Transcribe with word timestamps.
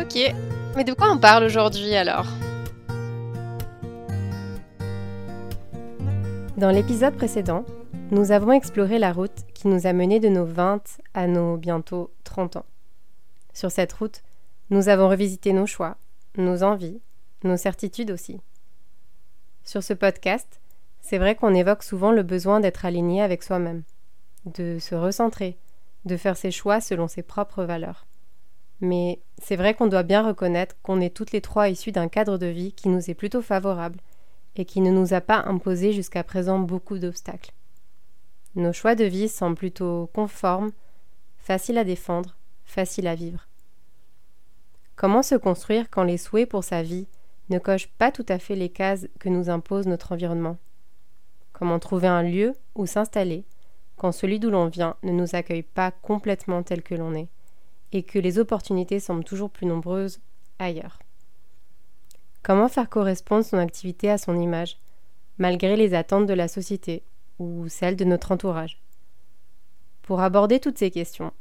Ok, 0.00 0.18
mais 0.76 0.84
de 0.84 0.94
quoi 0.94 1.12
on 1.12 1.18
parle 1.18 1.44
aujourd'hui 1.44 1.94
alors 1.94 2.24
Dans 6.56 6.70
l'épisode 6.70 7.14
précédent, 7.14 7.66
nous 8.10 8.32
avons 8.32 8.52
exploré 8.52 8.98
la 8.98 9.12
route 9.12 9.44
qui 9.52 9.68
nous 9.68 9.86
a 9.86 9.92
menés 9.92 10.18
de 10.18 10.30
nos 10.30 10.46
20 10.46 10.82
à 11.12 11.26
nos 11.26 11.58
bientôt 11.58 12.10
30 12.24 12.56
ans. 12.56 12.66
Sur 13.52 13.70
cette 13.70 13.92
route, 13.92 14.22
nous 14.70 14.88
avons 14.88 15.06
revisité 15.06 15.52
nos 15.52 15.66
choix, 15.66 15.98
nos 16.38 16.62
envies, 16.62 17.02
nos 17.44 17.58
certitudes 17.58 18.10
aussi. 18.10 18.40
Sur 19.64 19.82
ce 19.82 19.92
podcast, 19.92 20.62
c'est 21.02 21.18
vrai 21.18 21.34
qu'on 21.34 21.54
évoque 21.54 21.82
souvent 21.82 22.10
le 22.10 22.22
besoin 22.22 22.60
d'être 22.60 22.86
aligné 22.86 23.20
avec 23.20 23.42
soi-même, 23.42 23.82
de 24.46 24.78
se 24.78 24.94
recentrer, 24.94 25.58
de 26.06 26.16
faire 26.16 26.38
ses 26.38 26.50
choix 26.50 26.80
selon 26.80 27.06
ses 27.06 27.22
propres 27.22 27.64
valeurs. 27.64 28.06
Mais 28.80 29.20
c'est 29.38 29.56
vrai 29.56 29.74
qu'on 29.74 29.86
doit 29.86 30.02
bien 30.02 30.26
reconnaître 30.26 30.76
qu'on 30.82 31.00
est 31.00 31.14
toutes 31.14 31.32
les 31.32 31.40
trois 31.40 31.68
issues 31.68 31.92
d'un 31.92 32.08
cadre 32.08 32.38
de 32.38 32.46
vie 32.46 32.72
qui 32.72 32.88
nous 32.88 33.10
est 33.10 33.14
plutôt 33.14 33.42
favorable 33.42 34.00
et 34.56 34.64
qui 34.64 34.80
ne 34.80 34.90
nous 34.90 35.14
a 35.14 35.20
pas 35.20 35.42
imposé 35.46 35.92
jusqu'à 35.92 36.24
présent 36.24 36.58
beaucoup 36.58 36.98
d'obstacles. 36.98 37.52
Nos 38.56 38.72
choix 38.72 38.94
de 38.94 39.04
vie 39.04 39.28
semblent 39.28 39.56
plutôt 39.56 40.10
conformes, 40.12 40.72
faciles 41.38 41.78
à 41.78 41.84
défendre, 41.84 42.36
faciles 42.64 43.06
à 43.06 43.14
vivre. 43.14 43.46
Comment 44.96 45.22
se 45.22 45.34
construire 45.34 45.88
quand 45.88 46.02
les 46.02 46.18
souhaits 46.18 46.48
pour 46.48 46.64
sa 46.64 46.82
vie 46.82 47.06
ne 47.48 47.58
cochent 47.58 47.90
pas 47.98 48.12
tout 48.12 48.26
à 48.28 48.38
fait 48.38 48.56
les 48.56 48.68
cases 48.68 49.08
que 49.18 49.28
nous 49.28 49.50
impose 49.50 49.86
notre 49.86 50.12
environnement? 50.12 50.56
Comment 51.52 51.78
trouver 51.78 52.08
un 52.08 52.22
lieu 52.22 52.54
où 52.74 52.86
s'installer 52.86 53.44
quand 53.96 54.12
celui 54.12 54.38
d'où 54.40 54.50
l'on 54.50 54.66
vient 54.66 54.96
ne 55.02 55.12
nous 55.12 55.34
accueille 55.34 55.62
pas 55.62 55.90
complètement 55.90 56.62
tel 56.62 56.82
que 56.82 56.94
l'on 56.94 57.14
est? 57.14 57.28
Et 57.92 58.02
que 58.02 58.18
les 58.18 58.38
opportunités 58.38 59.00
semblent 59.00 59.24
toujours 59.24 59.50
plus 59.50 59.66
nombreuses 59.66 60.20
ailleurs. 60.58 60.98
Comment 62.42 62.68
faire 62.68 62.88
correspondre 62.88 63.44
son 63.44 63.58
activité 63.58 64.10
à 64.10 64.18
son 64.18 64.38
image, 64.38 64.78
malgré 65.38 65.76
les 65.76 65.94
attentes 65.94 66.26
de 66.26 66.34
la 66.34 66.48
société 66.48 67.02
ou 67.38 67.68
celles 67.68 67.96
de 67.96 68.04
notre 68.04 68.32
entourage? 68.32 68.80
Pour 70.02 70.20
aborder 70.20 70.60
toutes 70.60 70.78
ces 70.78 70.90
questions, 70.90 71.32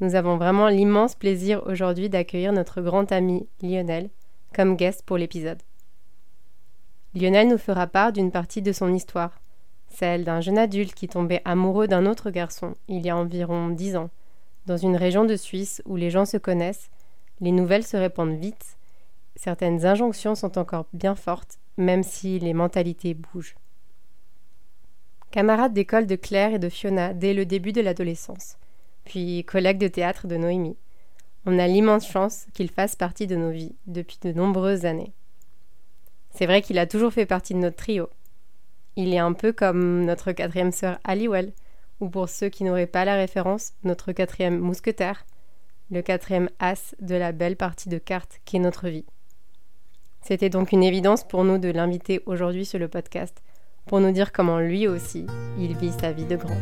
nous 0.00 0.14
avons 0.14 0.36
vraiment 0.36 0.68
l'immense 0.68 1.14
plaisir 1.14 1.62
aujourd'hui 1.66 2.08
d'accueillir 2.08 2.52
notre 2.52 2.80
grand 2.80 3.10
ami 3.10 3.48
Lionel 3.62 4.10
comme 4.54 4.76
guest 4.76 5.02
pour 5.02 5.18
l'épisode. 5.18 5.62
Lionel 7.14 7.48
nous 7.48 7.58
fera 7.58 7.86
part 7.86 8.12
d'une 8.12 8.30
partie 8.30 8.62
de 8.62 8.72
son 8.72 8.94
histoire, 8.94 9.40
celle 9.88 10.24
d'un 10.24 10.40
jeune 10.40 10.58
adulte 10.58 10.94
qui 10.94 11.08
tombait 11.08 11.42
amoureux 11.44 11.88
d'un 11.88 12.06
autre 12.06 12.30
garçon 12.30 12.74
il 12.86 13.04
y 13.04 13.10
a 13.10 13.16
environ 13.16 13.70
dix 13.70 13.96
ans, 13.96 14.10
dans 14.68 14.76
une 14.76 14.96
région 14.96 15.24
de 15.24 15.34
Suisse 15.34 15.82
où 15.86 15.96
les 15.96 16.10
gens 16.10 16.26
se 16.26 16.36
connaissent, 16.36 16.90
les 17.40 17.52
nouvelles 17.52 17.86
se 17.86 17.96
répandent 17.96 18.38
vite, 18.38 18.76
certaines 19.34 19.86
injonctions 19.86 20.34
sont 20.34 20.58
encore 20.58 20.84
bien 20.92 21.14
fortes, 21.14 21.58
même 21.78 22.02
si 22.02 22.38
les 22.38 22.52
mentalités 22.52 23.14
bougent. 23.14 23.56
Camarade 25.30 25.72
d'école 25.72 26.06
de 26.06 26.16
Claire 26.16 26.52
et 26.52 26.58
de 26.58 26.68
Fiona 26.68 27.14
dès 27.14 27.32
le 27.32 27.46
début 27.46 27.72
de 27.72 27.80
l'adolescence, 27.80 28.58
puis 29.04 29.42
collègue 29.44 29.78
de 29.78 29.88
théâtre 29.88 30.26
de 30.26 30.36
Noémie, 30.36 30.76
on 31.46 31.58
a 31.58 31.66
l'immense 31.66 32.06
chance 32.06 32.46
qu'il 32.52 32.70
fasse 32.70 32.94
partie 32.94 33.26
de 33.26 33.36
nos 33.36 33.50
vies 33.50 33.74
depuis 33.86 34.18
de 34.20 34.32
nombreuses 34.32 34.84
années. 34.84 35.14
C'est 36.34 36.46
vrai 36.46 36.60
qu'il 36.60 36.78
a 36.78 36.86
toujours 36.86 37.12
fait 37.12 37.24
partie 37.24 37.54
de 37.54 37.58
notre 37.58 37.76
trio. 37.76 38.10
Il 38.96 39.14
est 39.14 39.18
un 39.18 39.32
peu 39.32 39.52
comme 39.52 40.04
notre 40.04 40.32
quatrième 40.32 40.72
sœur 40.72 40.98
Aliwell, 41.04 41.52
ou 42.00 42.08
pour 42.08 42.28
ceux 42.28 42.48
qui 42.48 42.64
n'auraient 42.64 42.86
pas 42.86 43.04
la 43.04 43.16
référence, 43.16 43.72
notre 43.84 44.12
quatrième 44.12 44.58
mousquetaire, 44.58 45.24
le 45.90 46.02
quatrième 46.02 46.50
as 46.58 46.94
de 47.00 47.14
la 47.14 47.32
belle 47.32 47.56
partie 47.56 47.88
de 47.88 47.98
cartes 47.98 48.40
qu'est 48.44 48.58
notre 48.58 48.88
vie. 48.88 49.06
C'était 50.20 50.50
donc 50.50 50.72
une 50.72 50.82
évidence 50.82 51.26
pour 51.26 51.44
nous 51.44 51.58
de 51.58 51.70
l'inviter 51.70 52.22
aujourd'hui 52.26 52.66
sur 52.66 52.78
le 52.78 52.88
podcast, 52.88 53.42
pour 53.86 54.00
nous 54.00 54.12
dire 54.12 54.32
comment 54.32 54.58
lui 54.58 54.86
aussi, 54.86 55.26
il 55.58 55.76
vit 55.76 55.92
sa 55.92 56.12
vie 56.12 56.26
de 56.26 56.36
grand. 56.36 56.58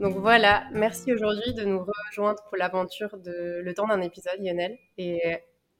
Donc 0.00 0.16
voilà, 0.16 0.64
merci 0.72 1.12
aujourd'hui 1.12 1.52
de 1.52 1.64
nous 1.64 1.84
rejoindre 1.84 2.42
pour 2.48 2.56
l'aventure 2.56 3.18
de 3.18 3.60
Le 3.62 3.74
temps 3.74 3.86
d'un 3.86 4.00
épisode, 4.00 4.38
Lionel. 4.40 4.78
Et 4.96 5.20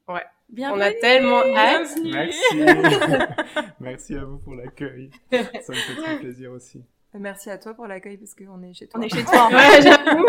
ouais, 0.07 0.23
on 0.59 0.79
a 0.79 0.91
tellement 0.93 1.43
hâte. 1.55 1.97
Merci. 2.03 2.63
merci 3.79 4.15
à 4.15 4.23
vous 4.25 4.37
pour 4.37 4.55
l'accueil. 4.55 5.09
Ça 5.31 5.37
me 5.39 5.75
fait 5.75 5.95
très 5.95 6.19
plaisir 6.19 6.51
aussi. 6.51 6.83
Merci 7.13 7.49
à 7.49 7.57
toi 7.57 7.73
pour 7.73 7.87
l'accueil 7.87 8.17
parce 8.17 8.33
qu'on 8.35 8.61
est 8.63 8.73
chez 8.73 8.87
toi. 8.87 8.99
On 8.99 9.03
est 9.03 9.09
chez 9.09 9.23
toi. 9.23 9.49
ouais, 9.51 9.81
j'avoue. 9.81 10.25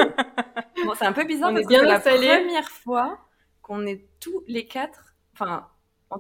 Bon, 0.84 0.94
c'est 0.97 1.06
un 1.06 1.12
peu 1.12 1.25
bizarre 1.25 1.50
on 1.50 1.55
parce 1.55 1.66
est 1.66 1.69
bien 1.69 1.81
que 1.81 2.03
c'est 2.03 2.19
la 2.19 2.38
première 2.38 2.71
fois 2.71 3.19
qu'on 3.62 3.87
est 3.87 4.05
tous 4.19 4.43
les 4.49 4.66
quatre, 4.66 5.15
enfin 5.34 5.69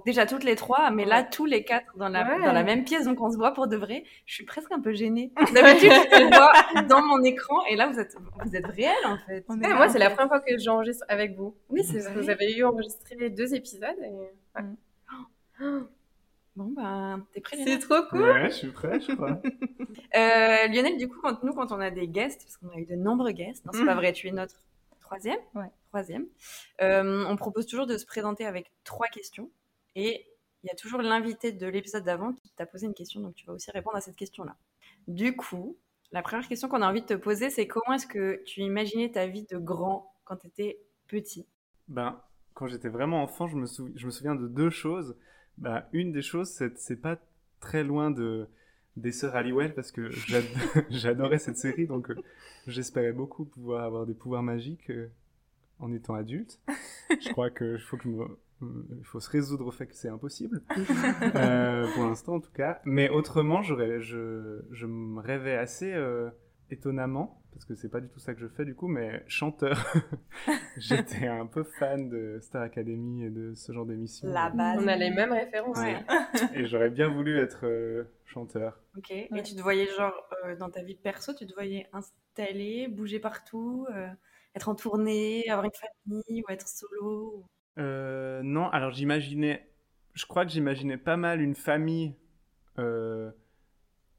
déjà 0.04 0.26
toutes 0.26 0.44
les 0.44 0.56
trois, 0.56 0.90
mais 0.90 1.04
là 1.04 1.22
tous 1.22 1.44
les 1.46 1.64
quatre 1.64 1.96
dans 1.96 2.08
la, 2.08 2.24
Ouais. 2.26 2.44
dans 2.44 2.52
la 2.52 2.62
même 2.62 2.84
pièce, 2.84 3.04
donc 3.04 3.20
on 3.20 3.30
se 3.30 3.36
voit 3.36 3.52
pour 3.52 3.66
de 3.66 3.76
vrai. 3.76 4.04
Je 4.26 4.34
suis 4.34 4.44
presque 4.44 4.70
un 4.72 4.80
peu 4.80 4.92
gênée. 4.92 5.32
D'habitude, 5.54 5.90
je 5.92 6.18
te 6.18 6.34
vois 6.34 6.82
dans 6.88 7.02
mon 7.02 7.22
écran 7.22 7.64
et 7.66 7.76
là 7.76 7.88
vous 7.88 7.98
êtes, 7.98 8.16
vous 8.44 8.56
êtes 8.56 8.66
réel 8.66 8.94
en 9.06 9.18
fait. 9.18 9.44
Ouais, 9.48 9.74
moi, 9.74 9.88
c'est 9.88 9.98
la 9.98 10.10
première 10.10 10.28
fois 10.28 10.40
que 10.40 10.56
j'enregistre 10.58 11.04
avec 11.08 11.36
vous. 11.36 11.54
Oui, 11.68 11.82
c'est 11.84 12.00
Vous 12.12 12.30
avez 12.30 12.56
eu 12.56 12.64
enregistré 12.64 13.16
les 13.16 13.30
deux 13.30 13.54
épisodes. 13.54 13.96
Et... 14.02 14.60
Bon 16.54 16.66
bah, 16.76 17.16
t'es 17.32 17.40
prêt 17.40 17.56
C'est 17.56 17.64
Lionel? 17.64 17.78
trop 17.78 18.02
cool. 18.10 18.20
Ouais, 18.20 18.50
je 18.50 18.54
suis 18.56 18.68
prêt, 18.68 19.00
je 19.00 19.12
crois. 19.14 19.40
Euh, 20.14 20.66
Lionel, 20.68 20.98
du 20.98 21.08
coup, 21.08 21.18
quand 21.22 21.42
nous, 21.42 21.54
quand 21.54 21.72
on 21.72 21.80
a 21.80 21.90
des 21.90 22.06
guests, 22.06 22.42
parce 22.44 22.58
qu'on 22.58 22.68
a 22.76 22.78
eu 22.78 22.84
de 22.84 22.94
nombreux 22.94 23.32
guests, 23.32 23.64
non, 23.64 23.72
c'est 23.72 23.82
Mm. 23.82 23.86
pas 23.86 23.94
vrai, 23.94 24.12
tu 24.12 24.28
es 24.28 24.30
notre 24.32 24.56
troisième, 25.00 25.38
Ouais. 25.54 25.70
troisième. 25.88 26.26
euh, 26.82 27.24
on 27.26 27.36
propose 27.36 27.64
toujours 27.66 27.86
de 27.86 27.96
se 27.96 28.04
présenter 28.04 28.44
avec 28.44 28.70
trois 28.84 29.06
questions, 29.06 29.48
et 29.94 30.26
il 30.62 30.68
y 30.68 30.70
a 30.70 30.74
toujours 30.76 31.02
l'invité 31.02 31.52
de 31.52 31.66
l'épisode 31.66 32.04
d'avant 32.04 32.32
qui 32.32 32.50
t'a 32.50 32.66
posé 32.66 32.86
une 32.86 32.94
question, 32.94 33.20
donc 33.20 33.34
tu 33.34 33.46
vas 33.46 33.52
aussi 33.52 33.70
répondre 33.70 33.96
à 33.96 34.00
cette 34.00 34.16
question-là. 34.16 34.56
Du 35.08 35.34
coup, 35.34 35.76
la 36.12 36.22
première 36.22 36.46
question 36.46 36.68
qu'on 36.68 36.82
a 36.82 36.88
envie 36.88 37.02
de 37.02 37.06
te 37.06 37.14
poser, 37.14 37.50
c'est 37.50 37.66
comment 37.66 37.94
est-ce 37.94 38.06
que 38.06 38.42
tu 38.44 38.60
imaginais 38.60 39.10
ta 39.10 39.26
vie 39.26 39.44
de 39.44 39.58
grand 39.58 40.14
quand 40.24 40.36
tu 40.36 40.46
étais 40.46 40.78
petit? 41.08 41.46
Ben, 41.88 42.20
quand 42.54 42.68
j'étais 42.68 42.88
vraiment 42.88 43.22
enfant, 43.22 43.48
je 43.48 43.56
me, 43.56 43.66
souviens 43.66 44.34
de 44.34 44.46
deux 44.46 44.70
choses. 44.70 45.16
Ben, 45.58 45.84
une 45.92 46.12
des 46.12 46.22
choses, 46.22 46.48
c'est 46.48 46.96
pas 47.00 47.18
très 47.60 47.82
loin 47.82 48.10
de 48.10 48.48
des 48.96 49.10
sœurs 49.12 49.34
Halliwell 49.36 49.74
parce 49.74 49.90
que 49.90 50.10
j'ad- 50.10 50.44
j'adorais 50.90 51.38
cette 51.38 51.56
série, 51.56 51.86
donc 51.86 52.10
euh, 52.10 52.16
j'espérais 52.66 53.12
beaucoup 53.12 53.46
pouvoir 53.46 53.84
avoir 53.84 54.04
des 54.04 54.12
pouvoirs 54.12 54.42
magiques 54.42 54.90
euh, 54.90 55.08
en 55.78 55.92
étant 55.94 56.14
adulte. 56.14 56.60
Je 57.08 57.30
crois 57.30 57.48
que 57.50 57.78
faut 57.78 57.96
que 57.96 58.04
je 58.04 58.08
me- 58.10 58.38
il 58.98 59.04
faut 59.04 59.20
se 59.20 59.30
résoudre 59.30 59.66
au 59.66 59.70
fait 59.70 59.86
que 59.86 59.94
c'est 59.94 60.08
impossible, 60.08 60.62
Euh, 61.34 61.86
pour 61.94 62.04
l'instant 62.04 62.34
en 62.34 62.40
tout 62.40 62.52
cas. 62.52 62.80
Mais 62.84 63.08
autrement, 63.08 63.62
j'aurais, 63.62 64.00
je, 64.00 64.62
je 64.70 64.86
me 64.86 65.20
rêvais 65.20 65.56
assez 65.56 65.92
euh, 65.92 66.30
étonnamment, 66.70 67.42
parce 67.52 67.64
que 67.64 67.74
c'est 67.74 67.88
pas 67.88 68.00
du 68.00 68.08
tout 68.08 68.18
ça 68.18 68.34
que 68.34 68.40
je 68.40 68.48
fais 68.48 68.64
du 68.64 68.74
coup, 68.74 68.88
mais 68.88 69.22
chanteur. 69.28 69.92
J'étais 70.78 71.26
un 71.26 71.46
peu 71.46 71.64
fan 71.64 72.08
de 72.08 72.38
Star 72.40 72.62
Academy 72.62 73.24
et 73.24 73.30
de 73.30 73.54
ce 73.54 73.72
genre 73.72 73.86
d'émissions. 73.86 74.28
La 74.28 74.50
base. 74.50 74.80
On 74.82 74.88
a 74.88 74.96
les 74.96 75.10
mêmes 75.10 75.32
références. 75.32 75.78
Ouais. 75.78 75.98
Et 76.54 76.66
j'aurais 76.66 76.90
bien 76.90 77.08
voulu 77.08 77.38
être 77.38 77.66
euh, 77.66 78.04
chanteur. 78.24 78.80
Ok. 78.96 79.10
Et 79.10 79.42
tu 79.44 79.54
te 79.54 79.60
voyais 79.60 79.86
genre 79.86 80.14
euh, 80.44 80.56
dans 80.56 80.70
ta 80.70 80.82
vie 80.82 80.96
perso, 80.96 81.34
tu 81.34 81.46
te 81.46 81.54
voyais 81.54 81.86
installé, 81.92 82.88
bouger 82.88 83.20
partout, 83.20 83.86
euh, 83.94 84.08
être 84.54 84.68
en 84.68 84.74
tournée, 84.74 85.48
avoir 85.50 85.66
une 85.66 85.72
famille 85.72 86.42
ou 86.42 86.50
être 86.50 86.66
solo. 86.66 87.44
Euh, 87.78 88.42
non, 88.42 88.68
alors 88.68 88.92
j'imaginais, 88.92 89.66
je 90.14 90.26
crois 90.26 90.44
que 90.44 90.52
j'imaginais 90.52 90.96
pas 90.96 91.16
mal 91.16 91.40
une 91.40 91.54
famille, 91.54 92.14
euh, 92.78 93.30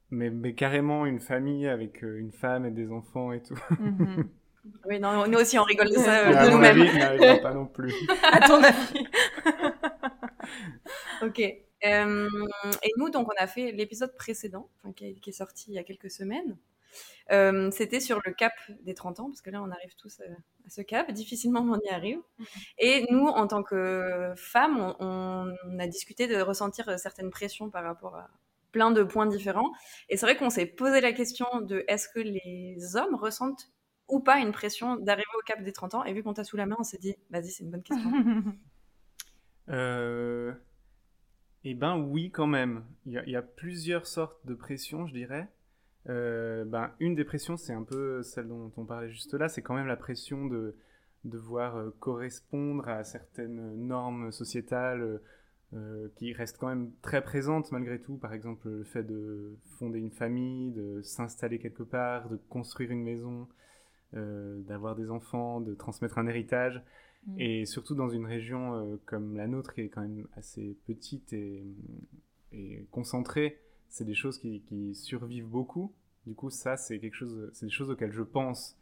mais, 0.10 0.30
mais 0.30 0.54
carrément 0.54 1.06
une 1.06 1.20
famille 1.20 1.68
avec 1.68 2.04
euh, 2.04 2.20
une 2.20 2.32
femme 2.32 2.66
et 2.66 2.72
des 2.72 2.92
enfants 2.92 3.32
et 3.32 3.42
tout. 3.42 3.60
Mhm. 3.80 4.30
Oui, 4.86 4.98
non, 4.98 5.28
nous 5.28 5.40
aussi 5.40 5.60
on 5.60 5.64
rigole 5.64 5.90
de 5.90 5.96
ça 5.96 6.26
euh, 6.26 6.46
de 6.46 6.52
nous-mêmes. 6.52 6.80
avis, 6.80 7.42
pas 7.42 7.54
non 7.54 7.66
plus. 7.66 7.94
à 8.32 8.48
ton 8.48 8.64
avis. 8.64 9.06
Ok. 11.22 11.40
Et 11.40 12.94
nous, 12.98 13.10
donc, 13.10 13.28
on 13.28 13.44
a 13.44 13.48
fait 13.48 13.74
l'épisode 13.74 14.16
précédent, 14.16 14.70
qui 14.96 15.20
est 15.26 15.32
sorti 15.34 15.72
il 15.72 15.74
y 15.74 15.80
a 15.80 15.84
quelques 15.84 16.10
semaines. 16.10 16.56
Euh, 17.31 17.69
C'était 17.72 18.00
sur 18.00 18.19
le 18.25 18.34
cap 18.34 18.54
des 18.81 18.94
30 18.94 19.19
ans, 19.19 19.25
parce 19.30 19.42
que 19.42 19.50
là, 19.50 19.62
on 19.62 19.72
arrive 19.72 19.95
tous 19.95 20.19
euh, 20.19 20.34
à 20.66 20.69
ce 20.69 20.81
cap. 20.81 21.12
Difficilement, 21.12 21.62
on 21.62 21.80
y 21.80 21.90
arrive. 21.90 22.19
Et 22.78 23.06
nous, 23.10 23.25
en 23.28 23.48
tant 23.48 23.63
que 23.63 24.34
femmes, 24.36 24.95
on, 25.00 25.54
on 25.66 25.80
a 25.80 25.88
discuté 25.88 26.28
de 26.28 26.40
ressentir 26.42 27.00
certaines 27.00 27.30
pressions 27.31 27.69
par 27.69 27.84
rapport 27.84 28.16
à 28.16 28.30
plein 28.72 28.92
de 28.92 29.04
points 29.04 29.28
différents. 29.28 29.72
Et 30.10 30.18
c'est 30.18 30.25
vrai 30.25 30.36
qu'on 30.36 30.50
s'est 30.50 30.66
posé 30.66 31.00
la 31.00 31.13
question 31.13 31.45
de 31.62 31.86
est-ce 31.88 32.10
que 32.10 32.19
les 32.19 32.95
hommes 32.95 33.16
ressentent 33.16 33.72
ou 34.10 34.19
pas 34.19 34.40
une 34.40 34.51
pression 34.51 34.98
d'arriver 34.98 35.25
au 35.40 35.44
cap 35.45 35.63
des 35.63 35.72
30 35.72 35.95
ans 35.95 36.04
Et 36.04 36.13
vu 36.13 36.24
qu'on 36.24 36.34
t'a 36.34 36.44
sous 36.44 36.57
la 36.57 36.66
main, 36.66 36.75
on 36.80 36.84
s'est 36.84 36.98
dit, 36.98 37.16
vas-y, 37.30 37.50
c'est 37.50 37.63
une 37.63 37.72
bonne 37.72 37.84
question. 37.84 38.12
Euh, 39.69 40.54
eh 41.63 41.74
ben 41.74 41.98
oui, 41.98 42.31
quand 42.31 42.48
même. 42.48 42.84
Il 43.06 43.13
y, 43.13 43.18
a, 43.18 43.24
il 43.24 43.31
y 43.31 43.36
a 43.38 43.42
plusieurs 43.42 44.07
sortes 44.07 44.45
de 44.45 44.54
pressions, 44.56 45.07
je 45.07 45.13
dirais. 45.13 45.48
Euh, 46.10 46.66
ben, 46.66 46.92
une 47.00 47.16
des 47.16 47.24
pressions, 47.24 47.58
c'est 47.58 47.74
un 47.74 47.84
peu 47.84 48.24
celle 48.24 48.48
dont 48.48 48.72
on 48.76 48.86
parlait 48.86 49.10
juste 49.10 49.34
là, 49.34 49.48
c'est 49.48 49.62
quand 49.62 49.76
même 49.76 49.88
la 49.88 49.96
pression 49.96 50.46
de 50.46 50.76
devoir 51.24 51.78
euh, 51.78 51.96
correspondre 52.00 52.88
à 52.90 53.04
certaines 53.04 53.76
normes 53.88 54.32
sociétales 54.32 55.22
euh, 55.74 56.10
qui 56.16 56.34
restent 56.34 56.58
quand 56.58 56.68
même 56.68 56.92
très 57.02 57.24
présentes 57.24 57.72
malgré 57.72 58.00
tout. 58.00 58.18
Par 58.18 58.34
exemple, 58.34 58.68
le 58.70 58.84
fait 58.84 59.04
de 59.04 59.56
fonder 59.80 60.00
une 60.00 60.12
famille, 60.12 60.72
de 60.72 61.02
s'installer 61.02 61.58
quelque 61.58 61.84
part, 61.84 62.30
de 62.30 62.38
construire 62.50 62.92
une 62.92 63.04
maison, 63.04 63.48
d'avoir 64.12 64.96
des 64.96 65.10
enfants, 65.10 65.60
de 65.60 65.74
transmettre 65.74 66.20
un 66.20 66.28
héritage. 66.28 66.84
Mm. 67.26 67.40
Et 67.40 67.66
surtout 67.66 67.96
dans 67.96 68.10
une 68.10 68.28
région 68.28 69.00
comme 69.06 69.36
la 69.36 69.48
nôtre, 69.48 69.74
qui 69.74 69.82
est 69.82 69.90
quand 69.90 70.02
même 70.02 70.28
assez 70.36 70.78
petite 70.86 71.34
et, 71.34 71.66
et 72.52 72.86
concentrée, 72.92 73.62
c'est 73.94 74.06
des 74.06 74.16
choses 74.16 74.40
qui, 74.40 74.62
qui, 74.63 74.95
survivent 74.95 75.48
beaucoup. 75.48 75.94
Du 76.25 76.34
coup, 76.34 76.50
ça, 76.50 76.78
c'est 76.78 77.00
quelque 77.00 77.13
chose, 77.13 77.51
c'est 77.54 77.68
des 77.68 77.72
choses 77.72 77.92
auxquelles 77.92 78.12
je 78.12 78.24
pense. 78.24 78.75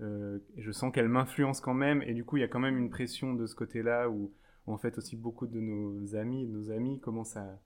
Euh, 0.00 0.38
et 0.56 0.62
je 0.62 0.70
sens 0.70 0.92
qu'elles 0.92 1.08
m'influencent 1.08 1.60
quand 1.60 1.74
même. 1.74 2.02
Et 2.02 2.14
du 2.14 2.24
coup, 2.24 2.36
il 2.36 2.40
y 2.40 2.44
a 2.44 2.48
quand 2.48 2.60
même 2.60 2.78
une 2.78 2.88
pression 2.88 3.34
de 3.34 3.46
ce 3.46 3.56
côté-là 3.56 4.08
où, 4.08 4.32
où, 4.66 4.72
en 4.72 4.78
fait, 4.78 4.96
aussi 4.96 5.16
beaucoup 5.16 5.48
de 5.48 5.58
nos 5.58 6.14
amis, 6.14 6.46
de 6.46 6.52
nos 6.52 6.70
amis 6.70 7.00
commencent 7.00 7.36
à, 7.36 7.60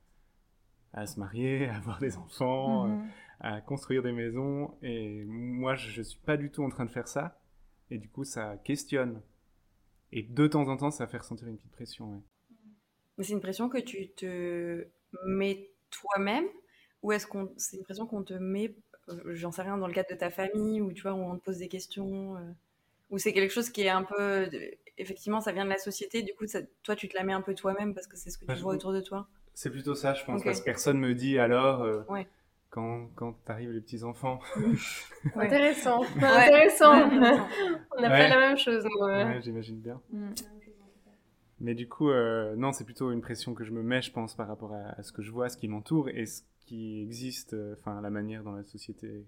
à 0.94 1.06
se 1.06 1.20
marier, 1.20 1.66
à 1.68 1.76
avoir 1.76 1.98
des 1.98 2.16
enfants, 2.16 2.88
Mhm. 2.88 3.08
à 3.40 3.60
construire 3.60 4.02
des 4.02 4.12
maisons. 4.12 4.74
Et 4.80 5.24
moi, 5.26 5.74
je, 5.74 5.90
je 5.90 6.00
suis 6.00 6.20
pas 6.20 6.38
du 6.38 6.50
tout 6.50 6.62
en 6.64 6.70
train 6.70 6.86
de 6.86 6.90
faire 6.90 7.06
ça. 7.08 7.38
Et 7.90 7.98
du 7.98 8.08
coup, 8.08 8.24
ça 8.24 8.56
questionne. 8.56 9.20
Et 10.10 10.22
de 10.22 10.46
temps 10.46 10.66
en 10.68 10.78
temps, 10.78 10.90
ça 10.90 11.06
fait 11.06 11.18
ressentir 11.18 11.48
une 11.48 11.58
petite 11.58 11.72
pression. 11.72 12.24
Ouais. 13.18 13.24
C'est 13.24 13.34
une 13.34 13.40
pression 13.42 13.68
que 13.68 13.76
tu 13.76 14.10
te 14.14 14.86
mets 15.26 15.68
toi-même 15.90 16.46
ou 17.02 17.12
est-ce 17.12 17.26
qu'on 17.26 17.50
c'est 17.56 17.76
une 17.76 17.82
pression 17.84 18.06
qu'on 18.06 18.22
te 18.22 18.34
met, 18.34 18.74
euh, 19.08 19.14
j'en 19.34 19.52
sais 19.52 19.62
rien, 19.62 19.76
dans 19.78 19.86
le 19.86 19.92
cadre 19.94 20.10
de 20.10 20.16
ta 20.16 20.30
famille 20.30 20.80
ou 20.80 20.92
tu 20.92 21.02
vois 21.02 21.12
où 21.12 21.20
on 21.22 21.36
te 21.38 21.44
pose 21.44 21.58
des 21.58 21.68
questions 21.68 22.36
euh, 22.36 22.40
ou 23.10 23.18
c'est 23.18 23.32
quelque 23.32 23.52
chose 23.52 23.70
qui 23.70 23.82
est 23.82 23.88
un 23.88 24.02
peu 24.04 24.46
de- 24.48 24.70
effectivement 24.98 25.40
ça 25.40 25.52
vient 25.52 25.64
de 25.64 25.70
la 25.70 25.78
société 25.78 26.22
du 26.22 26.34
coup 26.34 26.46
ça- 26.46 26.60
toi 26.82 26.96
tu 26.96 27.08
te 27.08 27.16
la 27.16 27.22
mets 27.24 27.32
un 27.32 27.40
peu 27.42 27.54
toi-même 27.54 27.94
parce 27.94 28.06
que 28.06 28.16
c'est 28.16 28.30
ce 28.30 28.38
que 28.38 28.44
tu 28.52 28.60
vois 28.60 28.74
autour 28.74 28.92
de 28.92 29.00
toi? 29.00 29.28
C'est 29.54 29.70
plutôt 29.70 29.94
ça, 29.94 30.14
je 30.14 30.24
pense, 30.24 30.42
parce 30.44 30.60
que 30.60 30.64
personne 30.64 30.98
me 30.98 31.14
dit 31.14 31.38
alors 31.38 31.82
euh, 31.82 32.02
Ouais. 32.08 32.26
quand, 32.70 33.08
quand 33.16 33.32
t'arrives 33.44 33.70
les 33.72 33.80
petits 33.80 34.04
enfants. 34.04 34.40
Ouais. 35.34 35.46
Intéressant. 35.46 36.00
Ouais. 36.02 36.24
Intéressant. 36.24 36.92
On 37.10 38.00
n'a 38.00 38.08
Ouais. 38.08 38.08
pas 38.08 38.28
la 38.28 38.38
même 38.38 38.56
chose, 38.58 38.84
ouais. 38.84 39.24
Ouais, 39.24 39.40
j'imagine 39.42 39.80
bien. 39.80 40.00
Mm. 40.12 40.30
Mais 41.60 41.74
du 41.74 41.88
coup, 41.88 42.10
euh, 42.10 42.54
non, 42.56 42.72
c'est 42.72 42.84
plutôt 42.84 43.10
une 43.10 43.20
pression 43.20 43.52
que 43.52 43.64
je 43.64 43.72
me 43.72 43.82
mets, 43.82 44.00
je 44.00 44.12
pense, 44.12 44.36
par 44.36 44.46
rapport 44.46 44.72
à, 44.74 44.90
à 44.96 45.02
ce 45.02 45.10
que 45.12 45.22
je 45.22 45.32
vois, 45.32 45.48
ce 45.48 45.56
qui 45.56 45.66
m'entoure 45.66 46.08
et 46.08 46.24
ce 46.26 46.42
qui 46.68 47.00
existe, 47.02 47.54
euh, 47.54 47.74
enfin, 47.78 48.00
la 48.00 48.10
manière 48.10 48.44
dont 48.44 48.52
la 48.52 48.62
société 48.64 49.26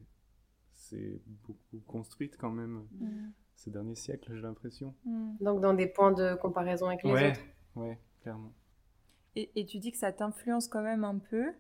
s'est 0.74 1.20
beaucoup 1.26 1.80
construite 1.86 2.36
quand 2.38 2.50
même 2.52 2.86
Mm. 2.92 3.30
ces 3.54 3.70
derniers 3.70 3.94
siècles, 3.94 4.34
j'ai 4.34 4.42
l'impression. 4.42 4.94
Mm. 5.04 5.36
Donc, 5.40 5.60
dans 5.60 5.74
des 5.74 5.86
points 5.86 6.12
de 6.12 6.34
comparaison 6.36 6.86
avec 6.88 7.02
les 7.04 7.12
Ouais, 7.12 7.30
autres. 7.30 7.40
ouais, 7.76 7.98
clairement. 8.22 8.52
Et, 9.36 9.50
et 9.56 9.66
tu 9.66 9.78
dis 9.78 9.92
que 9.92 9.98
ça 9.98 10.12
t'influence 10.12 10.68
quand 10.68 10.82
même 10.82 11.04
un 11.04 11.18
peu. 11.18 11.52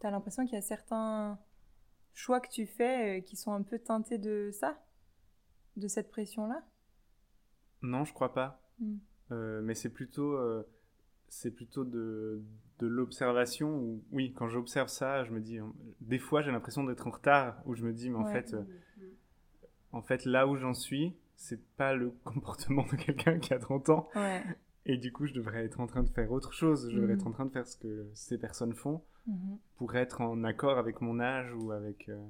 T'as 0.00 0.10
l'impression 0.10 0.44
qu'il 0.44 0.54
y 0.54 0.58
a 0.58 0.62
certains 0.62 1.38
choix 2.14 2.40
que 2.40 2.48
tu 2.50 2.66
fais 2.66 3.18
euh, 3.18 3.20
qui 3.22 3.36
sont 3.36 3.52
un 3.52 3.62
peu 3.62 3.78
teintés 3.78 4.18
de 4.18 4.50
ça 4.52 4.78
De 5.76 5.88
cette 5.88 6.10
pression-là? 6.10 6.64
Non, 7.82 8.04
je 8.04 8.12
crois 8.12 8.32
pas. 8.32 8.60
Mm. 8.80 8.96
Euh, 9.32 9.60
mais 9.62 9.74
c'est 9.74 9.90
plutôt, 9.90 10.32
euh, 10.32 10.62
c'est 11.28 11.50
plutôt 11.50 11.84
de, 11.84 12.42
de 12.78 12.86
l'observation. 12.86 13.76
où- 13.78 14.02
Oui, 14.12 14.32
quand 14.36 14.48
j'observe 14.48 14.88
ça, 14.88 15.24
je 15.24 15.30
me 15.32 15.40
dis, 15.40 15.58
euh, 15.58 15.64
des 16.00 16.18
fois 16.18 16.42
j'ai 16.42 16.50
l'impression 16.52 16.84
d'être 16.84 17.06
en 17.06 17.10
retard, 17.10 17.60
où 17.66 17.74
je 17.74 17.84
me 17.84 17.92
dis, 17.92 18.10
mais 18.10 18.16
en 18.18 18.24
Ouais. 18.24 18.32
fait, 18.42 18.54
euh, 18.54 18.62
en 19.92 20.02
fait, 20.02 20.24
là 20.24 20.46
où 20.46 20.56
j'en 20.56 20.74
suis, 20.74 21.14
c'est 21.36 21.62
pas 21.76 21.94
le 21.94 22.10
comportement 22.24 22.84
de 22.90 22.96
quelqu'un 22.96 23.38
qui 23.38 23.54
a 23.54 23.58
30 23.58 23.88
ans. 23.90 24.08
Ouais. 24.14 24.42
Et 24.86 24.96
du 24.96 25.12
coup, 25.12 25.26
je 25.26 25.34
devrais 25.34 25.64
être 25.64 25.80
en 25.80 25.86
train 25.86 26.02
de 26.02 26.08
faire 26.08 26.30
autre 26.32 26.52
chose. 26.52 26.88
Je 26.90 26.96
devrais 26.98 27.14
être 27.14 27.26
en 27.26 27.30
train 27.32 27.44
de 27.44 27.50
faire 27.50 27.66
ce 27.66 27.76
que 27.76 28.08
ces 28.14 28.38
personnes 28.38 28.74
font 28.74 29.02
Mhm. 29.26 29.58
pour 29.76 29.94
être 29.96 30.22
en 30.22 30.42
accord 30.44 30.78
avec 30.78 31.00
mon 31.02 31.20
âge 31.20 31.52
ou 31.54 31.72
avec. 31.72 32.08
euh, 32.08 32.26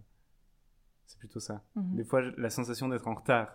C'est 1.07 1.19
plutôt 1.21 1.41
ça. 1.41 1.63
Mhm. 1.77 1.97
Des 1.97 2.05
fois, 2.05 2.21
la 2.37 2.51
sensation 2.51 2.89
d'être 2.89 3.07
en 3.09 3.15
retard. 3.15 3.55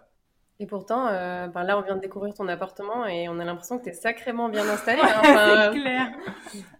Et 0.59 0.65
pourtant, 0.67 1.07
euh, 1.07 1.47
ben 1.47 1.63
là, 1.63 1.77
on 1.77 1.81
vient 1.81 1.95
de 1.95 2.01
découvrir 2.01 2.33
ton 2.33 2.47
appartement 2.47 3.05
et 3.07 3.27
on 3.27 3.39
a 3.39 3.43
l'impression 3.45 3.79
que 3.79 3.83
tu 3.85 3.89
es 3.89 3.93
sacrément 3.93 4.49
bien 4.49 4.67
installé. 4.69 5.01
hein. 5.01 5.19
Enfin, 5.19 5.71
C'est 5.73 5.79
clair. 5.79 6.11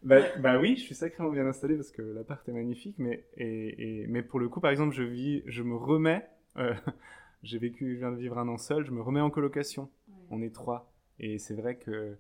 Bah, 0.04 0.20
bah 0.40 0.60
oui, 0.60 0.76
je 0.78 0.82
suis 0.84 0.96
sacrément 0.96 1.30
bien 1.32 1.46
installé 1.48 1.76
parce 1.76 1.92
que 1.92 2.02
l'appart 2.02 2.48
est 2.48 2.52
magnifique, 2.54 2.96
mais, 3.00 3.26
et, 3.36 4.04
et- 4.04 4.08
mais 4.08 4.22
pour 4.22 4.40
le 4.40 4.48
coup, 4.48 4.60
par 4.60 4.72
exemple, 4.72 4.94
je 4.94 5.04
vis, 5.04 5.42
je 5.48 5.64
me 5.64 5.76
remets, 5.76 6.26
euh, 6.58 6.74
j'ai 7.44 7.58
vécu, 7.58 7.94
je 7.96 8.00
viens 8.00 8.12
de 8.12 8.18
vivre 8.18 8.38
un 8.38 8.48
an 8.48 8.58
seul, 8.58 8.86
je 8.86 8.92
me 8.92 9.02
remets 9.02 9.22
en 9.22 9.30
colocation. 9.30 9.90
On 10.30 10.42
est 10.42 10.54
trois. 10.54 10.92
Et 11.20 11.38
c'est 11.40 11.54
vrai 11.56 11.76
que 11.76 12.18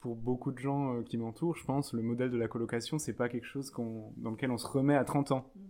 pour 0.00 0.16
beaucoup 0.16 0.50
de 0.52 0.58
gens 0.58 0.94
euh, 0.96 1.02
qui 1.02 1.16
m'entourent, 1.18 1.56
je 1.56 1.64
pense, 1.64 1.92
le 1.92 2.02
modèle 2.02 2.30
de 2.30 2.36
la 2.38 2.48
colocation, 2.48 2.98
c'est 2.98 3.12
pas 3.12 3.28
quelque 3.28 3.46
chose 3.46 3.70
qu'on, 3.70 4.12
dans 4.16 4.30
lequel 4.30 4.50
on 4.50 4.58
se 4.58 4.66
remet 4.66 4.96
à 4.96 5.04
30 5.04 5.32
ans. 5.32 5.50
Euh, 5.56 5.60
coup, 5.60 5.67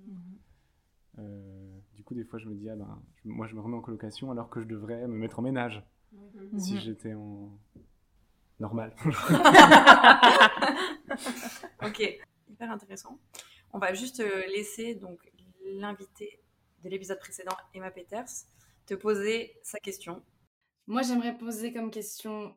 des 2.19 2.25
fois, 2.25 2.39
je 2.39 2.47
me 2.49 2.55
dis, 2.55 2.69
ah 2.69 2.77
ben, 2.77 3.03
je- 3.25 3.29
moi, 3.29 3.47
je 3.47 3.55
me 3.55 3.61
remets 3.61 3.77
en 3.77 3.81
colocation 3.81 4.31
alors 4.31 4.51
que 4.51 4.61
je 4.61 4.67
devrais 4.67 5.07
me 5.07 5.15
mettre 5.17 5.39
en 5.39 5.43
ménage 5.43 5.83
si 6.59 6.75
Mhm. 6.75 6.81
j'étais 6.81 7.15
en 7.15 7.59
normal. 8.61 8.95
Ok, 11.85 12.01
hyper 12.49 12.71
intéressant. 12.71 13.19
On 13.73 13.79
va 13.79 13.95
juste 13.95 14.21
euh, 14.21 14.47
laisser 14.49 14.95
donc 14.95 15.21
l'invité 15.65 16.41
de 16.83 16.89
l'épisode 16.89 17.19
précédent, 17.19 17.57
Emma 17.75 17.91
Peters, 17.91 18.27
te 18.87 18.95
poser 18.95 19.59
sa 19.63 19.79
question. 19.79 20.23
Moi, 20.87 21.03
j'aimerais 21.03 21.37
poser 21.37 21.73
comme 21.73 21.91
question 21.91 22.55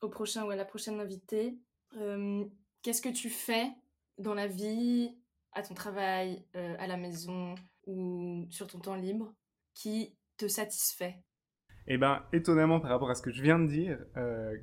au 0.00 0.08
prochain 0.08 0.44
ou 0.44 0.50
à 0.50 0.56
la 0.56 0.64
prochaine 0.64 1.00
invitée 1.00 1.58
euh, 1.96 2.44
qu'est-ce 2.82 3.02
que 3.02 3.08
tu 3.08 3.30
fais 3.30 3.68
dans 4.18 4.34
la 4.34 4.46
vie, 4.46 5.16
à 5.52 5.62
ton 5.62 5.74
travail, 5.74 6.44
euh, 6.56 6.76
à 6.78 6.86
la 6.86 6.96
maison 6.96 7.54
ou 7.86 8.46
sur 8.50 8.66
ton 8.66 8.80
temps 8.80 8.96
libre 8.96 9.34
qui 9.74 10.16
te 10.36 10.48
satisfait? 10.48 11.22
Eh 11.86 11.98
ben, 11.98 12.22
étonnamment 12.32 12.80
par 12.80 12.90
rapport 12.90 13.10
à 13.10 13.14
ce 13.14 13.22
que 13.22 13.30
je 13.30 13.42
viens 13.42 13.58
de 13.58 13.66
dire, 13.66 13.98
euh, 14.16 14.56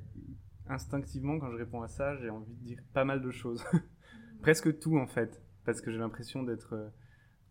instinctivement, 0.68 1.38
quand 1.38 1.50
je 1.52 1.56
réponds 1.56 1.82
à 1.82 1.88
ça, 1.88 2.16
j'ai 2.16 2.30
envie 2.30 2.54
de 2.54 2.64
dire 2.64 2.78
pas 2.92 3.04
mal 3.04 3.22
de 3.22 3.30
choses. 3.30 3.64
Presque 4.42 4.78
tout, 4.80 4.98
en 4.98 5.06
fait. 5.06 5.42
Parce 5.64 5.80
que 5.80 5.90
j'ai 5.92 5.98
l'impression 5.98 6.42
d'être. 6.42 6.74
euh, 6.74 6.88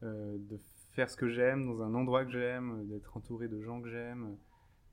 euh, 0.04 0.38
de 0.50 0.60
faire 0.94 1.10
ce 1.10 1.16
que 1.18 1.30
j'aime 1.30 1.66
dans 1.68 1.84
un 1.84 1.94
endroit 1.96 2.26
que 2.26 2.32
j'aime, 2.32 2.88
d'être 2.90 3.16
entouré 3.18 3.48
de 3.48 3.62
gens 3.62 3.82
que 3.82 3.90
j'aime. 3.90 4.38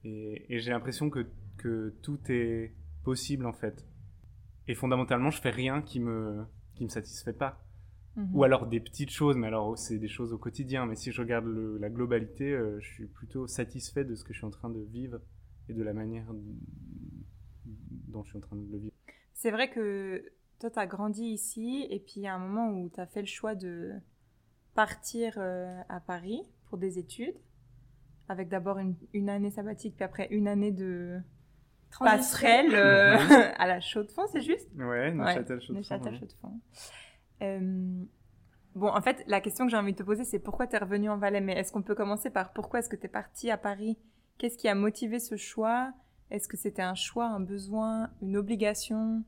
Et, 0.05 0.47
et 0.55 0.61
j'ai 0.61 0.71
l'impression 0.71 1.11
que, 1.11 1.27
que 1.59 1.95
tout 2.03 2.21
est 2.31 2.75
possible, 3.05 3.47
en 3.47 3.53
fait. 3.53 3.87
Et 4.69 4.75
fondamentalement, 4.75 5.31
je 5.31 5.41
fais 5.41 5.51
rien 5.51 5.83
qui 5.83 6.01
me, 6.01 6.45
qui 6.75 6.85
me 6.85 6.89
satisfait 6.91 7.33
pas. 7.33 7.68
Mhm. 8.19 8.31
Ou 8.35 8.43
alors 8.43 8.67
des 8.67 8.81
petites 8.81 9.11
choses, 9.11 9.37
mais 9.37 9.47
alors 9.47 9.79
c'est 9.79 9.99
des 9.99 10.09
choses 10.09 10.33
au 10.33 10.39
quotidien. 10.39 10.87
Mais 10.87 10.97
si 10.97 11.13
je 11.13 11.21
regarde 11.23 11.47
le- 11.47 11.79
la 11.79 11.89
globalité, 11.89 12.53
euh, 12.53 12.81
je 12.81 12.87
suis 12.87 13.07
plutôt 13.07 13.47
satisfait 13.47 14.05
de 14.05 14.15
ce 14.17 14.25
que 14.25 14.33
je 14.33 14.39
suis 14.39 14.47
en 14.47 14.51
train 14.51 14.71
de 14.71 14.81
vivre 14.81 15.21
et 15.69 15.73
de 15.73 15.83
la 15.85 15.93
manière 15.93 16.27
dont 17.65 18.23
je 18.25 18.31
suis 18.31 18.39
en 18.39 18.41
train 18.41 18.57
de 18.57 18.67
le 18.73 18.79
vivre. 18.79 18.95
C'est 19.35 19.53
vrai 19.53 19.71
que 19.71 20.25
toi, 20.59 20.69
tu 20.71 20.79
as 20.81 20.87
grandi 20.87 21.25
ici, 21.27 21.87
et 21.91 22.01
puis 22.01 22.15
il 22.17 22.23
y 22.23 22.27
a 22.27 22.35
un 22.35 22.39
moment 22.41 22.71
où 22.73 22.91
tu 22.93 22.99
as 23.01 23.07
fait 23.07 23.21
le 23.21 23.27
choix 23.29 23.55
de 23.55 23.93
partir 24.75 25.35
euh, 25.39 25.81
à 25.89 26.01
Paris 26.01 26.43
pour 26.69 26.79
des 26.79 26.99
études, 26.99 27.37
avec 28.29 28.49
d'abord 28.49 28.79
une, 28.79 28.97
une 29.13 29.29
année 29.31 29.51
sabbatique, 29.51 29.95
puis 29.97 30.05
après 30.05 30.27
une 30.31 30.49
année 30.49 30.73
de 30.73 31.21
passerelle 32.01 32.75
euh, 32.75 33.17
à 33.59 33.67
la 33.67 33.81
Chaux-de-Fonds, 33.81 34.27
c'est 34.33 34.43
juste? 34.43 34.69
Ouais, 34.77 35.13
Neuchâtel, 35.13 35.61
Chaux-de-Fonds, 35.61 35.75
Neuchâtel, 35.79 36.15
ouais. 36.15 36.51
Euh, 37.43 38.05
bon, 38.75 38.89
en 38.89 39.01
fait, 39.01 39.23
la 39.27 39.41
question 39.41 39.65
que 39.67 39.71
j'ai 39.71 39.77
envie 39.77 39.93
de 39.93 39.99
te 39.99 40.03
poser, 40.03 40.25
c'est 40.25 40.39
pourquoi 40.39 40.67
tu 40.67 40.77
es 40.77 40.79
revenu 40.79 41.09
en 41.09 41.19
Valais? 41.19 41.41
Mais 41.41 41.55
est-ce 41.55 41.73
qu'on 41.73 41.83
peut 41.83 41.95
commencer 41.95 42.31
par 42.31 42.53
pourquoi 42.53 42.81
est-ce 42.81 42.89
que 42.89 42.97
tu 42.97 43.07
es 43.07 43.09
parti 43.09 43.51
à 43.51 43.57
Paris? 43.59 43.99
Qu'est-ce 44.39 44.57
qui 44.57 44.69
a 44.69 44.75
motivé 44.75 45.19
ce 45.19 45.37
choix? 45.37 45.93
Est-ce 46.31 46.49
que 46.49 46.57
c'était 46.57 46.83
un 46.83 46.95
choix, 46.95 47.27
un 47.27 47.41
besoin, 47.41 48.11
une 48.23 48.37
obligation? 48.37 49.25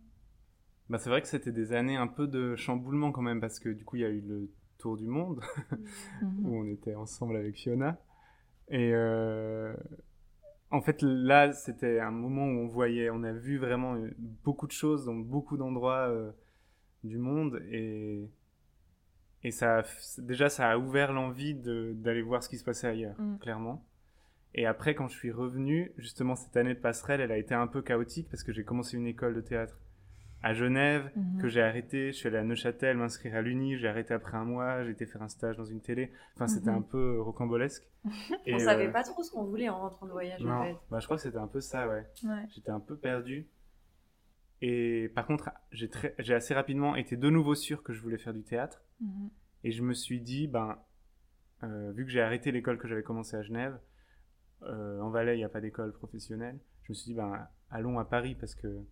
Bah, 0.88 0.98
c'est 0.98 1.08
vrai 1.10 1.22
que 1.22 1.28
c'était 1.28 1.52
des 1.52 1.72
années 1.72 1.96
un 1.96 2.08
peu 2.08 2.26
de 2.26 2.56
chamboulement 2.56 3.12
quand 3.12 3.22
même, 3.22 3.40
parce 3.40 3.58
que 3.60 3.68
du 3.68 3.84
coup, 3.84 3.96
il 3.96 4.02
y 4.02 4.04
a 4.04 4.08
eu 4.10 4.20
le 4.20 4.50
tour 4.78 4.96
du 4.96 5.06
monde, 5.06 5.40
Mhm. 6.22 6.46
où 6.46 6.56
on 6.56 6.66
était 6.66 6.94
ensemble 6.94 7.36
avec 7.36 7.56
Fiona. 7.56 7.98
Et 8.68 8.92
euh, 8.94 9.74
en 10.70 10.80
fait, 10.80 11.02
là, 11.02 11.52
c'était 11.52 12.00
un 12.00 12.10
moment 12.10 12.44
où 12.44 12.64
on 12.64 12.66
voyait, 12.68 13.10
on 13.10 13.22
a 13.24 13.32
vu 13.32 13.58
vraiment 13.58 13.94
euh, 13.94 14.10
beaucoup 14.44 14.66
de 14.66 14.72
choses 14.72 15.06
dans 15.06 15.14
beaucoup 15.14 15.56
d'endroits 15.56 16.08
euh, 16.08 16.30
du 17.04 17.18
monde. 17.18 17.62
Et, 17.70 18.28
et 19.42 19.50
ça, 19.50 19.78
a 19.78 19.82
déjà, 20.18 20.48
ça 20.48 20.70
a 20.70 20.76
ouvert 20.78 21.12
l'envie 21.12 21.54
de- 21.54 21.92
d'aller 21.94 22.22
voir 22.22 22.42
ce 22.42 22.48
qui 22.48 22.58
se 22.58 22.64
passait 22.64 22.86
ailleurs, 22.88 23.18
Mm. 23.20 23.38
clairement. 23.38 23.84
Et 24.54 24.66
après, 24.66 24.94
quand 24.94 25.06
je 25.08 25.16
suis 25.16 25.30
revenu, 25.30 25.92
justement, 25.96 26.34
cette 26.34 26.56
année 26.56 26.74
de 26.74 26.80
passerelle, 26.80 27.20
elle 27.20 27.32
a 27.32 27.38
été 27.38 27.54
un 27.54 27.66
peu 27.68 27.82
chaotique 27.82 28.28
parce 28.30 28.42
que 28.42 28.52
j'ai 28.52 28.64
commencé 28.64 28.96
une 28.96 29.06
école 29.06 29.34
de 29.34 29.40
théâtre 29.40 29.78
à 30.42 30.54
Genève, 30.54 31.10
Mhm. 31.16 31.40
que 31.42 31.48
j'ai 31.48 31.62
arrêté. 31.62 32.12
Je 32.12 32.16
suis 32.16 32.26
allé 32.26 32.38
à 32.38 32.42
Neuchâtel 32.44 32.96
m'inscrire 32.96 33.36
à 33.36 33.42
l'Uni, 33.42 33.76
j'ai 33.76 33.86
arrêté 33.88 34.12
après 34.14 34.36
un 34.38 34.44
mois, 34.44 34.82
j'ai 34.84 34.90
été 34.90 35.06
faire 35.06 35.22
un 35.22 35.28
stage 35.28 35.56
dans 35.58 35.66
une 35.66 35.80
télé. 35.82 36.10
Enfin, 36.34 36.48
c'était 36.48 36.70
Mhm. 36.70 36.78
un 36.78 36.82
peu 36.82 37.20
rocambolesque. 37.20 37.84
Et, 38.46 38.54
On 38.54 38.58
savait 38.58 38.88
euh, 38.88 38.90
pas 38.90 39.02
trop 39.04 39.22
ce 39.22 39.30
qu'on 39.30 39.44
voulait 39.44 39.68
en 39.68 39.78
rentrant 39.78 40.06
de 40.06 40.12
voyage, 40.12 40.44
en 40.44 40.64
fait. 40.64 40.76
bah, 40.90 40.98
je 40.98 41.04
crois 41.04 41.16
que 41.18 41.22
c'était 41.22 41.36
un 41.38 41.46
peu 41.46 41.60
ça, 41.60 41.86
ouais. 41.88 42.06
Ouais. 42.24 42.42
J'étais 42.54 42.70
un 42.70 42.80
peu 42.80 42.96
perdu. 42.96 43.46
Et 44.62 45.10
par 45.14 45.26
contre, 45.26 45.50
j'ai 45.72 46.34
assez 46.34 46.54
rapidement 46.54 46.94
été 46.96 47.16
de 47.16 47.30
nouveau 47.30 47.54
sûr 47.54 47.82
que 47.82 47.92
je 47.92 48.02
voulais 48.02 48.18
faire 48.18 48.34
du 48.34 48.42
théâtre. 48.42 48.82
Mhm. 49.00 49.30
Et 49.64 49.72
je 49.72 49.82
me 49.82 49.94
suis 49.94 50.20
dit, 50.20 50.46
ben, 50.48 50.78
euh, 51.62 51.92
vu 51.92 52.04
que 52.04 52.10
j'ai 52.10 52.20
arrêté 52.20 52.52
l'école 52.52 52.78
que 52.78 52.88
j'avais 52.88 53.02
commencé 53.02 53.36
à 53.36 53.42
Genève, 53.42 53.78
euh, 54.62 55.00
en 55.00 55.10
Valais, 55.10 55.36
il 55.36 55.38
n'y 55.38 55.44
a 55.44 55.48
pas 55.48 55.60
d'école 55.60 55.92
professionnelle. 55.92 56.58
Je 56.82 56.92
me 56.92 56.94
suis 56.94 57.06
dit, 57.06 57.14
ben, 57.14 57.48
allons 57.70 57.98
à 57.98 58.04
Paris 58.04 58.34
parce 58.34 58.54
que, 58.54 58.84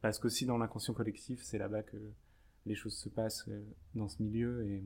parce 0.00 0.18
qu'aussi 0.18 0.46
dans 0.46 0.56
l'inconscient 0.56 0.94
collectif, 0.94 1.42
c'est 1.42 1.58
là-bas 1.58 1.82
que 1.82 1.98
les 2.66 2.74
choses 2.74 2.96
se 2.96 3.08
passent 3.08 3.46
euh, 3.48 3.62
dans 3.94 4.08
ce 4.08 4.22
milieu. 4.22 4.64
Et 4.66 4.84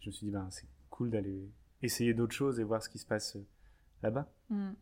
je 0.00 0.08
me 0.08 0.12
suis 0.12 0.26
dit, 0.26 0.32
ben, 0.32 0.48
c'est 0.50 0.68
cool 0.90 1.10
d'aller 1.10 1.50
essayer 1.82 2.12
d'autres 2.12 2.34
choses 2.34 2.60
et 2.60 2.64
voir 2.64 2.82
ce 2.82 2.90
qui 2.90 2.98
se 2.98 3.06
passe 3.06 3.38
là-bas. 4.02 4.30
Mhm. 4.50 4.74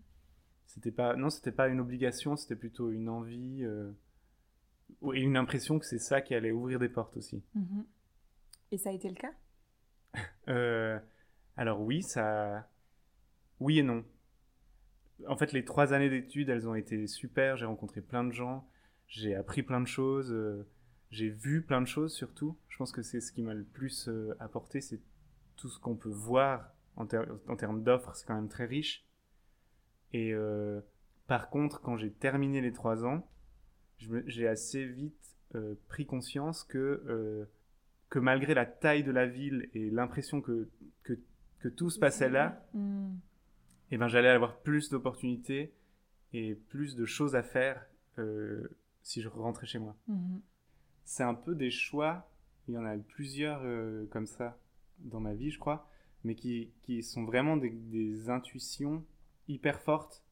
C'était 0.66 0.92
pas, 0.92 1.16
non, 1.16 1.30
c'était 1.30 1.52
pas 1.52 1.68
une 1.68 1.80
obligation, 1.80 2.36
c'était 2.36 2.56
plutôt 2.56 2.90
une 2.90 3.08
envie 3.08 3.64
euh, 3.64 3.90
et 5.14 5.20
une 5.20 5.36
impression 5.36 5.78
que 5.78 5.86
c'est 5.86 5.98
ça 5.98 6.20
qui 6.20 6.34
allait 6.34 6.50
ouvrir 6.52 6.78
des 6.78 6.88
portes 6.88 7.16
aussi. 7.16 7.42
Mhm. 7.54 7.84
Et 8.72 8.78
ça 8.78 8.90
a 8.90 8.92
été 8.92 9.08
le 9.08 9.14
cas? 9.14 9.32
Euh, 10.48 10.98
alors 11.58 11.82
oui, 11.82 12.02
ça, 12.02 12.66
oui 13.60 13.80
et 13.80 13.82
non. 13.82 14.02
En 15.26 15.36
fait, 15.36 15.52
les 15.52 15.64
trois 15.64 15.92
années 15.92 16.08
d'études, 16.08 16.48
elles 16.48 16.68
ont 16.68 16.74
été 16.74 17.06
super. 17.06 17.56
J'ai 17.56 17.66
rencontré 17.66 18.00
plein 18.00 18.24
de 18.24 18.32
gens, 18.32 18.66
j'ai 19.08 19.34
appris 19.34 19.62
plein 19.62 19.80
de 19.80 19.86
choses, 19.86 20.32
euh, 20.32 20.66
j'ai 21.10 21.28
vu 21.28 21.62
plein 21.62 21.80
de 21.82 21.86
choses 21.86 22.14
surtout. 22.14 22.56
Je 22.68 22.78
pense 22.78 22.92
que 22.92 23.02
c'est 23.02 23.20
ce 23.20 23.30
qui 23.32 23.42
m'a 23.42 23.52
le 23.54 23.64
plus 23.64 24.08
euh, 24.08 24.34
apporté, 24.40 24.80
c'est 24.80 25.00
tout 25.56 25.68
ce 25.68 25.78
qu'on 25.78 25.96
peut 25.96 26.08
voir 26.08 26.70
en, 26.96 27.04
ter- 27.06 27.26
en 27.48 27.56
termes 27.56 27.82
d'offres, 27.82 28.14
c'est 28.14 28.26
quand 28.26 28.34
même 28.36 28.48
très 28.48 28.64
riche. 28.64 29.04
Et 30.14 30.32
par 31.26 31.50
contre, 31.50 31.82
quand 31.82 31.96
j'ai 31.98 32.10
terminé 32.10 32.62
les 32.62 32.72
trois 32.72 33.04
ans, 33.04 33.28
j'ai 33.98 34.46
assez 34.46 34.84
vite 34.84 35.36
euh, 35.54 35.74
pris 35.88 36.06
conscience 36.06 36.64
que 36.64 37.02
euh, 37.06 37.44
que 38.10 38.18
malgré 38.18 38.54
la 38.54 38.66
taille 38.66 39.02
de 39.02 39.10
la 39.10 39.26
ville 39.26 39.68
et 39.74 39.90
l'impression 39.90 40.40
que, 40.40 40.68
que, 41.02 41.18
que 41.60 41.68
tout 41.68 41.90
se 41.90 41.98
passait 41.98 42.30
là, 42.30 42.66
eh 43.90 43.98
ben, 43.98 44.08
j'allais 44.08 44.28
avoir 44.28 44.58
plus 44.60 44.88
d'opportunités 44.88 45.74
et 46.32 46.54
plus 46.54 46.96
de 46.96 47.04
choses 47.04 47.36
à 47.36 47.42
faire 47.42 47.84
euh, 48.18 48.66
si 49.02 49.20
je 49.20 49.28
rentrais 49.28 49.66
chez 49.66 49.78
moi. 49.78 49.94
Mhm. 50.06 50.40
C'est 51.04 51.22
un 51.22 51.34
peu 51.34 51.54
des 51.54 51.70
choix, 51.70 52.30
il 52.66 52.74
y 52.74 52.78
en 52.78 52.84
a 52.84 52.96
plusieurs 52.96 53.62
comme 54.10 54.26
ça 54.26 54.58
dans 55.00 55.20
ma 55.20 55.34
vie, 55.34 55.50
je 55.50 55.58
crois, 55.58 55.88
mais 56.24 56.34
qui, 56.34 56.70
qui 56.82 57.02
sont 57.02 57.24
vraiment 57.24 57.56
des, 57.56 57.70
des 57.70 58.28
intuitions 58.30 59.04
hyper 59.48 59.80
fortes. 59.80 60.22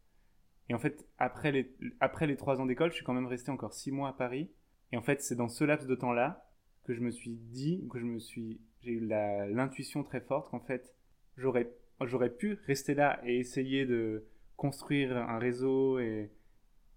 Et 0.69 0.75
en 0.75 0.79
fait, 0.79 1.07
après 1.19 1.53
les, 1.53 1.75
après 2.01 2.27
les 2.27 2.37
trois 2.37 2.61
ans 2.61 2.67
d'école, 2.67 2.91
je 2.91 2.97
suis 2.97 3.05
quand 3.05 3.15
même 3.15 3.27
resté 3.27 3.51
encore 3.51 3.73
six 3.73 3.93
mois 3.93 4.09
à 4.09 4.13
Paris. 4.13 4.51
Et 4.93 4.97
en 4.97 5.03
fait, 5.03 5.23
c'est 5.23 5.37
dans 5.37 5.49
ce 5.49 5.65
laps 5.65 5.89
de 5.89 5.95
temps-là 5.95 6.49
que 6.85 6.95
je 6.95 7.01
me 7.01 7.11
suis 7.11 7.35
dit, 7.35 7.87
que 7.91 7.99
je 7.99 8.05
me 8.05 8.19
suis, 8.19 8.61
j'ai 8.83 8.93
eu 8.93 9.01
l'intuition 9.01 10.03
très 10.03 10.21
forte 10.21 10.51
qu'en 10.51 10.61
fait, 10.61 10.95
j'aurais, 11.37 11.73
j'aurais 12.03 12.31
pu 12.31 12.59
rester 12.67 12.95
là 12.95 13.21
et 13.25 13.39
essayer 13.39 13.87
de 13.87 14.27
construire 14.57 15.17
un 15.17 15.39
réseau 15.39 15.99
et, 15.99 16.33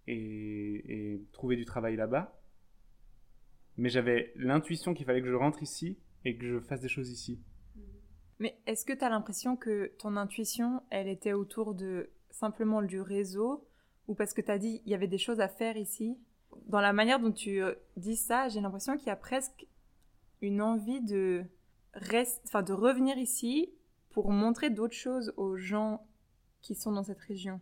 et, 0.08 1.14
et 1.14 1.26
trouver 1.32 1.56
du 1.56 1.66
travail 1.66 1.96
là-bas. 1.96 2.40
Mais 3.78 3.90
j'avais 3.90 4.34
l'intuition 4.36 4.94
qu'il 4.94 5.06
fallait 5.06 5.22
que 5.22 5.30
je 5.30 5.36
rentre 5.36 5.64
ici 5.64 5.98
et 6.26 6.38
que 6.38 6.46
je 6.46 6.60
fasse 6.60 6.82
des 6.82 6.90
choses 6.90 7.10
ici. 7.10 7.42
Mais 8.40 8.58
est-ce 8.68 8.86
que 8.86 8.94
tu 8.94 9.04
as 9.04 9.10
l'impression 9.10 9.56
que 9.58 9.92
ton 10.00 10.16
intuition, 10.16 10.82
elle 10.90 11.08
était 11.08 11.34
autour 11.34 11.76
de 11.76 12.10
simplement 12.32 12.82
du 12.82 13.02
réseau 13.02 13.68
ou 14.08 14.16
parce 14.16 14.34
que 14.34 14.42
tu 14.42 14.52
as 14.52 14.58
dit 14.58 14.82
il 14.86 14.92
y 14.92 14.96
avait 14.96 15.08
des 15.08 15.18
choses 15.18 15.40
à 15.40 15.48
faire 15.48 15.78
ici? 15.78 16.18
Dans 16.68 16.82
la 16.82 16.94
manière 16.94 17.20
dont 17.20 17.32
tu 17.32 17.62
euh, 17.62 17.76
dis 17.96 18.16
ça, 18.16 18.50
j'ai 18.50 18.60
l'impression 18.60 18.98
qu'il 18.98 19.08
y 19.08 19.12
a 19.12 19.16
presque 19.16 19.68
une 20.42 20.62
envie 20.62 21.02
de, 21.02 21.46
enfin, 22.46 22.64
de 22.64 22.74
revenir 22.74 23.18
ici 23.18 23.70
pour 24.10 24.32
montrer 24.32 24.70
d'autres 24.70 24.96
choses 24.96 25.34
aux 25.38 25.58
gens 25.58 26.06
qui 26.62 26.76
sont 26.76 26.92
dans 26.92 27.04
cette 27.04 27.20
région. 27.20 27.60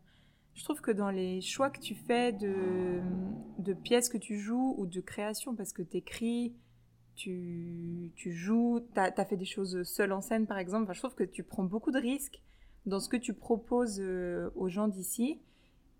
Je 0.54 0.64
trouve 0.64 0.82
que 0.82 0.92
dans 0.92 1.12
les 1.12 1.42
choix 1.42 1.70
que 1.70 1.80
tu 1.80 1.94
fais 1.94 2.32
de, 2.32 3.00
de 3.60 3.74
pièces 3.74 4.10
que 4.10 4.18
tu 4.18 4.40
joues 4.40 4.74
ou 4.78 4.88
de 4.88 5.02
création, 5.02 5.56
parce 5.56 5.72
que 5.72 5.84
tu 5.84 5.98
écris, 5.98 6.56
tu, 7.16 8.12
tu 8.16 8.32
joues, 8.32 8.82
tu 8.94 9.00
as, 9.00 9.26
fait 9.26 9.38
des 9.38 9.46
choses 9.46 9.84
seul 9.84 10.12
en 10.12 10.22
scène 10.22 10.48
par 10.48 10.58
exemple, 10.58 10.84
enfin, 10.84 10.94
je 10.94 11.00
trouve 11.00 11.16
que 11.16 11.24
tu 11.24 11.44
prends 11.44 11.64
beaucoup 11.64 11.92
de 11.92 12.00
risques 12.00 12.42
dans 12.88 13.00
ce 13.00 13.10
que 13.10 13.18
tu 13.18 13.34
proposes 13.34 14.00
euh, 14.00 14.50
aux 14.56 14.70
gens 14.70 14.88
d'ici. 14.88 15.40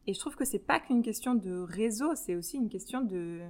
Et 0.08 0.14
je 0.14 0.20
trouve 0.20 0.36
que 0.36 0.46
c'est 0.46 0.60
pas 0.60 0.80
qu'une 0.80 1.04
question 1.04 1.36
de 1.36 1.60
réseau, 1.60 2.16
c'est 2.16 2.36
aussi 2.36 2.58
une 2.58 2.70
question 2.70 3.02
de 3.02 3.42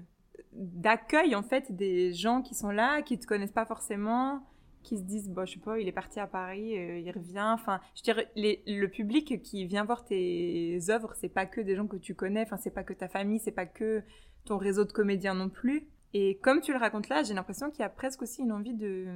d'accueil 0.53 1.35
en 1.35 1.43
fait 1.43 1.71
des 1.71 2.13
gens 2.13 2.41
qui 2.41 2.55
sont 2.55 2.69
là, 2.69 3.01
qui 3.01 3.19
te 3.19 3.25
connaissent 3.25 3.51
pas 3.51 3.65
forcément, 3.65 4.43
qui 4.83 4.97
se 4.97 5.03
disent 5.03 5.29
bah 5.29 5.45
je 5.45 5.53
sais 5.53 5.59
pas, 5.59 5.79
il 5.79 5.87
est 5.87 5.91
parti 5.93 6.19
à 6.19 6.27
Paris, 6.27 6.77
euh, 6.77 6.99
il 6.99 7.11
revient. 7.11 7.51
Enfin, 7.53 7.79
je 7.95 8.11
les, 8.35 8.63
le 8.65 8.87
public 8.87 9.41
qui 9.43 9.65
vient 9.65 9.85
voir 9.85 10.03
tes 10.03 10.79
œuvres, 10.89 11.13
c'est 11.15 11.29
pas 11.29 11.45
que 11.45 11.61
des 11.61 11.75
gens 11.75 11.87
que 11.87 11.97
tu 11.97 12.15
connais, 12.15 12.41
enfin 12.41 12.57
c'est 12.57 12.71
pas 12.71 12.83
que 12.83 12.93
ta 12.93 13.07
famille, 13.07 13.39
c'est 13.39 13.51
pas 13.51 13.65
que 13.65 14.03
ton 14.45 14.57
réseau 14.57 14.85
de 14.85 14.91
comédiens 14.91 15.35
non 15.35 15.49
plus. 15.49 15.87
Et 16.13 16.37
comme 16.39 16.61
tu 16.61 16.71
le 16.71 16.79
racontes 16.79 17.09
là, 17.09 17.21
j'ai 17.23 17.33
l'impression 17.33 17.69
qu'il 17.69 17.81
y 17.81 17.83
a 17.83 17.89
presque 17.89 18.21
aussi 18.21 18.41
une 18.41 18.51
envie 18.51 18.73
de 18.73 19.07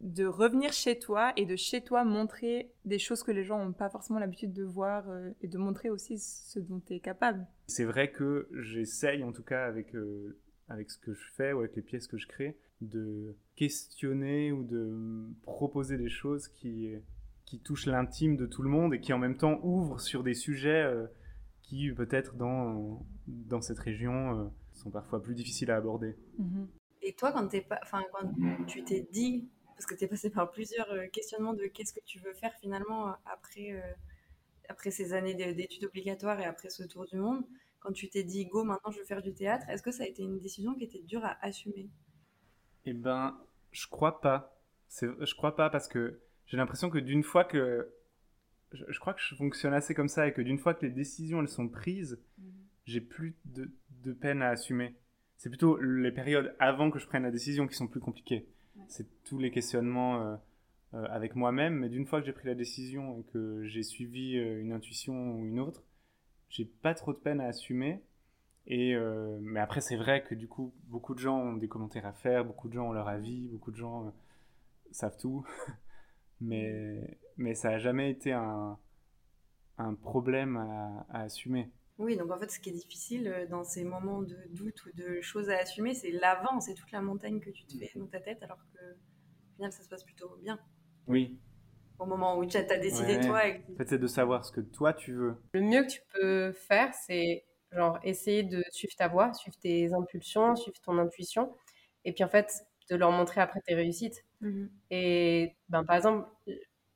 de 0.00 0.24
revenir 0.24 0.72
chez 0.72 0.98
toi 0.98 1.32
et 1.36 1.46
de 1.46 1.56
chez 1.56 1.82
toi 1.82 2.04
montrer 2.04 2.72
des 2.84 2.98
choses 2.98 3.22
que 3.22 3.30
les 3.30 3.44
gens 3.44 3.64
n'ont 3.64 3.72
pas 3.72 3.90
forcément 3.90 4.18
l'habitude 4.18 4.52
de 4.52 4.64
voir 4.64 5.08
euh, 5.08 5.30
et 5.42 5.48
de 5.48 5.58
montrer 5.58 5.90
aussi 5.90 6.18
ce 6.18 6.58
dont 6.58 6.80
tu 6.80 6.94
es 6.94 7.00
capable. 7.00 7.46
C'est 7.66 7.84
vrai 7.84 8.10
que 8.10 8.48
j'essaye, 8.52 9.22
en 9.22 9.32
tout 9.32 9.42
cas 9.42 9.64
avec, 9.64 9.94
euh, 9.94 10.38
avec 10.68 10.90
ce 10.90 10.98
que 10.98 11.12
je 11.12 11.30
fais 11.34 11.52
ou 11.52 11.58
avec 11.58 11.76
les 11.76 11.82
pièces 11.82 12.06
que 12.06 12.16
je 12.16 12.26
crée, 12.26 12.56
de 12.80 13.36
questionner 13.56 14.52
ou 14.52 14.64
de 14.64 15.28
proposer 15.42 15.98
des 15.98 16.08
choses 16.08 16.48
qui, 16.48 16.94
qui 17.50 17.58
touchent 17.58 17.86
l'intime 17.86 18.36
de 18.36 18.46
tout 18.46 18.62
le 18.62 18.70
monde 18.70 18.94
et 18.94 19.00
qui 19.00 19.12
en 19.12 19.18
même 19.18 19.36
temps 19.36 19.58
ouvrent 19.62 20.00
sur 20.00 20.22
des 20.22 20.34
sujets 20.34 20.84
euh, 20.84 21.06
qui 21.62 21.90
peut-être 21.90 22.36
dans, 22.36 23.04
dans 23.26 23.60
cette 23.60 23.80
région 23.80 24.38
euh, 24.38 24.44
sont 24.72 24.90
parfois 24.90 25.20
plus 25.20 25.34
difficiles 25.34 25.70
à 25.70 25.76
aborder. 25.76 26.16
Mhm. 26.38 26.68
Et 27.02 27.12
toi, 27.14 27.32
quand, 27.32 27.48
t'es 27.48 27.62
pas, 27.62 27.80
enfin, 27.82 28.02
quand 28.12 28.64
tu 28.66 28.84
t'es 28.84 29.08
dit, 29.12 29.48
parce 29.80 29.86
que 29.86 29.94
tu 29.94 30.04
es 30.04 30.08
passé 30.08 30.28
par 30.28 30.50
plusieurs 30.50 30.90
euh, 30.92 31.06
questionnements 31.06 31.54
de 31.54 31.64
qu'est-ce 31.64 31.94
que 31.94 32.04
tu 32.04 32.18
veux 32.18 32.34
faire 32.34 32.52
finalement 32.60 33.14
après, 33.24 33.72
euh, 33.72 33.80
après 34.68 34.90
ces 34.90 35.14
années 35.14 35.32
d'é- 35.32 35.54
d'études 35.54 35.84
obligatoires 35.84 36.38
et 36.38 36.44
après 36.44 36.68
ce 36.68 36.82
tour 36.82 37.06
du 37.06 37.16
monde, 37.16 37.42
quand 37.78 37.90
tu 37.90 38.10
t'es 38.10 38.22
dit 38.22 38.44
go, 38.44 38.62
maintenant 38.62 38.90
je 38.90 38.98
veux 38.98 39.06
faire 39.06 39.22
du 39.22 39.32
théâtre, 39.32 39.64
est-ce 39.70 39.82
que 39.82 39.90
ça 39.90 40.02
a 40.02 40.06
été 40.06 40.22
une 40.22 40.38
décision 40.38 40.74
qui 40.74 40.84
était 40.84 40.98
dure 41.00 41.24
à 41.24 41.38
assumer? 41.42 41.88
Eh 42.84 42.92
ben, 42.92 43.40
je 43.70 43.86
crois 43.86 44.20
pas. 44.20 44.60
Je 44.90 45.34
crois 45.34 45.56
pas 45.56 45.70
parce 45.70 45.88
que 45.88 46.20
j'ai 46.44 46.58
l'impression 46.58 46.90
que 46.90 46.98
d'une 46.98 47.22
fois 47.22 47.44
que. 47.44 47.90
Je, 48.72 48.84
je 48.86 49.00
crois 49.00 49.14
que 49.14 49.22
je 49.22 49.34
fonctionne 49.34 49.72
assez 49.72 49.94
comme 49.94 50.08
ça 50.08 50.26
et 50.28 50.34
que 50.34 50.42
d'une 50.42 50.58
fois 50.58 50.74
que 50.74 50.84
les 50.84 50.92
décisions 50.92 51.40
elles 51.40 51.48
sont 51.48 51.70
prises, 51.70 52.20
j'ai 52.84 53.00
plus 53.00 53.38
de, 53.46 53.70
de 54.04 54.12
peine 54.12 54.42
à 54.42 54.50
assumer. 54.50 54.94
C'est 55.38 55.48
plutôt 55.48 55.78
les 55.78 56.12
périodes 56.12 56.54
avant 56.58 56.90
que 56.90 56.98
je 56.98 57.06
prenne 57.06 57.22
la 57.22 57.30
décision 57.30 57.66
qui 57.66 57.76
sont 57.76 57.88
plus 57.88 58.00
compliquées. 58.00 58.46
C'est 58.88 59.06
tous 59.24 59.38
les 59.38 59.50
questionnements 59.50 60.22
euh, 60.22 60.36
euh, 60.94 61.06
avec 61.10 61.36
moi-même, 61.36 61.74
mais 61.74 61.88
d'une 61.88 62.06
fois 62.06 62.20
que 62.20 62.26
j'ai 62.26 62.32
pris 62.32 62.48
la 62.48 62.54
décision 62.54 63.18
et 63.18 63.24
que 63.32 63.64
j'ai 63.64 63.82
suivi 63.82 64.36
euh, 64.36 64.60
une 64.60 64.72
intuition 64.72 65.34
ou 65.34 65.46
une 65.46 65.60
autre, 65.60 65.84
j'ai 66.48 66.64
pas 66.64 66.94
trop 66.94 67.12
de 67.12 67.18
peine 67.18 67.40
à 67.40 67.46
assumer. 67.46 68.02
Et 68.66 68.94
mais 69.40 69.58
après, 69.58 69.80
c'est 69.80 69.96
vrai 69.96 70.22
que 70.22 70.34
du 70.34 70.46
coup, 70.46 70.72
beaucoup 70.84 71.14
de 71.14 71.18
gens 71.18 71.36
ont 71.36 71.56
des 71.56 71.66
commentaires 71.66 72.06
à 72.06 72.12
faire, 72.12 72.44
beaucoup 72.44 72.68
de 72.68 72.74
gens 72.74 72.88
ont 72.88 72.92
leur 72.92 73.08
avis, 73.08 73.48
beaucoup 73.48 73.72
de 73.72 73.76
gens 73.76 74.12
savent 74.92 75.16
tout. 75.18 75.44
mais, 76.40 77.18
mais 77.36 77.54
ça 77.54 77.70
n'a 77.70 77.78
jamais 77.78 78.10
été 78.10 78.32
un, 78.32 78.78
un 79.78 79.94
problème 79.94 80.56
à 81.08 81.22
assumer. 81.22 81.70
Oui, 82.00 82.16
donc 82.16 82.30
en 82.30 82.38
fait, 82.38 82.50
ce 82.50 82.58
qui 82.58 82.70
est 82.70 82.72
difficile 82.72 83.28
euh, 83.28 83.46
dans 83.46 83.62
ces 83.62 83.84
moments 83.84 84.22
de 84.22 84.38
doute 84.48 84.82
ou 84.86 84.90
de 84.94 85.20
choses 85.20 85.50
à 85.50 85.58
assumer, 85.58 85.92
c'est 85.92 86.10
l'avant, 86.10 86.58
c'est 86.60 86.72
toute 86.72 86.90
la 86.92 87.02
montagne 87.02 87.40
que 87.40 87.50
tu 87.50 87.64
te 87.66 87.76
fais 87.76 87.92
dans 87.98 88.06
ta 88.06 88.20
tête, 88.20 88.42
alors 88.42 88.56
que 88.72 88.78
au 88.92 89.54
final, 89.56 89.70
ça 89.70 89.82
se 89.82 89.88
passe 89.88 90.02
plutôt 90.02 90.34
bien. 90.40 90.58
Oui. 91.06 91.38
Au 91.98 92.06
moment 92.06 92.38
où 92.38 92.46
tu 92.46 92.56
as 92.56 92.62
décidé 92.78 93.16
Ouais. 93.16 93.26
toi. 93.26 93.46
et- 93.46 93.62
En 93.74 93.76
fait, 93.76 93.88
c'est 93.90 93.98
de 93.98 94.06
savoir 94.06 94.46
ce 94.46 94.52
que 94.52 94.62
toi 94.62 94.94
tu 94.94 95.12
veux. 95.12 95.36
Le 95.52 95.60
mieux 95.60 95.82
que 95.82 95.90
tu 95.90 96.00
peux 96.14 96.52
faire, 96.52 96.94
c'est 96.94 97.44
genre 97.70 98.00
essayer 98.02 98.44
de 98.44 98.64
suivre 98.70 98.94
ta 98.96 99.08
voie, 99.08 99.34
suivre 99.34 99.58
tes 99.58 99.92
impulsions, 99.92 100.56
suivre 100.56 100.80
ton 100.80 100.96
intuition, 100.96 101.54
et 102.06 102.12
puis 102.14 102.24
en 102.24 102.28
fait 102.28 102.50
de 102.88 102.96
leur 102.96 103.12
montrer 103.12 103.42
après 103.42 103.60
tes 103.60 103.74
réussites. 103.74 104.24
Et 104.90 105.54
ben, 105.68 105.84
par 105.84 105.96
exemple, 105.96 106.26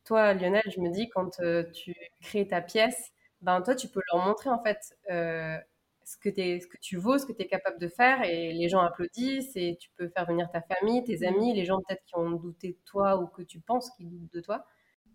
toi, 0.04 0.32
Lionel, 0.32 0.62
je 0.74 0.80
me 0.80 0.90
dis, 0.90 1.10
quand 1.10 1.38
euh, 1.40 1.62
tu 1.72 1.94
crées 2.22 2.48
ta 2.48 2.62
pièce, 2.62 3.12
ben, 3.44 3.62
toi, 3.62 3.74
tu 3.74 3.88
peux 3.88 4.00
leur 4.12 4.24
montrer 4.26 4.50
en 4.50 4.62
fait 4.62 4.78
euh, 5.10 5.58
ce, 6.04 6.16
que 6.18 6.28
t'es- 6.28 6.60
ce 6.60 6.66
que 6.66 6.78
tu 6.78 6.96
vaux, 6.96 7.18
ce 7.18 7.26
que 7.26 7.32
tu 7.32 7.42
es 7.42 7.46
capable 7.46 7.78
de 7.80 7.88
faire, 7.88 8.22
et 8.24 8.52
les 8.52 8.68
gens 8.68 8.80
applaudissent, 8.80 9.56
et 9.56 9.76
tu 9.80 9.90
peux 9.96 10.08
faire 10.08 10.26
venir 10.26 10.50
ta 10.50 10.62
famille, 10.62 11.04
tes 11.04 11.26
amis, 11.26 11.54
les 11.54 11.64
gens 11.64 11.78
peut-être 11.86 12.04
qui 12.06 12.16
ont 12.16 12.30
douté 12.32 12.68
de 12.72 12.78
toi 12.84 13.20
ou 13.20 13.26
que 13.28 13.42
tu 13.42 13.60
penses 13.60 13.90
qu'ils 13.96 14.10
doutent 14.10 14.32
de 14.34 14.40
toi. 14.40 14.66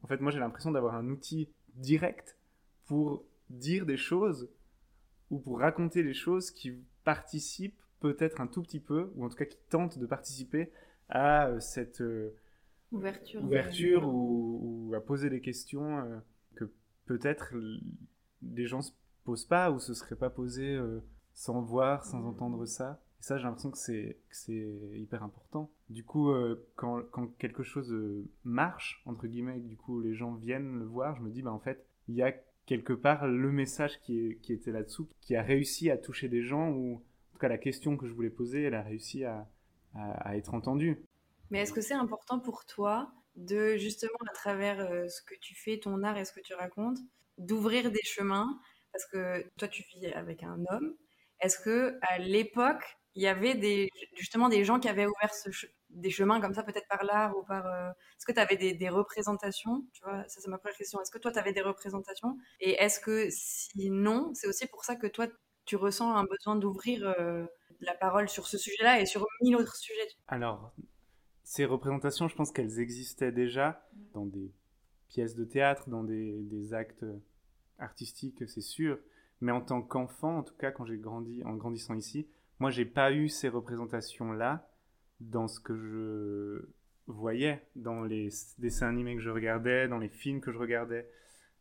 En 0.04 0.08
fait, 0.08 0.20
moi, 0.22 0.32
j'ai 0.32 0.40
l'impression 0.40 0.72
d'avoir 0.72 0.96
un 0.96 1.10
outil 1.10 1.50
direct 1.76 2.38
pour 2.86 3.24
dire 3.50 3.86
des 3.86 3.98
choses 3.98 4.50
ou 5.30 5.40
pour 5.40 5.60
raconter 5.60 6.04
des 6.04 6.14
choses 6.14 6.52
qui 6.52 6.74
participent 7.04 7.82
peut-être 8.00 8.42
un 8.42 8.48
tout 8.48 8.64
petit 8.64 8.80
peu, 8.80 9.12
ou 9.16 9.26
en 9.26 9.30
tout 9.30 9.38
cas 9.38 9.46
qui 9.46 9.58
tentent 9.70 10.00
de 10.00 10.06
participer 10.06 10.72
à 11.10 11.48
euh, 11.48 11.60
cette 11.60 12.02
euh, 12.02 12.36
Ouverture. 12.92 13.44
ouverture 13.44 14.08
ou, 14.08 14.88
ou 14.90 14.96
à 14.96 15.02
poser 15.02 15.30
des 15.30 15.42
questions 15.42 16.00
euh, 16.00 16.18
que 16.56 16.72
peut-être 17.06 17.54
les 18.42 18.66
gens 18.68 18.82
se 18.82 18.92
posent 19.24 19.46
pas 19.46 19.72
ou 19.72 19.80
se 19.80 19.94
seraient 19.94 20.16
pas 20.16 20.30
posées 20.30 20.76
euh, 20.76 21.00
sans 21.34 21.62
voir, 21.62 22.06
sans 22.06 22.26
entendre 22.26 22.66
ça. 22.66 23.02
Et 23.20 23.24
ça, 23.24 23.38
j'ai 23.38 23.44
l'impression 23.44 23.72
que 23.72 23.78
c'est 23.78 24.18
hyper 24.96 25.24
important. 25.24 25.70
Du 25.90 26.04
coup, 26.06 26.30
euh, 26.32 26.68
quand, 26.76 27.02
quand 27.12 27.28
quelque 27.38 27.64
chose 27.64 27.92
euh, 27.92 28.26
marche 28.44 29.02
entre 29.06 29.28
guillemets, 29.28 29.58
et 29.58 29.62
que 29.62 29.68
du 29.68 29.78
coup 29.78 30.00
les 30.02 30.14
gens 30.14 30.34
viennent 30.36 30.80
le 30.80 30.86
voir, 30.86 31.16
je 31.18 31.22
me 31.22 31.30
dis 31.30 31.42
bah 31.42 31.52
en 31.52 31.60
fait 31.60 31.86
il 32.08 32.16
y 32.16 32.22
a 32.24 32.34
quelque 32.66 32.94
part 32.94 33.28
le 33.28 33.52
message 33.52 34.00
qui, 34.02 34.20
est- 34.20 34.36
qui 34.42 34.54
était 34.54 34.72
là-dessous, 34.72 35.10
qui 35.22 35.36
a 35.36 35.42
réussi 35.42 35.90
à 35.90 35.98
toucher 35.98 36.30
des 36.30 36.44
gens 36.44 36.70
ou 36.72 36.96
en 36.96 37.32
tout 37.34 37.40
cas 37.40 37.48
la 37.50 37.58
question 37.58 37.98
que 37.98 38.08
je 38.08 38.14
voulais 38.14 38.30
poser, 38.30 38.64
elle 38.64 38.76
a 38.76 38.82
réussi 38.84 39.24
à, 39.26 39.48
à- 39.96 40.30
à 40.30 40.38
être 40.38 40.54
entendue. 40.54 40.98
Mais 41.52 41.60
est-ce 41.62 41.74
que 41.74 41.82
c'est 41.82 41.94
important 41.96 42.40
pour 42.40 42.66
toi 42.66 43.12
de 43.36 43.76
justement 43.78 44.12
à 44.30 44.34
travers 44.34 44.80
euh, 44.80 45.08
ce 45.08 45.22
que 45.24 45.34
tu 45.42 45.56
fais, 45.56 45.80
ton 45.80 46.04
art 46.04 46.18
et 46.18 46.26
ce 46.26 46.32
que 46.34 46.42
tu 46.42 46.54
racontes, 46.54 47.00
d'ouvrir 47.40 47.92
des 47.92 48.04
chemins 48.04 48.60
Parce 48.92 49.06
que 49.08 49.50
toi 49.58 49.68
tu 49.68 49.84
vis 49.84 50.08
avec 50.14 50.44
un 50.44 50.60
homme. 50.70 50.96
Est-ce 51.42 51.58
que 51.60 51.98
à 52.02 52.20
l'époque 52.20 52.84
il 53.16 53.24
y 53.24 53.28
avait 53.28 53.56
des, 53.56 53.90
justement 54.16 54.50
des 54.50 54.64
gens 54.64 54.80
qui 54.80 54.88
avaient 54.88 55.08
ouvert 55.08 55.34
ce 55.34 55.50
des 55.90 56.12
chemins 56.12 56.40
comme 56.40 56.54
ça, 56.54 56.62
peut-être 56.64 56.88
par 56.88 57.04
l'art 57.04 57.36
ou 57.36 57.44
par. 57.44 57.66
euh, 57.66 57.90
Est-ce 57.90 58.26
que 58.28 58.32
tu 58.32 58.40
avais 58.40 58.58
des, 58.58 58.74
des 58.76 58.90
représentations? 58.90 59.84
Tu 59.94 60.04
vois, 60.04 60.24
ça 60.28 60.40
c'est 60.42 60.50
ma 60.50 60.60
première 60.60 60.78
question. 60.78 61.02
Est-ce 61.02 61.12
que 61.12 61.18
toi 61.18 61.32
tu 61.32 61.40
avais 61.40 61.54
des 61.54 61.62
représentations? 61.62 62.38
Et 62.60 62.74
est-ce 62.74 63.00
que 63.00 63.28
sinon, 63.32 64.32
c'est 64.36 64.48
aussi 64.48 64.68
pour 64.68 64.86
ça 64.86 64.96
que 64.96 65.08
toi 65.08 65.28
tu 65.66 65.76
ressens 65.76 66.16
un 66.16 66.26
besoin 66.26 66.56
d'ouvrir 66.56 67.08
euh, 67.20 67.46
la 67.82 67.96
parole 67.96 68.30
sur 68.30 68.48
ce 68.48 68.58
sujet-là 68.60 69.02
et 69.02 69.06
sur 69.08 69.26
mille 69.42 69.56
autres 69.56 69.76
sujets? 69.78 70.08
Alors, 70.28 70.72
ces 71.44 71.66
représentations, 71.66 72.28
je 72.28 72.36
pense 72.36 72.52
qu'elles 72.52 72.80
existaient 72.80 73.32
déjà 73.32 73.90
dans 74.14 74.26
des 74.26 74.52
pièces 75.08 75.36
de 75.36 75.46
théâtre, 75.46 75.90
dans 75.90 76.04
des, 76.04 76.44
des 76.44 76.74
actes 76.74 77.04
artistiques, 77.80 78.48
c'est 78.48 78.62
sûr. 78.62 78.98
Mais 79.42 79.52
en 79.52 79.62
tant 79.62 79.82
qu'enfant, 79.82 80.40
en 80.40 80.44
tout 80.44 80.56
cas, 80.56 80.72
quand 80.72 80.86
j'ai 80.86 80.98
grandi, 80.98 81.44
en 81.44 81.56
grandissant 81.56 81.96
ici, 81.96 82.28
moi, 82.60 82.70
j'ai 82.70 82.86
pas 82.86 83.14
eu 83.14 83.30
ces 83.30 83.48
représentations-là 83.48 84.70
dans 85.22 85.48
ce 85.48 85.60
que 85.60 85.76
je 85.76 86.70
voyais, 87.08 87.66
dans 87.76 88.04
les 88.04 88.30
dessins 88.58 88.88
animés 88.88 89.16
que 89.16 89.22
je 89.22 89.30
regardais, 89.30 89.88
dans 89.88 89.98
les 89.98 90.10
films 90.10 90.42
que 90.42 90.52
je 90.52 90.58
regardais, 90.58 91.10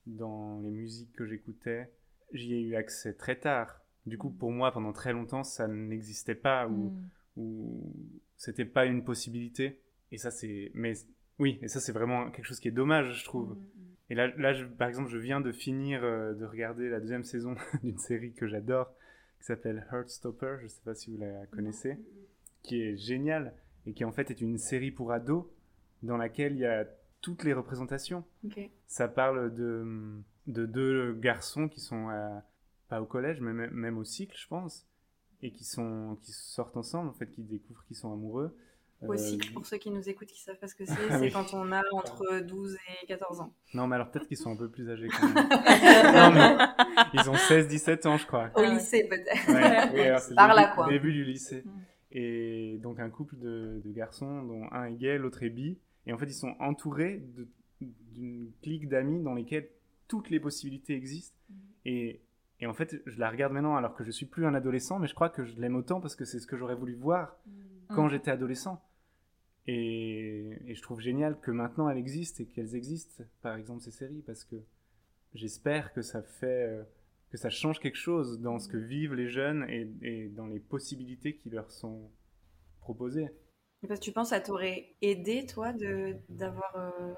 dans 0.06 0.60
les 0.60 0.70
musiques 0.70 1.12
que 1.12 1.26
j'écoutais. 1.26 1.92
J'y 2.32 2.54
ai 2.54 2.60
eu 2.60 2.74
accès 2.74 3.14
très 3.14 3.36
tard. 3.36 3.80
Du 4.06 4.18
coup, 4.18 4.30
pour 4.30 4.50
moi, 4.50 4.72
pendant 4.72 4.92
très 4.92 5.12
longtemps, 5.12 5.44
ça 5.44 5.68
n'existait 5.68 6.34
pas 6.34 6.68
ou 6.68 6.94
où 7.38 7.94
c'était 8.36 8.64
pas 8.64 8.84
une 8.84 9.04
possibilité. 9.04 9.80
Et 10.10 10.18
ça, 10.18 10.30
c'est. 10.30 10.70
Mais 10.74 10.94
oui, 11.38 11.58
et 11.62 11.68
ça, 11.68 11.80
c'est 11.80 11.92
vraiment 11.92 12.30
quelque 12.30 12.44
chose 12.44 12.60
qui 12.60 12.68
est 12.68 12.72
dommage, 12.72 13.20
je 13.20 13.24
trouve. 13.24 13.56
Et 14.10 14.14
là, 14.14 14.28
là 14.36 14.52
je- 14.54 14.64
par 14.64 14.88
exemple, 14.88 15.10
je 15.10 15.18
viens 15.18 15.40
de 15.40 15.52
finir 15.52 16.02
euh, 16.04 16.34
de 16.34 16.44
regarder 16.44 16.88
la 16.88 17.00
deuxième 17.00 17.24
saison 17.24 17.54
d'une 17.82 17.98
série 17.98 18.32
que 18.32 18.46
j'adore, 18.46 18.92
qui 19.38 19.46
s'appelle 19.46 19.86
Heartstopper. 19.92 20.58
Je 20.62 20.68
sais 20.68 20.80
pas 20.84 20.94
si 20.94 21.10
vous 21.10 21.18
la 21.18 21.46
connaissez, 21.46 21.98
qui 22.62 22.82
est 22.82 22.96
géniale 22.96 23.54
et 23.86 23.92
qui 23.92 24.04
en 24.04 24.12
fait 24.12 24.30
est 24.30 24.40
une 24.40 24.58
série 24.58 24.90
pour 24.90 25.12
ados 25.12 25.44
dans 26.02 26.16
laquelle 26.16 26.52
il 26.54 26.60
y 26.60 26.66
a 26.66 26.86
toutes 27.20 27.44
les 27.44 27.52
représentations. 27.52 28.24
Ça 28.86 29.08
parle 29.08 29.54
de, 29.54 30.20
de 30.46 30.66
deux 30.66 31.14
garçons 31.14 31.68
qui 31.68 31.80
sont 31.80 32.08
à- 32.08 32.42
pas 32.88 33.02
au 33.02 33.06
collège, 33.06 33.40
mais 33.40 33.52
même, 33.52 33.70
même 33.72 33.98
au 33.98 34.04
cycle, 34.04 34.36
je 34.38 34.46
pense, 34.48 34.86
et 35.42 35.50
qui, 35.50 35.64
sont, 35.64 36.16
qui 36.22 36.32
sortent 36.32 36.76
ensemble, 36.76 37.10
en 37.10 37.12
fait, 37.12 37.30
qui 37.30 37.42
découvrent 37.42 37.84
qu'ils 37.86 37.96
sont 37.96 38.12
amoureux. 38.12 38.56
Au 39.06 39.12
Euh, 39.12 39.16
cycle, 39.16 39.52
pour 39.52 39.64
ceux 39.64 39.76
qui 39.76 39.90
nous 39.90 40.08
écoutent, 40.08 40.26
qui 40.28 40.40
savent 40.42 40.58
pas 40.58 40.66
ce 40.66 40.74
que 40.74 40.84
c'est, 40.84 40.92
c'est 41.10 41.20
Oui. 41.20 41.30
quand 41.32 41.54
on 41.54 41.70
a 41.70 41.82
entre 41.92 42.40
12 42.40 42.76
et 43.02 43.06
14 43.06 43.40
ans. 43.40 43.52
Non, 43.74 43.86
mais 43.86 43.94
alors 43.94 44.10
peut-être 44.10 44.26
qu'ils 44.26 44.36
sont 44.36 44.50
un 44.52 44.56
peu 44.56 44.68
plus 44.68 44.90
âgés 44.90 45.06
quand 45.08 45.28
même. 45.28 45.34
non, 46.14 46.30
mais 46.32 46.56
ils 47.14 47.30
ont 47.30 47.34
16-17 47.34 48.08
ans, 48.08 48.16
je 48.16 48.26
crois. 48.26 48.50
Au 48.56 48.60
ouais. 48.60 48.70
lycée, 48.74 49.06
peut-être. 49.08 49.48
Ouais, 49.48 49.90
oui, 49.94 50.00
alors 50.00 50.18
c'est 50.20 50.30
le 50.30 50.36
Par 50.36 50.48
début, 50.48 50.60
là, 50.60 50.72
quoi. 50.74 50.88
début 50.88 51.12
du 51.12 51.24
lycée. 51.24 51.62
Mm. 51.64 51.70
Et 52.10 52.78
donc 52.82 52.98
un 52.98 53.10
couple 53.10 53.36
de, 53.38 53.80
de 53.84 53.92
garçons 53.92 54.42
dont 54.42 54.66
un 54.72 54.86
est 54.86 54.94
gay, 54.94 55.16
l'autre 55.18 55.42
est 55.44 55.50
bi. 55.50 55.78
Et 56.06 56.12
en 56.12 56.18
fait, 56.18 56.26
ils 56.26 56.32
sont 56.34 56.54
entourés 56.58 57.22
d'une 57.80 58.50
clique 58.62 58.88
d'amis 58.88 59.22
dans 59.22 59.34
lesquels 59.34 59.68
toutes 60.08 60.30
les 60.30 60.40
possibilités 60.40 60.94
existent. 60.94 61.36
Et, 61.84 62.20
et 62.60 62.66
en 62.66 62.72
fait, 62.74 63.00
je 63.06 63.20
la 63.20 63.30
regarde 63.30 63.52
maintenant 63.52 63.76
alors 63.76 63.94
que 63.94 64.02
je 64.02 64.10
suis 64.10 64.26
plus 64.26 64.44
un 64.46 64.54
adolescent, 64.54 64.98
mais 64.98 65.06
je 65.06 65.14
crois 65.14 65.28
que 65.28 65.44
je 65.44 65.54
l'aime 65.60 65.76
autant 65.76 66.00
parce 66.00 66.16
que 66.16 66.24
c'est 66.24 66.40
ce 66.40 66.46
que 66.48 66.56
j'aurais 66.56 66.74
voulu 66.74 66.94
voir 66.94 67.36
quand 67.90 68.06
Mm. 68.06 68.10
j'étais 68.10 68.30
adolescent. 68.32 68.82
Et, 69.70 70.48
et 70.66 70.74
je 70.74 70.80
trouve 70.80 70.98
génial 71.00 71.38
que 71.40 71.50
maintenant 71.50 71.90
elles 71.90 71.98
existent 71.98 72.42
et 72.42 72.46
qu'elles 72.46 72.74
existent, 72.74 73.22
par 73.42 73.54
exemple 73.54 73.82
ces 73.82 73.90
séries, 73.90 74.22
parce 74.26 74.42
que 74.42 74.56
j'espère 75.34 75.92
que 75.92 76.00
ça 76.00 76.22
fait, 76.22 76.68
euh, 76.68 76.82
que 77.30 77.36
ça 77.36 77.50
change 77.50 77.78
quelque 77.78 77.98
chose 77.98 78.40
dans 78.40 78.58
ce 78.58 78.66
que 78.66 78.78
vivent 78.78 79.12
les 79.12 79.28
jeunes 79.28 79.66
et, 79.68 79.86
et 80.00 80.28
dans 80.28 80.46
les 80.46 80.58
possibilités 80.58 81.36
qui 81.36 81.50
leur 81.50 81.70
sont 81.70 82.10
proposées. 82.80 83.28
Parce 83.86 84.00
que 84.00 84.04
tu 84.06 84.10
penses 84.10 84.30
ça 84.30 84.40
t'aurait 84.40 84.94
aidé, 85.02 85.44
toi, 85.44 85.74
de, 85.74 86.16
d'avoir 86.30 86.74
euh, 86.76 87.12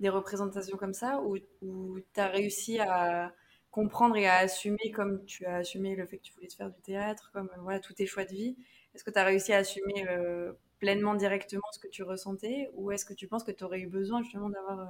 des 0.00 0.08
représentations 0.08 0.76
comme 0.76 0.94
ça, 0.94 1.22
ou, 1.22 1.36
ou 1.62 2.00
tu 2.12 2.20
réussi 2.20 2.80
à 2.80 3.32
comprendre 3.70 4.16
et 4.16 4.26
à 4.26 4.38
assumer, 4.38 4.90
comme 4.92 5.24
tu 5.26 5.46
as 5.46 5.58
assumé 5.58 5.94
le 5.94 6.06
fait 6.06 6.18
que 6.18 6.24
tu 6.24 6.32
voulais 6.34 6.48
te 6.48 6.54
faire 6.54 6.72
du 6.72 6.80
théâtre, 6.82 7.30
comme 7.32 7.48
voilà, 7.60 7.78
tous 7.78 7.92
tes 7.92 8.06
choix 8.06 8.24
de 8.24 8.32
vie, 8.32 8.56
est-ce 8.94 9.04
que 9.04 9.12
tu 9.12 9.18
as 9.20 9.24
réussi 9.24 9.52
à 9.52 9.58
assumer 9.58 10.08
euh, 10.08 10.52
pleinement, 10.78 11.14
directement 11.14 11.62
ce 11.72 11.78
que 11.78 11.88
tu 11.88 12.02
ressentais, 12.02 12.70
ou 12.74 12.90
est-ce 12.90 13.04
que 13.04 13.14
tu 13.14 13.28
penses 13.28 13.44
que 13.44 13.52
tu 13.52 13.64
aurais 13.64 13.80
eu 13.80 13.88
besoin 13.88 14.22
justement 14.22 14.50
d'avoir 14.50 14.80
euh, 14.80 14.86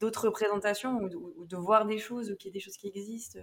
d'autres 0.00 0.26
représentations, 0.28 0.98
ou, 1.02 1.46
de 1.46 1.56
voir 1.56 1.86
des 1.86 1.98
choses, 1.98 2.30
ou 2.30 2.36
qu'il 2.36 2.48
y 2.48 2.50
ait 2.50 2.52
des 2.54 2.60
choses 2.60 2.76
qui 2.76 2.88
existent 2.88 3.40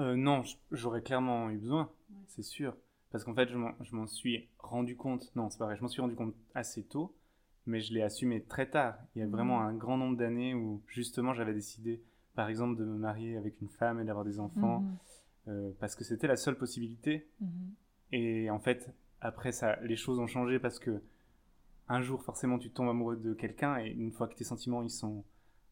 Euh, 0.00 0.16
non, 0.16 0.42
j- 0.42 0.58
j'aurais 0.70 1.02
clairement 1.02 1.50
eu 1.50 1.58
besoin, 1.58 1.90
c'est 2.26 2.42
sûr. 2.42 2.76
Parce 3.10 3.24
qu'en 3.24 3.34
fait, 3.34 3.48
je 3.50 3.56
m'en- 3.56 4.06
suis 4.06 4.48
rendu 4.58 4.96
compte, 4.96 5.30
non, 5.36 5.50
c'est 5.50 5.58
pas 5.58 5.66
vrai, 5.66 5.76
je 5.76 5.82
m'en 5.82 5.88
suis 5.88 6.00
rendu 6.00 6.14
compte 6.14 6.34
assez 6.54 6.82
tôt, 6.82 7.14
mais 7.66 7.80
je 7.80 7.92
l'ai 7.92 8.02
assumé 8.02 8.42
très 8.42 8.68
tard. 8.70 8.96
Il 9.14 9.20
y 9.20 9.22
a 9.22 9.26
vraiment 9.26 9.60
un 9.60 9.74
grand 9.74 9.98
nombre 9.98 10.16
d'années 10.16 10.54
où, 10.54 10.82
justement, 10.86 11.34
j'avais 11.34 11.52
décidé, 11.54 12.02
par 12.34 12.48
exemple, 12.48 12.78
de 12.78 12.84
me 12.84 12.96
marier 12.96 13.36
avec 13.36 13.60
une 13.60 13.68
femme 13.68 14.00
et 14.00 14.04
d'avoir 14.04 14.24
des 14.24 14.40
enfants, 14.40 14.86
euh, 15.48 15.72
parce 15.80 15.94
que 15.96 16.04
c'était 16.04 16.26
la 16.28 16.36
seule 16.36 16.56
possibilité. 16.56 17.28
Mhm. 17.40 17.74
Et 18.12 18.50
en 18.50 18.60
fait, 18.60 18.90
après 19.22 19.52
ça, 19.52 19.78
les 19.82 19.96
choses 19.96 20.18
ont 20.18 20.26
changé 20.26 20.58
parce 20.58 20.78
que 20.78 21.02
un 21.88 22.00
jour, 22.00 22.22
forcément, 22.22 22.58
tu 22.58 22.70
tombes 22.70 22.88
amoureux 22.88 23.16
de 23.16 23.34
quelqu'un 23.34 23.78
et 23.78 23.88
une 23.90 24.12
fois 24.12 24.28
que 24.28 24.34
tes 24.34 24.44
sentiments 24.44 24.82
ils 24.82 24.90
sont 24.90 25.24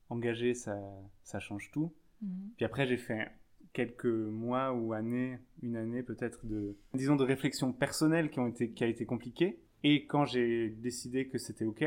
engagés, 0.09 0.55
ça, 0.55 0.77
ça 1.23 1.39
change 1.41 1.71
tout. 1.71 1.93
Mhm. 2.23 2.51
Puis 2.57 2.65
après, 2.65 2.87
j'ai 2.87 2.97
fait 2.97 3.31
quelques 3.73 4.07
mois 4.07 4.73
ou 4.73 4.93
années, 4.93 5.39
une 5.63 5.77
année 5.77 6.03
peut-être 6.03 6.45
de, 6.47 6.77
disons, 6.95 7.17
de 7.17 7.25
réflexion 7.25 7.73
personnelle 7.73 8.31
qui 8.31 8.41
ont 8.41 8.49
été, 8.49 8.71
qui 8.71 8.83
a 8.85 8.87
été 8.89 9.07
compliquée. 9.07 9.61
Et 9.85 10.07
quand 10.07 10.25
j'ai 10.27 10.69
décidé 10.71 11.29
que 11.29 11.39
c'était 11.39 11.65
ok, 11.65 11.85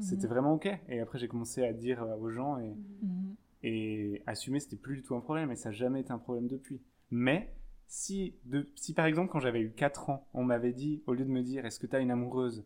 c'était 0.00 0.26
Mhm. 0.26 0.32
vraiment 0.32 0.54
ok. 0.54 0.68
Et 0.88 1.00
après, 1.00 1.18
j'ai 1.18 1.28
commencé 1.28 1.62
à 1.64 1.72
dire 1.72 2.02
aux 2.20 2.30
gens 2.30 2.58
et, 2.58 2.70
Mhm. 3.02 3.34
et 3.62 4.22
assumer 4.26 4.58
c'était 4.60 4.76
plus 4.76 4.96
du 4.96 5.02
tout 5.02 5.14
un 5.14 5.20
problème 5.20 5.52
et 5.52 5.56
ça 5.56 5.68
n'a 5.68 5.74
jamais 5.74 6.00
été 6.00 6.10
un 6.10 6.18
problème 6.18 6.48
depuis. 6.48 6.80
Mais 7.10 7.52
si, 7.90 8.36
de, 8.46 8.68
si 8.76 8.94
par 8.94 9.06
exemple 9.06 9.30
quand 9.32 9.40
j'avais 9.40 9.60
eu 9.60 9.72
4 9.72 10.10
ans, 10.10 10.28
on 10.34 10.44
m'avait 10.44 10.72
dit, 10.72 11.02
au 11.06 11.14
lieu 11.14 11.26
de 11.26 11.30
me 11.30 11.42
dire 11.42 11.66
est-ce 11.66 11.78
que 11.80 11.86
tu 11.88 11.96
as 11.96 12.00
une 12.00 12.10
amoureuse, 12.12 12.64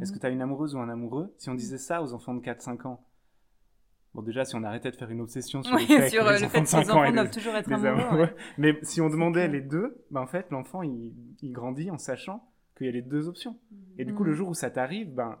est-ce 0.00 0.12
que 0.12 0.18
tu 0.18 0.26
as 0.26 0.30
une 0.30 0.42
amoureuse 0.42 0.74
ou 0.74 0.80
un 0.80 0.88
amoureux, 0.90 1.34
si 1.38 1.50
on 1.50 1.54
disait 1.54 1.78
ça 1.78 2.02
aux 2.02 2.14
enfants 2.14 2.34
de 2.34 2.40
4-5 2.42 2.86
ans, 2.86 3.04
bon 4.14 4.22
déjà 4.22 4.44
si 4.44 4.56
on 4.56 4.62
arrêtait 4.64 4.90
de 4.90 4.96
faire 4.96 5.10
une 5.10 5.20
obsession 5.20 5.62
sur 5.62 5.76
Oui, 5.76 5.82
le 5.82 5.86
fait 5.86 6.10
sur 6.10 6.24
que 6.24 6.28
euh, 6.28 6.32
les 6.32 6.40
le 6.40 6.46
enfants 6.46 6.48
fait 6.48 6.62
de 6.62 6.66
que 6.66 6.70
5 6.70 6.80
les 6.80 6.90
ans 6.90 6.94
enfants 6.94 7.04
aient 7.04 7.12
doivent 7.12 7.30
toujours 7.30 7.54
être 7.56 7.72
amoureux. 7.72 7.88
amoureux, 7.88 8.22
ouais. 8.22 8.34
Mais 8.56 8.78
si 8.82 9.00
on 9.00 9.08
demandait 9.10 9.48
les 9.48 9.60
deux, 9.60 10.04
bah 10.10 10.20
en 10.20 10.26
fait 10.26 10.50
l'enfant 10.50 10.82
il, 10.82 11.12
il 11.42 11.52
grandit 11.52 11.90
en 11.90 11.98
sachant 11.98 12.50
qu'il 12.76 12.86
y 12.86 12.90
a 12.90 12.92
les 12.92 13.02
deux 13.02 13.28
options. 13.28 13.58
Et 13.98 14.04
du 14.04 14.14
coup 14.14 14.24
Mhm. 14.24 14.28
le 14.30 14.34
jour 14.34 14.48
où 14.48 14.54
ça 14.54 14.70
t'arrive, 14.70 15.12
ben 15.14 15.38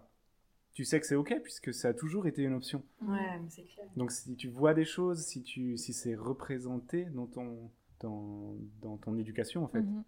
tu 0.74 0.84
sais 0.84 1.00
que 1.00 1.06
c'est 1.06 1.16
ok 1.16 1.34
puisque 1.42 1.74
ça 1.74 1.88
a 1.88 1.94
toujours 1.94 2.26
été 2.26 2.42
une 2.42 2.54
option. 2.54 2.82
Ouais, 3.00 3.40
c'est 3.48 3.64
clair. 3.64 3.86
Donc 3.96 4.12
si 4.12 4.36
tu 4.36 4.48
vois 4.48 4.74
des 4.74 4.84
choses, 4.84 5.24
si, 5.24 5.42
tu, 5.42 5.76
si 5.76 5.92
c'est 5.92 6.14
représenté 6.14 7.06
dans 7.06 7.26
ton, 7.26 7.70
dans, 8.00 8.54
dans 8.80 8.96
ton 8.96 9.16
éducation 9.16 9.64
en 9.64 9.68
fait. 9.68 9.80
Mhm. 9.80 10.04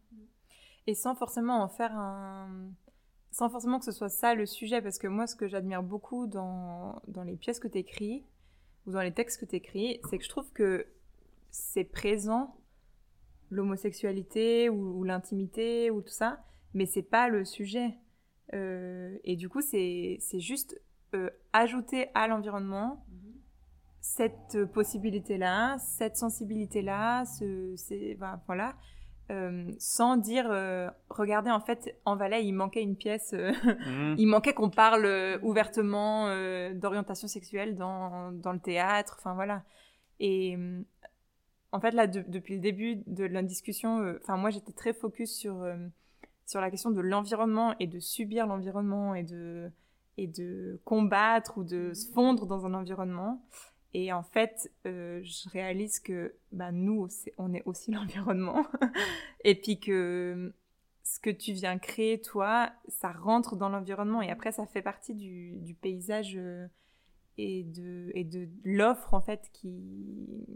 Et 0.87 0.95
sans 0.95 1.15
forcément 1.15 1.63
en 1.63 1.69
faire 1.69 1.97
un... 1.97 2.71
Sans 3.33 3.49
forcément 3.49 3.79
que 3.79 3.85
ce 3.85 3.93
soit 3.93 4.09
ça 4.09 4.35
le 4.35 4.45
sujet, 4.45 4.83
parce 4.83 4.99
que 4.99 5.07
moi, 5.07 5.29
ce 5.29 5.37
que 5.37 5.47
j'admire 5.47 5.85
beaucoup 5.85 6.27
dans, 6.27 7.01
dans 7.07 7.23
les 7.23 7.37
pièces 7.37 7.61
que 7.61 7.69
tu 7.69 7.79
écris, 7.79 8.25
ou 8.87 8.91
dans 8.93 9.03
les 9.03 9.13
textes 9.13 9.39
que 9.39 9.45
tu 9.45 9.55
écris, 9.57 10.01
c'est 10.09 10.19
que 10.19 10.25
je 10.25 10.29
trouve 10.29 10.51
que 10.53 10.87
c'est 11.51 11.85
présent, 11.85 12.57
l'homosexualité 13.51 14.69
ou, 14.69 14.99
ou 14.99 15.05
l'intimité 15.05 15.91
ou 15.91 16.03
tout 16.03 16.13
ça, 16.13 16.43
mais 16.75 16.87
c'est 16.87 17.03
pas 17.03 17.29
le 17.29 17.45
sujet. 17.45 17.99
Euh, 18.53 19.17
et 19.23 19.37
du 19.37 19.49
coup, 19.49 19.61
c'est 19.61 20.17
c'est 20.21 20.41
juste 20.41 20.81
euh, 21.15 21.31
ajouter 21.53 22.09
à 22.15 22.27
l'environnement 22.27 23.05
cette 24.21 24.67
possibilité-là, 24.67 25.79
cette 25.79 26.17
sensibilité-là, 26.17 27.25
ce, 27.25 27.75
c'est- 27.77 28.17
bah, 28.17 28.43
voilà, 28.47 28.75
euh, 29.31 29.71
sans 29.79 30.19
dire, 30.19 30.47
euh, 30.51 30.91
regardez, 31.09 31.51
en 31.51 31.61
fait, 31.61 31.97
en 32.05 32.17
Valais, 32.17 32.45
il 32.45 32.53
manquait 32.53 32.83
une 32.83 32.97
pièce, 32.97 33.33
euh, 33.33 33.53
Mhm. 33.87 34.17
il 34.19 34.27
manquait 34.27 34.53
qu'on 34.53 34.69
parle 34.69 35.07
euh, 35.07 35.39
ouvertement 35.43 36.27
euh, 36.29 36.75
d'orientation 36.75 37.29
sexuelle 37.29 37.77
dans, 37.77 38.31
dans 38.33 38.53
le 38.53 38.59
théâtre, 38.59 39.17
enfin 39.19 39.33
voilà. 39.35 39.63
Et 40.19 40.55
euh, 40.59 40.83
en 41.73 41.81
fait, 41.81 41.93
là, 41.93 42.07
de- 42.07 42.25
depuis 42.29 42.57
le 42.57 42.61
début 42.61 42.97
de 43.07 43.25
la 43.25 43.43
discussion, 43.43 44.01
euh, 44.03 44.19
enfin, 44.23 44.37
moi, 44.37 44.51
j'étais 44.51 44.73
très 44.73 44.93
focus 44.93 45.33
sur, 45.35 45.63
euh, 45.63 45.77
sur 46.45 46.61
la 46.61 46.71
question 46.71 46.91
de 46.91 47.01
l'environnement 47.01 47.75
et 47.79 47.87
de 47.87 48.01
subir 48.01 48.47
l'environnement 48.47 49.15
et 49.15 49.23
de, 49.23 49.71
et 50.19 50.27
de 50.27 50.79
combattre 50.85 51.57
ou 51.57 51.65
de 51.65 51.95
se 51.95 52.11
fondre 52.13 52.45
dans 52.47 52.67
un 52.67 52.75
environnement. 52.75 53.41
Et 53.93 54.13
en 54.13 54.23
fait, 54.23 54.71
euh, 54.87 55.21
je 55.25 55.49
réalise 55.49 55.99
que 55.99 56.35
bah, 56.53 56.73
nous, 56.73 57.09
on 57.39 57.53
est 57.53 57.63
aussi 57.67 57.91
l'environnement. 57.93 58.67
et 59.45 59.55
puis 59.55 59.81
que 59.81 60.53
ce 61.03 61.19
que 61.19 61.31
tu 61.31 61.53
viens 61.53 61.79
créer, 61.79 62.21
toi, 62.21 62.73
ça 62.89 63.11
rentre 63.11 63.57
dans 63.57 63.69
l'environnement. 63.69 64.23
Et 64.23 64.31
après, 64.31 64.53
ça 64.53 64.67
fait 64.67 64.83
partie 64.83 65.15
du, 65.15 65.59
du 65.59 65.75
paysage 65.75 66.37
euh, 66.37 66.67
et 67.37 67.65
de, 67.65 68.13
et 68.15 68.25
de 68.25 68.49
l'offre, 68.65 69.13
en 69.15 69.21
fait, 69.21 69.51
qui, 69.53 70.47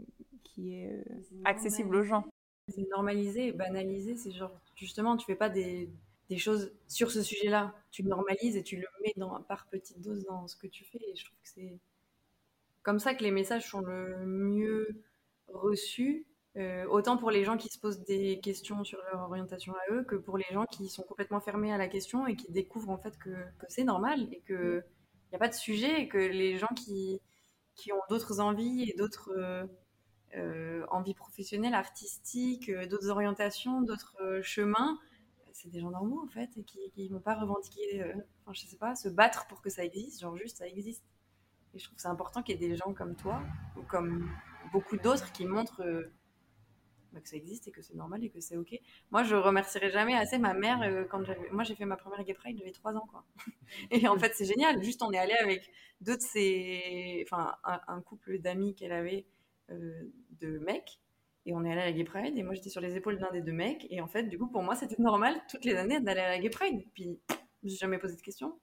qui 0.43 0.75
est 0.75 0.91
euh, 0.91 1.03
accessible 1.43 1.95
aux 1.95 2.03
gens. 2.03 2.25
C'est 2.69 2.87
normalisé 2.89 3.51
banalisé. 3.51 4.15
C'est 4.15 4.31
genre, 4.31 4.57
justement, 4.75 5.17
tu 5.17 5.25
fais 5.25 5.35
pas 5.35 5.49
des, 5.49 5.89
des 6.29 6.37
choses 6.37 6.71
sur 6.87 7.11
ce 7.11 7.21
sujet-là. 7.21 7.75
Tu 7.91 8.01
le 8.03 8.09
normalises 8.09 8.55
et 8.55 8.63
tu 8.63 8.77
le 8.77 8.87
mets 9.03 9.13
dans, 9.17 9.41
par 9.43 9.67
petites 9.67 9.99
doses 9.99 10.23
dans 10.23 10.47
ce 10.47 10.55
que 10.55 10.67
tu 10.67 10.85
fais. 10.85 10.99
Et 11.11 11.15
je 11.15 11.25
trouve 11.25 11.37
que 11.43 11.49
c'est 11.49 11.79
comme 12.85 12.99
ça 12.99 13.15
que 13.15 13.23
les 13.23 13.31
messages 13.31 13.67
sont 13.67 13.81
le 13.81 14.25
mieux 14.25 15.01
reçus. 15.47 16.27
Euh, 16.55 16.85
autant 16.85 17.17
pour 17.17 17.31
les 17.31 17.43
gens 17.43 17.57
qui 17.57 17.67
se 17.67 17.79
posent 17.79 18.05
des 18.05 18.39
questions 18.39 18.85
sur 18.85 18.99
leur 19.11 19.23
orientation 19.23 19.73
à 19.73 19.93
eux 19.93 20.05
que 20.05 20.15
pour 20.15 20.37
les 20.37 20.45
gens 20.53 20.65
qui 20.65 20.87
sont 20.87 21.03
complètement 21.03 21.41
fermés 21.41 21.73
à 21.73 21.77
la 21.77 21.89
question 21.89 22.27
et 22.27 22.37
qui 22.37 22.49
découvrent 22.49 22.91
en 22.91 22.97
fait 22.97 23.17
que, 23.17 23.31
que 23.31 23.65
c'est 23.67 23.83
normal 23.83 24.29
et 24.31 24.41
qu'il 24.47 24.83
n'y 25.31 25.35
a 25.35 25.39
pas 25.39 25.49
de 25.49 25.53
sujet 25.53 26.03
et 26.03 26.07
que 26.07 26.17
les 26.17 26.57
gens 26.57 26.73
qui, 26.77 27.19
qui 27.73 27.91
ont 27.91 27.99
d'autres 28.07 28.39
envies 28.39 28.89
et 28.89 28.95
d'autres 28.95 29.33
euh, 29.35 29.65
euh, 30.37 30.85
envies 30.91 31.15
professionnelles, 31.15 31.73
artistiques, 31.73 32.71
d'autres 32.87 33.09
orientations, 33.09 33.81
d'autres 33.81 34.39
chemins, 34.41 34.97
c'est 35.51 35.69
des 35.69 35.81
gens 35.81 35.91
normaux 35.91 36.21
en 36.23 36.27
fait 36.27 36.51
et 36.55 36.63
qui 36.63 37.09
ne 37.09 37.15
vont 37.15 37.21
pas 37.21 37.35
revendiquer, 37.35 38.03
enfin 38.43 38.53
je 38.53 38.65
sais 38.65 38.77
pas, 38.77 38.95
se 38.95 39.09
battre 39.09 39.47
pour 39.47 39.61
que 39.61 39.69
ça 39.69 39.83
existe, 39.83 40.21
genre 40.21 40.37
juste 40.37 40.57
ça 40.57 40.67
existe. 40.67 41.03
Et 41.75 41.79
je 41.79 41.83
trouve 41.85 41.95
que 41.95 42.01
c'est 42.01 42.07
important 42.07 42.41
qu'il 42.41 42.59
y 42.59 42.63
ait 42.63 42.69
des 42.69 42.75
gens 42.75 42.93
comme 42.93 43.15
toi 43.15 43.41
ou 43.77 43.81
comme 43.83 44.29
beaucoup 44.71 44.97
d'autres 44.97 45.31
qui 45.33 45.45
montrent 45.45 45.83
euh, 45.83 46.11
bah, 47.15 47.21
que 47.21 47.29
ça 47.29 47.37
existe 47.37 47.67
et 47.69 47.71
que 47.71 47.81
c'est 47.81 47.95
normal 47.95 48.23
et 48.25 48.29
que 48.29 48.41
c'est 48.41 48.57
ok. 48.57 48.77
Moi, 49.09 49.23
je 49.23 49.35
remercierai 49.35 49.89
jamais 49.89 50.15
assez 50.15 50.37
ma 50.37 50.53
mère 50.53 50.81
euh, 50.81 51.05
quand. 51.05 51.23
Moi, 51.51 51.63
j'ai 51.63 51.75
fait 51.75 51.85
ma 51.85 51.95
première 51.95 52.23
Gay 52.25 52.33
Pride, 52.33 52.57
j'avais 52.57 52.73
3 52.73 52.95
ans, 52.95 53.07
quoi. 53.09 53.25
Et 53.91 54.07
en 54.07 54.19
fait, 54.19 54.33
c'est 54.35 54.45
génial. 54.45 54.83
Juste, 54.83 55.01
on 55.01 55.11
est 55.11 55.17
allé 55.17 55.33
avec 55.33 55.71
deux 56.01 56.17
de 56.17 56.21
ses. 56.21 57.25
Enfin, 57.25 57.55
un, 57.63 58.01
couple 58.01 58.39
d'amis 58.39 58.75
qu'elle 58.75 58.91
avait 58.91 59.25
euh, 59.69 60.11
de 60.41 60.59
mecs. 60.59 60.99
Et 61.45 61.53
on 61.53 61.63
est 61.63 61.71
allé 61.71 61.81
à 61.81 61.85
la 61.85 61.93
Gay 61.93 62.03
Pride. 62.03 62.37
Et 62.37 62.43
moi, 62.43 62.53
j'étais 62.53 62.69
sur 62.69 62.81
les 62.81 62.97
épaules 62.97 63.17
d'un 63.17 63.31
des 63.31 63.41
deux 63.41 63.53
mecs. 63.53 63.87
Et 63.89 64.01
en 64.01 64.07
fait, 64.07 64.23
du 64.23 64.37
coup, 64.37 64.47
pour 64.47 64.63
moi, 64.63 64.75
c'était 64.75 65.01
normal 65.01 65.35
toutes 65.49 65.63
les 65.63 65.75
années 65.75 66.01
d'aller 66.01 66.21
à 66.21 66.29
la 66.29 66.39
Gay 66.39 66.49
Pride. 66.49 66.83
Puis, 66.93 67.17
je 67.63 67.69
me 67.69 67.75
jamais 67.75 67.97
posé 67.97 68.15
de 68.15 68.21
questions. 68.21 68.59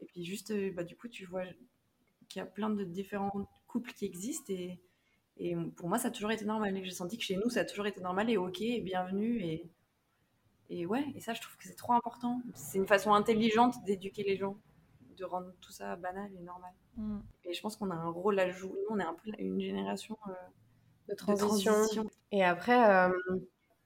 Et 0.00 0.06
puis, 0.06 0.24
juste, 0.24 0.50
euh, 0.50 0.70
bah, 0.70 0.84
du 0.84 0.96
coup, 0.96 1.08
tu 1.08 1.24
vois 1.24 1.44
qu'il 2.34 2.40
y 2.40 2.42
a 2.42 2.46
plein 2.46 2.68
de 2.68 2.82
différents 2.84 3.32
couples 3.66 3.92
qui 3.92 4.04
existent. 4.04 4.52
Et. 4.52 4.80
Et 5.36 5.56
pour 5.76 5.88
moi, 5.88 5.98
ça 5.98 6.08
a 6.08 6.10
toujours 6.12 6.30
été 6.30 6.44
normal. 6.44 6.78
J'ai 6.84 6.90
senti 6.92 7.18
que 7.18 7.24
chez 7.24 7.34
nous, 7.34 7.50
ça 7.50 7.60
a 7.60 7.64
toujours 7.64 7.86
été 7.86 8.00
normal 8.00 8.30
et 8.30 8.36
ok 8.36 8.60
et 8.60 8.80
bienvenu. 8.80 9.42
Et, 9.42 9.68
et 10.70 10.86
ouais, 10.86 11.04
et 11.16 11.20
ça, 11.20 11.34
je 11.34 11.40
trouve 11.40 11.56
que 11.56 11.64
c'est 11.64 11.74
trop 11.74 11.92
important. 11.92 12.40
C'est 12.54 12.78
une 12.78 12.86
façon 12.86 13.12
intelligente 13.14 13.74
d'éduquer 13.84 14.22
les 14.22 14.36
gens, 14.36 14.56
de 15.16 15.24
rendre 15.24 15.52
tout 15.60 15.72
ça 15.72 15.96
banal 15.96 16.30
et 16.38 16.40
normal. 16.40 16.70
Mm. 16.96 17.18
Et 17.46 17.52
je 17.52 17.60
pense 17.60 17.76
qu'on 17.76 17.90
a 17.90 17.96
un 17.96 18.10
rôle 18.10 18.38
à 18.38 18.48
jouer. 18.48 18.78
Nous, 18.88 18.94
on 18.94 19.00
est 19.00 19.04
un 19.04 19.14
peu 19.14 19.32
une 19.40 19.60
génération 19.60 20.16
euh, 20.28 20.32
De 21.08 21.14
de 21.14 21.16
transition. 21.16 22.04
Et 22.30 22.44
après, 22.44 23.08
euh, 23.08 23.10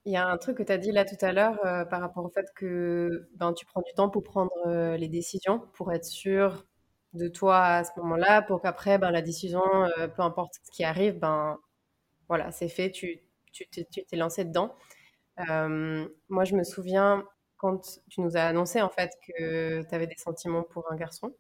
il 0.04 0.12
y 0.12 0.16
a 0.16 0.28
un 0.28 0.37
truc 0.37 0.58
que 0.58 0.62
tu 0.62 0.72
as 0.72 0.76
dit 0.76 0.92
là 0.92 1.06
tout 1.06 1.16
à 1.22 1.32
l'heure 1.32 1.64
euh, 1.64 1.87
par 1.87 2.02
rapport 2.02 2.26
au 2.26 2.28
fait 2.28 2.52
que 2.54 3.26
ben, 3.37 3.54
tu 3.54 3.64
prends 3.64 3.80
du 3.80 3.94
temps 3.94 4.11
pour 4.11 4.22
prendre 4.22 4.52
les 4.96 5.08
décisions, 5.08 5.62
pour 5.72 5.94
être 5.94 6.04
sûr 6.04 6.66
de 7.14 7.28
toi 7.28 7.64
à 7.64 7.84
ce 7.84 7.90
moment-là, 7.98 8.42
pour 8.42 8.60
qu'après, 8.62 8.98
ben, 8.98 9.10
la 9.10 9.22
décision, 9.22 9.62
euh, 9.98 10.08
peu 10.08 10.22
importe 10.22 10.54
ce 10.64 10.70
qui 10.70 10.84
arrive, 10.84 11.18
ben, 11.18 11.58
voilà, 12.28 12.52
c'est 12.52 12.68
fait, 12.68 12.90
tu 12.90 13.20
tu 13.52 13.66
t'es 13.68 13.86
tu 13.90 14.16
lancé 14.16 14.44
dedans. 14.44 14.76
Euh, 15.50 16.08
moi, 16.28 16.44
je 16.44 16.56
me 16.56 16.64
souviens 16.64 17.26
quand 17.58 18.00
tu 18.10 18.20
nous 18.22 18.36
as 18.36 18.42
annoncé 18.42 18.82
en 18.82 18.88
fait 18.90 19.12
que 19.26 19.82
tu 19.82 19.94
avais 19.94 20.06
des 20.06 20.16
sentiments 20.18 20.62
pour 20.64 20.90
un 20.92 20.96
garçon. 20.96 21.34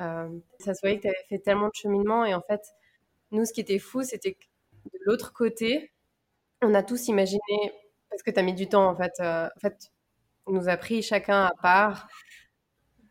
Euh, 0.00 0.28
ça 0.60 0.74
se 0.74 0.80
voyait 0.82 0.98
que 0.98 1.02
tu 1.02 1.08
avais 1.08 1.24
fait 1.28 1.38
tellement 1.40 1.68
de 1.68 1.74
cheminement 1.74 2.24
et 2.24 2.34
en 2.34 2.42
fait, 2.42 2.62
nous, 3.32 3.44
ce 3.46 3.52
qui 3.52 3.60
était 3.60 3.78
fou, 3.80 4.02
c'était 4.04 4.34
que 4.34 4.44
de 4.92 4.98
l'autre 5.06 5.32
côté, 5.32 5.92
on 6.62 6.74
a 6.74 6.82
tous 6.82 7.08
imaginé, 7.08 7.40
parce 8.10 8.22
que 8.22 8.30
tu 8.30 8.38
as 8.40 8.42
mis 8.42 8.54
du 8.54 8.68
temps 8.68 8.88
en 8.88 8.96
fait, 8.96 9.12
en 9.20 9.60
fait, 9.60 9.92
on 10.46 10.52
nous 10.52 10.68
a 10.68 10.76
pris 10.76 11.02
chacun 11.02 11.46
à 11.46 11.52
part 11.62 12.08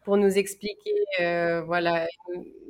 pour 0.09 0.17
nous 0.17 0.39
expliquer, 0.39 0.95
euh, 1.21 1.61
voilà, 1.61 2.07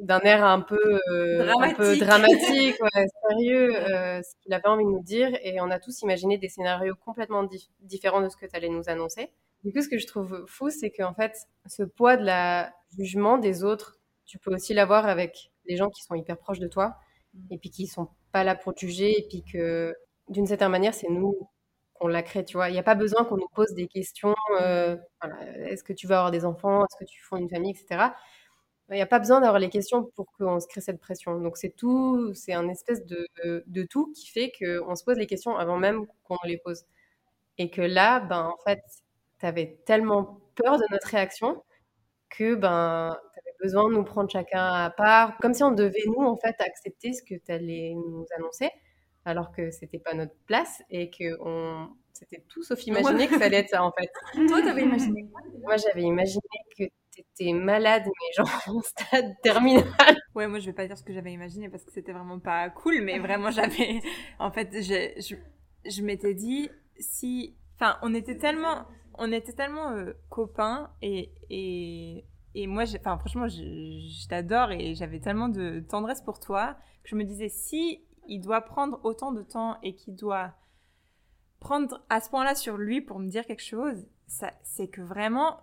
d'un 0.01 0.19
air 0.19 0.43
un 0.43 0.59
peu, 0.59 0.77
euh, 1.09 1.53
un 1.61 1.73
peu 1.73 1.95
Dramatique. 1.95 1.99
dramatique, 1.99 2.75
ouais, 2.81 3.05
sérieux, 3.29 3.75
euh, 3.77 4.21
ce 4.21 4.35
qu'il 4.41 4.53
avait 4.53 4.67
envie 4.67 4.83
de 4.83 4.89
nous 4.89 5.01
dire, 5.03 5.29
et 5.41 5.61
on 5.61 5.71
a 5.71 5.79
tous 5.79 6.01
imaginé 6.01 6.37
des 6.37 6.49
scénarios 6.49 6.95
complètement 7.05 7.45
dif- 7.45 7.69
différents 7.79 8.19
de 8.21 8.27
ce 8.27 8.35
que 8.35 8.45
tu 8.45 8.55
allais 8.57 8.67
nous 8.67 8.89
annoncer. 8.89 9.31
Du 9.63 9.71
coup, 9.71 9.81
ce 9.81 9.87
que 9.87 9.97
je 9.97 10.07
trouve 10.07 10.43
fou, 10.47 10.69
c'est 10.69 10.91
qu'en 10.91 11.13
fait, 11.13 11.31
ce 11.65 11.83
poids 11.83 12.17
de 12.17 12.25
la 12.25 12.73
jugement 12.97 13.37
des 13.37 13.63
autres, 13.63 13.99
tu 14.25 14.37
peux 14.37 14.53
aussi 14.53 14.73
l'avoir 14.73 15.07
avec 15.07 15.51
les 15.65 15.77
gens 15.77 15.89
qui 15.89 16.03
sont 16.03 16.15
hyper 16.15 16.37
proches 16.37 16.59
de 16.59 16.67
toi, 16.67 16.97
et 17.51 17.57
puis 17.57 17.69
qui 17.69 17.87
sont 17.87 18.09
pas 18.33 18.43
là 18.43 18.55
pour 18.55 18.73
te 18.75 18.81
juger, 18.81 19.17
et 19.17 19.25
puis 19.29 19.43
que 19.49 19.95
d'une 20.27 20.45
certaine 20.45 20.71
manière, 20.71 20.93
c'est 20.93 21.09
nous 21.09 21.35
qu'on 21.99 22.07
la 22.07 22.23
crée, 22.23 22.45
tu 22.45 22.57
vois? 22.57 22.69
Il 22.69 22.73
n'y 22.73 22.79
a 22.79 22.83
pas 22.83 22.95
besoin 22.95 23.25
qu'on 23.25 23.37
nous 23.37 23.49
pose 23.53 23.73
des 23.73 23.87
questions, 23.87 24.35
euh, 24.61 24.97
est-ce 25.65 25.83
que 25.83 25.93
tu 25.93 26.07
vas 26.07 26.17
avoir 26.17 26.31
des 26.31 26.45
enfants, 26.45 26.83
est-ce 26.85 26.97
que 27.05 27.09
tu 27.09 27.21
fondes 27.23 27.41
une 27.41 27.49
famille, 27.49 27.71
etc. 27.71 28.11
Il 28.91 28.95
n'y 28.95 29.01
a 29.01 29.05
pas 29.05 29.19
besoin 29.19 29.39
d'avoir 29.41 29.59
les 29.59 29.69
questions 29.69 30.05
pour 30.15 30.31
qu'on 30.33 30.59
se 30.59 30.67
crée 30.67 30.81
cette 30.81 30.99
pression. 30.99 31.39
Donc 31.39 31.57
c'est 31.57 31.75
tout, 31.75 32.33
c'est 32.33 32.53
un 32.53 32.67
espèce 32.69 33.05
de, 33.05 33.27
de 33.45 33.83
tout 33.83 34.11
qui 34.13 34.27
fait 34.27 34.51
qu'on 34.59 34.95
se 34.95 35.03
pose 35.03 35.17
les 35.17 35.27
questions 35.27 35.55
avant 35.57 35.77
même 35.77 36.07
qu'on 36.23 36.37
les 36.45 36.57
pose. 36.57 36.85
Et 37.59 37.69
que 37.69 37.81
là, 37.81 38.19
ben, 38.21 38.45
en 38.45 38.57
fait, 38.65 38.81
tu 39.39 39.45
avais 39.45 39.79
tellement 39.85 40.39
peur 40.55 40.77
de 40.77 40.85
notre 40.91 41.07
réaction 41.07 41.63
que 42.29 42.55
ben, 42.55 43.17
tu 43.33 43.39
avais 43.39 43.55
besoin 43.61 43.89
de 43.89 43.95
nous 43.95 44.03
prendre 44.03 44.29
chacun 44.29 44.73
à 44.73 44.89
part, 44.89 45.37
comme 45.37 45.53
si 45.53 45.63
on 45.63 45.71
devait, 45.71 46.03
nous, 46.07 46.23
en 46.25 46.37
fait, 46.37 46.55
accepter 46.59 47.13
ce 47.13 47.23
que 47.23 47.35
tu 47.35 47.51
allais 47.51 47.93
nous 47.95 48.25
annoncer, 48.37 48.69
alors 49.25 49.51
que 49.51 49.71
c'était 49.71 49.99
pas 49.99 50.13
notre 50.13 50.35
place 50.45 50.81
et 50.89 51.09
que 51.09 51.37
on... 51.41 51.89
c'était 52.13 52.43
tout 52.47 52.63
sauf 52.63 52.85
imaginé 52.87 53.27
que 53.27 53.37
ça 53.37 53.45
allait 53.45 53.57
être 53.57 53.69
ça, 53.69 53.83
en 53.83 53.91
fait. 53.91 54.09
Toi, 54.47 54.61
t'avais 54.61 54.83
imaginé 54.83 55.27
quoi 55.31 55.41
Moi, 55.61 55.77
j'avais 55.77 56.03
imaginé 56.03 56.41
que 56.77 56.83
tu 57.11 57.21
étais 57.21 57.53
malade, 57.53 58.03
mais 58.05 58.43
genre 58.43 58.61
en 58.77 58.81
stade 58.81 59.35
terminal. 59.43 59.85
Ouais, 60.35 60.47
moi 60.47 60.59
je 60.59 60.67
vais 60.67 60.73
pas 60.73 60.87
dire 60.87 60.97
ce 60.97 61.03
que 61.03 61.13
j'avais 61.13 61.33
imaginé 61.33 61.69
parce 61.69 61.83
que 61.83 61.91
c'était 61.91 62.13
vraiment 62.13 62.39
pas 62.39 62.69
cool, 62.69 63.01
mais 63.01 63.19
vraiment 63.19 63.51
j'avais. 63.51 64.01
En 64.39 64.51
fait, 64.51 64.69
je, 64.73 65.35
je 65.85 66.01
m'étais 66.01 66.33
dit 66.33 66.69
si. 66.99 67.55
Enfin, 67.75 67.97
on 68.01 68.13
était 68.13 68.37
tellement, 68.37 68.85
on 69.17 69.31
était 69.31 69.53
tellement 69.53 69.91
euh, 69.91 70.13
copains 70.29 70.91
et, 71.01 71.31
et, 71.49 72.25
et 72.55 72.67
moi, 72.67 72.83
enfin, 72.83 73.17
franchement, 73.17 73.47
je, 73.47 73.63
je 73.63 74.27
t'adore 74.27 74.71
et 74.71 74.95
j'avais 74.95 75.19
tellement 75.19 75.49
de 75.49 75.79
tendresse 75.79 76.21
pour 76.21 76.39
toi 76.39 76.77
que 77.03 77.09
je 77.09 77.15
me 77.15 77.23
disais 77.23 77.49
si 77.49 78.03
il 78.29 78.39
doit 78.39 78.61
prendre 78.61 78.99
autant 79.03 79.31
de 79.31 79.41
temps 79.41 79.77
et 79.83 79.95
qu'il 79.95 80.15
doit 80.15 80.53
prendre 81.59 82.01
à 82.09 82.21
ce 82.21 82.29
point-là 82.29 82.55
sur 82.55 82.77
lui 82.77 83.01
pour 83.01 83.19
me 83.19 83.27
dire 83.27 83.45
quelque 83.45 83.63
chose, 83.63 84.07
ça, 84.27 84.53
c'est 84.63 84.87
que 84.87 85.01
vraiment 85.01 85.59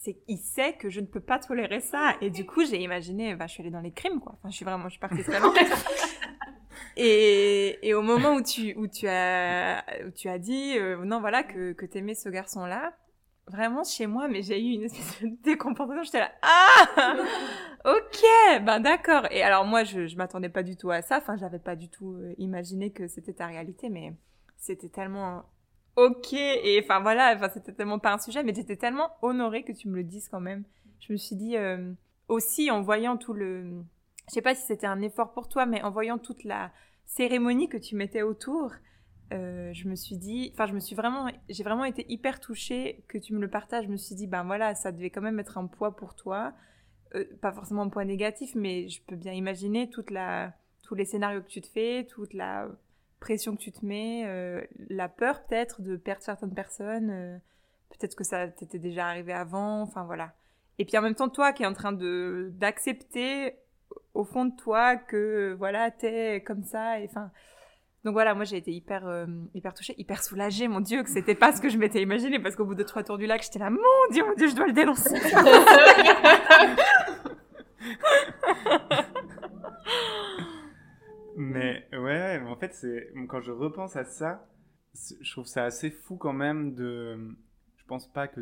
c'est 0.00 0.14
qu'il 0.14 0.38
sait 0.38 0.74
que 0.74 0.90
je 0.90 1.00
ne 1.00 1.06
peux 1.06 1.20
pas 1.20 1.38
tolérer 1.38 1.80
ça. 1.80 2.14
Et 2.20 2.30
du 2.30 2.46
coup, 2.46 2.64
j'ai 2.64 2.80
imaginé, 2.80 3.34
bah, 3.34 3.46
je 3.46 3.54
suis 3.54 3.62
allée 3.62 3.70
dans 3.70 3.80
les 3.80 3.90
crimes, 3.90 4.20
quoi. 4.20 4.34
Enfin, 4.38 4.50
je 4.50 4.56
suis 4.56 4.64
vraiment, 4.64 4.84
je 4.84 4.90
suis 4.90 5.00
partie 5.00 5.22
très 5.24 5.40
loin. 5.40 5.52
et, 6.96 7.78
et 7.82 7.94
au 7.94 8.02
moment 8.02 8.34
où 8.34 8.42
tu, 8.42 8.74
où 8.76 8.86
tu 8.86 9.08
as, 9.08 9.84
où 10.06 10.10
tu 10.10 10.28
as 10.28 10.38
dit, 10.38 10.78
euh, 10.78 11.04
non, 11.04 11.20
voilà, 11.20 11.42
que, 11.42 11.72
que 11.72 11.84
t'aimais 11.84 12.14
ce 12.14 12.28
garçon-là, 12.28 12.92
vraiment 13.48 13.84
chez 13.84 14.06
moi, 14.06 14.28
mais 14.28 14.42
j'ai 14.42 14.60
eu 14.60 14.74
une 14.74 14.84
espèce 14.84 15.22
de 15.22 15.36
décomportement. 15.42 16.02
J'étais 16.02 16.20
là, 16.20 16.32
ah, 16.42 17.16
ok, 17.84 18.64
ben 18.64 18.80
d'accord. 18.80 19.26
Et 19.30 19.42
alors 19.42 19.64
moi, 19.64 19.84
je, 19.84 20.06
je 20.06 20.16
m'attendais 20.16 20.48
pas 20.48 20.62
du 20.62 20.76
tout 20.76 20.90
à 20.90 21.02
ça. 21.02 21.18
Enfin, 21.18 21.36
j'avais 21.36 21.58
pas 21.58 21.76
du 21.76 21.88
tout 21.88 22.14
euh, 22.14 22.34
imaginé 22.38 22.90
que 22.90 23.08
c'était 23.08 23.32
ta 23.32 23.46
réalité, 23.46 23.88
mais 23.88 24.14
c'était 24.56 24.88
tellement 24.88 25.44
ok. 25.96 26.32
Et 26.32 26.80
enfin 26.82 27.00
voilà, 27.00 27.34
enfin 27.34 27.48
c'était 27.48 27.72
tellement 27.72 27.98
pas 27.98 28.12
un 28.12 28.18
sujet, 28.18 28.42
mais 28.42 28.54
j'étais 28.54 28.76
tellement 28.76 29.10
honorée 29.22 29.64
que 29.64 29.72
tu 29.72 29.88
me 29.88 29.96
le 29.96 30.04
dises 30.04 30.28
quand 30.28 30.40
même. 30.40 30.64
Je 31.00 31.12
me 31.12 31.18
suis 31.18 31.36
dit 31.36 31.56
euh, 31.56 31.92
aussi 32.28 32.70
en 32.70 32.82
voyant 32.82 33.16
tout 33.16 33.32
le, 33.32 33.82
je 34.28 34.34
sais 34.34 34.42
pas 34.42 34.54
si 34.54 34.66
c'était 34.66 34.86
un 34.86 35.00
effort 35.00 35.32
pour 35.32 35.48
toi, 35.48 35.66
mais 35.66 35.82
en 35.82 35.90
voyant 35.90 36.18
toute 36.18 36.44
la 36.44 36.70
cérémonie 37.06 37.68
que 37.68 37.78
tu 37.78 37.96
mettais 37.96 38.22
autour. 38.22 38.72
Euh, 39.32 39.72
je 39.74 39.88
me 39.88 39.94
suis 39.94 40.16
dit, 40.16 40.50
enfin, 40.54 40.66
je 40.66 40.72
me 40.72 40.80
suis 40.80 40.96
vraiment, 40.96 41.30
j'ai 41.48 41.62
vraiment 41.62 41.84
été 41.84 42.06
hyper 42.10 42.40
touchée 42.40 43.04
que 43.08 43.18
tu 43.18 43.34
me 43.34 43.40
le 43.40 43.48
partages. 43.48 43.84
Je 43.84 43.90
me 43.90 43.96
suis 43.96 44.14
dit, 44.14 44.26
ben 44.26 44.44
voilà, 44.44 44.74
ça 44.74 44.92
devait 44.92 45.10
quand 45.10 45.20
même 45.20 45.38
être 45.38 45.58
un 45.58 45.66
poids 45.66 45.96
pour 45.96 46.14
toi. 46.14 46.54
Euh, 47.14 47.24
pas 47.40 47.52
forcément 47.52 47.82
un 47.82 47.88
poids 47.88 48.04
négatif, 48.04 48.54
mais 48.54 48.88
je 48.88 49.02
peux 49.02 49.16
bien 49.16 49.32
imaginer 49.32 49.90
toute 49.90 50.10
la, 50.10 50.54
tous 50.82 50.94
les 50.94 51.04
scénarios 51.04 51.42
que 51.42 51.48
tu 51.48 51.60
te 51.60 51.68
fais, 51.68 52.06
toute 52.08 52.32
la 52.32 52.68
pression 53.20 53.56
que 53.56 53.60
tu 53.60 53.72
te 53.72 53.84
mets, 53.84 54.24
euh, 54.26 54.62
la 54.88 55.08
peur 55.08 55.44
peut-être 55.44 55.82
de 55.82 55.96
perdre 55.96 56.22
certaines 56.22 56.54
personnes. 56.54 57.40
peut-être 57.90 58.14
que 58.14 58.24
ça 58.24 58.48
t'était 58.48 58.78
déjà 58.78 59.08
arrivé 59.08 59.32
avant. 59.32 59.82
Enfin 59.82 60.04
voilà. 60.04 60.34
Et 60.78 60.84
puis 60.84 60.96
en 60.96 61.02
même 61.02 61.14
temps, 61.14 61.28
toi 61.28 61.52
qui 61.52 61.64
es 61.64 61.66
en 61.66 61.74
train 61.74 61.92
de 61.92 62.50
d'accepter 62.54 63.56
au 64.14 64.24
fond 64.24 64.46
de 64.46 64.56
toi 64.56 64.96
que 64.96 65.54
voilà, 65.58 65.90
t'es 65.90 66.42
comme 66.46 66.62
ça. 66.62 67.00
Et 67.00 67.06
enfin. 67.06 67.30
Donc 68.08 68.14
voilà, 68.14 68.34
moi 68.34 68.44
j'ai 68.44 68.56
été 68.56 68.72
hyper, 68.72 69.06
euh, 69.06 69.26
hyper 69.52 69.74
touchée, 69.74 69.94
hyper 69.98 70.24
soulagée, 70.24 70.66
mon 70.66 70.80
Dieu, 70.80 71.02
que 71.02 71.10
c'était 71.10 71.34
pas 71.34 71.54
ce 71.54 71.60
que 71.60 71.68
je 71.68 71.76
m'étais 71.76 72.00
imaginé, 72.00 72.38
parce 72.38 72.56
qu'au 72.56 72.64
bout 72.64 72.74
de 72.74 72.82
trois 72.82 73.02
tours 73.02 73.18
du 73.18 73.26
lac, 73.26 73.42
j'étais 73.42 73.58
là, 73.58 73.68
mon 73.68 73.76
Dieu, 74.10 74.24
mon 74.24 74.32
Dieu, 74.32 74.48
je 74.48 74.56
dois 74.56 74.66
le 74.66 74.72
dénoncer. 74.72 75.14
Mais 81.36 81.86
ouais, 81.92 82.40
en 82.48 82.56
fait, 82.56 82.72
c'est 82.72 83.12
quand 83.28 83.42
je 83.42 83.52
repense 83.52 83.94
à 83.94 84.04
ça, 84.04 84.48
je 85.20 85.30
trouve 85.30 85.44
ça 85.44 85.64
assez 85.64 85.90
fou 85.90 86.16
quand 86.16 86.32
même 86.32 86.74
de. 86.74 87.36
Je 87.76 87.84
pense 87.84 88.10
pas 88.10 88.26
que. 88.26 88.40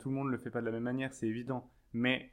Tout 0.00 0.10
le 0.10 0.16
monde 0.16 0.28
le 0.28 0.36
fait 0.36 0.50
pas 0.50 0.60
de 0.60 0.66
la 0.66 0.72
même 0.72 0.82
manière, 0.82 1.14
c'est 1.14 1.28
évident. 1.28 1.70
Mais 1.94 2.30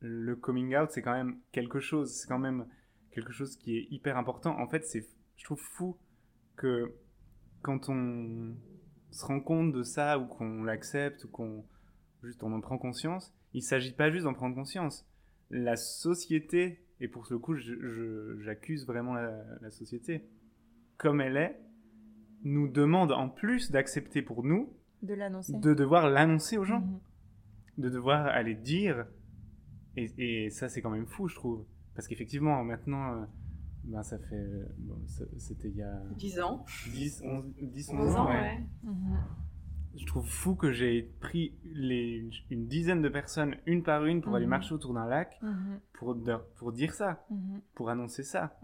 le 0.00 0.36
coming 0.36 0.76
out, 0.76 0.90
c'est 0.90 1.00
quand 1.00 1.14
même 1.14 1.38
quelque 1.52 1.80
chose. 1.80 2.12
C'est 2.12 2.28
quand 2.28 2.38
même 2.38 2.66
quelque 3.12 3.32
chose 3.32 3.56
qui 3.56 3.78
est 3.78 3.88
hyper 3.90 4.18
important. 4.18 4.60
En 4.60 4.68
fait, 4.68 4.84
c'est, 4.84 5.08
je 5.38 5.44
trouve 5.44 5.58
fou 5.58 5.96
que 6.58 6.92
quand 7.62 7.88
on 7.88 8.54
se 9.10 9.24
rend 9.24 9.40
compte 9.40 9.72
de 9.72 9.82
ça 9.82 10.18
ou 10.18 10.26
qu'on 10.26 10.62
l'accepte 10.64 11.24
ou 11.24 11.28
qu'on 11.28 11.64
juste 12.22 12.42
on 12.42 12.52
en 12.52 12.60
prend 12.60 12.76
conscience, 12.78 13.32
il 13.54 13.62
s'agit 13.62 13.92
pas 13.92 14.10
juste 14.10 14.24
d'en 14.24 14.34
prendre 14.34 14.54
conscience. 14.54 15.06
La 15.50 15.76
société, 15.76 16.84
et 17.00 17.08
pour 17.08 17.26
ce 17.26 17.34
coup, 17.34 17.54
j'accuse 18.40 18.86
vraiment 18.86 19.14
la, 19.14 19.42
la 19.62 19.70
société, 19.70 20.24
comme 20.98 21.20
elle 21.20 21.36
est, 21.36 21.58
nous 22.44 22.68
demande 22.68 23.12
en 23.12 23.28
plus 23.28 23.70
d'accepter 23.70 24.20
pour 24.22 24.44
nous 24.44 24.72
De 25.02 25.14
l'annoncer. 25.14 25.52
de 25.56 25.74
devoir 25.74 26.10
l'annoncer 26.10 26.58
aux 26.58 26.64
gens, 26.64 26.80
Mhm. 26.80 26.98
de 27.78 27.88
devoir 27.88 28.26
aller 28.26 28.54
dire. 28.54 29.06
Et, 29.96 30.10
et 30.18 30.50
ça, 30.50 30.68
c'est 30.68 30.82
quand 30.82 30.90
même 30.90 31.06
fou, 31.06 31.28
je 31.28 31.34
trouve. 31.34 31.64
Parce 31.94 32.06
qu'effectivement, 32.08 32.62
maintenant, 32.62 33.14
euh, 33.14 33.24
ben, 33.88 34.02
ça 34.02 34.18
fait. 34.18 34.34
euh, 34.36 34.66
bon, 34.78 34.98
C'était 35.38 35.68
il 35.68 35.76
y 35.76 35.82
a 35.82 36.00
10 36.16 36.40
ans. 36.40 36.64
10, 36.92 37.22
11, 37.24 37.44
10, 37.60 37.88
11 37.90 38.00
11 38.00 38.16
ans, 38.16 38.28
ouais. 38.28 38.58
Je 39.96 40.06
trouve 40.06 40.28
fou 40.28 40.54
que 40.54 40.70
j'ai 40.70 41.02
pris 41.20 41.54
les, 41.64 42.28
une 42.50 42.68
dizaine 42.68 43.02
de 43.02 43.08
personnes, 43.08 43.56
une 43.66 43.82
par 43.82 44.04
une, 44.04 44.20
pour 44.20 44.34
aller 44.36 44.44
Mhm. 44.44 44.50
marcher 44.50 44.74
autour 44.74 44.94
d'un 44.94 45.06
lac, 45.06 45.38
Mhm. 45.42 45.80
pour, 45.94 46.14
de- 46.14 46.36
pour 46.56 46.72
dire 46.72 46.94
ça, 46.94 47.24
Mhm. 47.30 47.60
pour 47.74 47.88
annoncer 47.90 48.22
ça. 48.22 48.58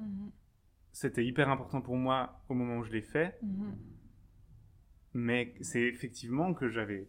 C'était 0.93 1.25
hyper 1.27 1.49
important 1.49 1.81
pour 1.81 1.97
moi 1.97 2.41
au 2.49 2.55
moment 2.55 2.77
où 2.77 2.85
je 2.85 2.93
l'ai 2.93 3.03
fait, 3.03 3.41
mais 5.13 5.55
c'est 5.61 5.83
effectivement 5.83 6.55
que 6.55 6.69
j'avais 6.69 7.09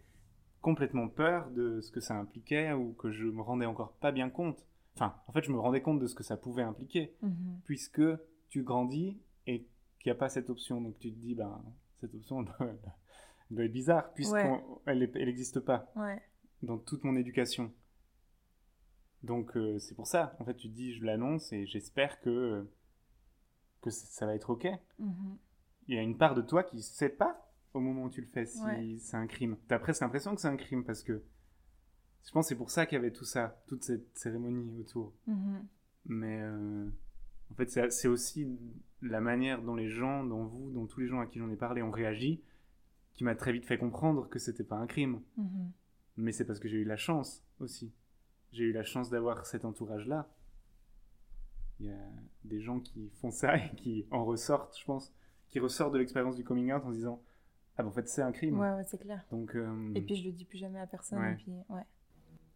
complètement 0.62 1.08
peur 1.08 1.52
de 1.52 1.82
ce 1.82 1.92
que 1.92 2.00
ça 2.00 2.16
impliquait 2.16 2.72
ou 2.74 2.94
que 2.94 3.12
je 3.12 3.26
me 3.26 3.42
rendais 3.42 3.66
encore 3.68 3.94
pas 3.94 4.12
bien 4.12 4.30
compte. 4.32 4.66
Enfin, 4.96 5.16
en 5.28 5.32
fait, 5.34 5.44
je 5.44 5.52
me 5.52 5.60
rendais 5.60 5.82
compte 5.82 6.00
de 6.00 6.08
ce 6.08 6.16
que 6.16 6.24
ça 6.24 6.38
pouvait 6.38 6.64
impliquer, 6.64 7.16
Mhm. 7.22 7.60
puisque 7.66 8.02
tu 8.50 8.64
grandis 8.64 9.20
et 9.48 9.60
qu'il 10.00 10.08
n'y 10.08 10.12
a 10.12 10.16
pas 10.16 10.30
cette 10.30 10.50
option. 10.50 10.80
Donc 10.82 10.98
tu 11.00 11.12
te 11.12 11.18
dis, 11.20 11.36
ben, 11.36 11.62
cette 12.00 12.16
option 12.16 12.44
doit, 12.44 12.72
doit 13.52 13.64
être 13.66 13.72
bizarre, 13.74 14.14
puisqu'elle 14.14 15.00
n'existe 15.16 15.60
pas. 15.60 15.92
Ouais. 15.96 16.22
dans 16.64 16.78
toute 16.80 17.04
mon 17.04 17.16
éducation. 17.16 17.72
Donc 19.24 19.56
euh, 19.58 19.78
c'est 19.80 19.96
pour 19.96 20.08
ça, 20.08 20.36
en 20.40 20.46
fait, 20.46 20.56
tu 20.56 20.70
te 20.70 20.74
dis, 20.74 20.94
je 20.94 21.04
l'annonce 21.04 21.52
et 21.52 21.66
j'espère 21.66 22.20
que, 22.22 22.68
que 23.82 23.90
ça 23.90 24.06
ça 24.08 24.26
va 24.26 24.34
être 24.36 24.50
OK. 24.52 24.68
Mhm. 25.00 25.38
Il 25.88 25.96
y 25.96 25.98
a 26.00 26.02
une 26.02 26.18
part 26.18 26.34
de 26.36 26.42
toi 26.42 26.64
qui 26.64 26.82
sait 26.82 27.10
pas 27.10 27.52
au 27.74 27.80
moment 27.80 28.04
où 28.06 28.10
tu 28.10 28.22
le 28.22 28.28
fais 28.28 28.46
si 28.46 28.64
Ouais. 28.64 28.96
c'est 29.00 29.18
un 29.18 29.28
crime. 29.28 29.58
T'as 29.68 29.78
presque 29.80 30.02
l'impression 30.02 30.34
que 30.34 30.42
c'est 30.42 30.48
un 30.48 30.58
crime 30.58 30.84
parce 30.86 31.04
que 31.04 31.22
je 32.26 32.32
pense 32.32 32.46
que 32.46 32.50
c'est 32.50 32.56
pour 32.56 32.72
ça 32.72 32.86
qu'il 32.86 32.96
y 32.96 33.00
avait 33.00 33.12
tout 33.12 33.26
ça, 33.26 33.62
toute 33.68 33.84
cette 33.84 34.18
cérémonie 34.18 34.80
autour. 34.80 35.14
Mhm. 35.28 35.66
Mais 36.08 36.42
euh, 36.42 36.88
en 37.52 37.56
fait, 37.56 37.92
c'est 37.92 38.08
aussi 38.08 38.48
la 39.02 39.22
manière 39.22 39.62
dont 39.62 39.76
les 39.76 39.90
gens, 39.90 40.24
dont 40.24 40.46
vous, 40.46 40.72
dont 40.72 40.88
tous 40.88 41.00
les 41.00 41.08
gens 41.08 41.20
à 41.20 41.28
qui 41.28 41.40
j'en 41.40 41.50
ai 41.50 41.56
parlé 41.56 41.82
ont 41.82 41.92
réagi, 41.92 42.42
qui 43.14 43.24
m'a 43.24 43.36
très 43.36 43.54
vite 43.54 43.66
fait 43.66 43.78
comprendre 43.78 44.28
que 44.28 44.40
c'était 44.40 44.64
pas 44.64 44.76
un 44.76 44.88
crime. 44.88 45.22
Mhm. 45.38 45.72
Mais 46.18 46.32
c'est 46.32 46.46
parce 46.46 46.60
que 46.60 46.68
j'ai 46.68 46.78
eu 46.78 46.84
la 46.84 46.98
chance 46.98 47.44
aussi. 47.60 47.94
J'ai 48.52 48.64
eu 48.64 48.72
la 48.72 48.84
chance 48.84 49.10
d'avoir 49.10 49.46
cet 49.46 49.66
entourage-là. 49.66 50.30
Il 51.80 51.88
y 51.88 51.90
a 51.90 52.08
des 52.46 52.62
gens 52.62 52.80
qui 52.80 53.10
font 53.22 53.32
ça 53.32 53.58
et 53.58 53.76
qui 53.76 54.08
en 54.12 54.24
ressortent, 54.26 54.78
je 54.80 54.86
pense, 54.86 55.14
qui 55.50 55.60
ressortent 55.60 55.94
de 55.94 56.00
l'expérience 56.00 56.36
du 56.36 56.44
coming 56.44 56.72
out 56.72 56.84
en 56.86 56.92
se 56.92 56.96
disant 56.96 57.22
Ah, 57.78 57.84
ben 57.84 57.90
en 57.90 57.92
fait, 57.92 58.08
c'est 58.08 58.22
un 58.22 58.32
crime. 58.32 58.58
Ouais, 58.60 58.72
ouais, 58.72 58.86
c'est 58.86 58.98
clair. 58.98 59.24
Donc, 59.30 59.56
euh, 59.56 59.94
Et 59.94 60.02
puis 60.02 60.16
je 60.16 60.26
le 60.26 60.32
dis 60.32 60.46
plus 60.46 60.58
jamais 60.58 60.80
à 60.80 60.88
personne. 60.88 61.20
Ouais. 61.20 61.34
Et 61.34 61.36
puis, 61.36 61.52
ouais. 61.70 61.84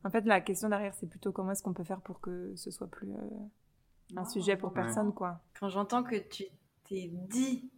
En 0.03 0.09
fait, 0.09 0.21
la 0.21 0.39
question 0.41 0.69
derrière, 0.69 0.93
c'est 0.93 1.07
plutôt 1.07 1.31
comment 1.31 1.51
est-ce 1.51 1.63
qu'on 1.63 1.73
peut 1.73 1.83
faire 1.83 2.01
pour 2.01 2.21
que 2.21 2.55
ce 2.55 2.71
soit 2.71 2.87
plus 2.87 3.11
euh, 3.11 4.15
un 4.15 4.21
Non, 4.21 4.25
sujet 4.25 4.55
pour 4.55 4.73
personne, 4.73 5.13
quoi. 5.13 5.41
Quand 5.59 5.69
j'entends 5.69 6.03
que 6.03 6.15
tu 6.15 6.45
t'es 6.87 7.09
dit 7.11 7.69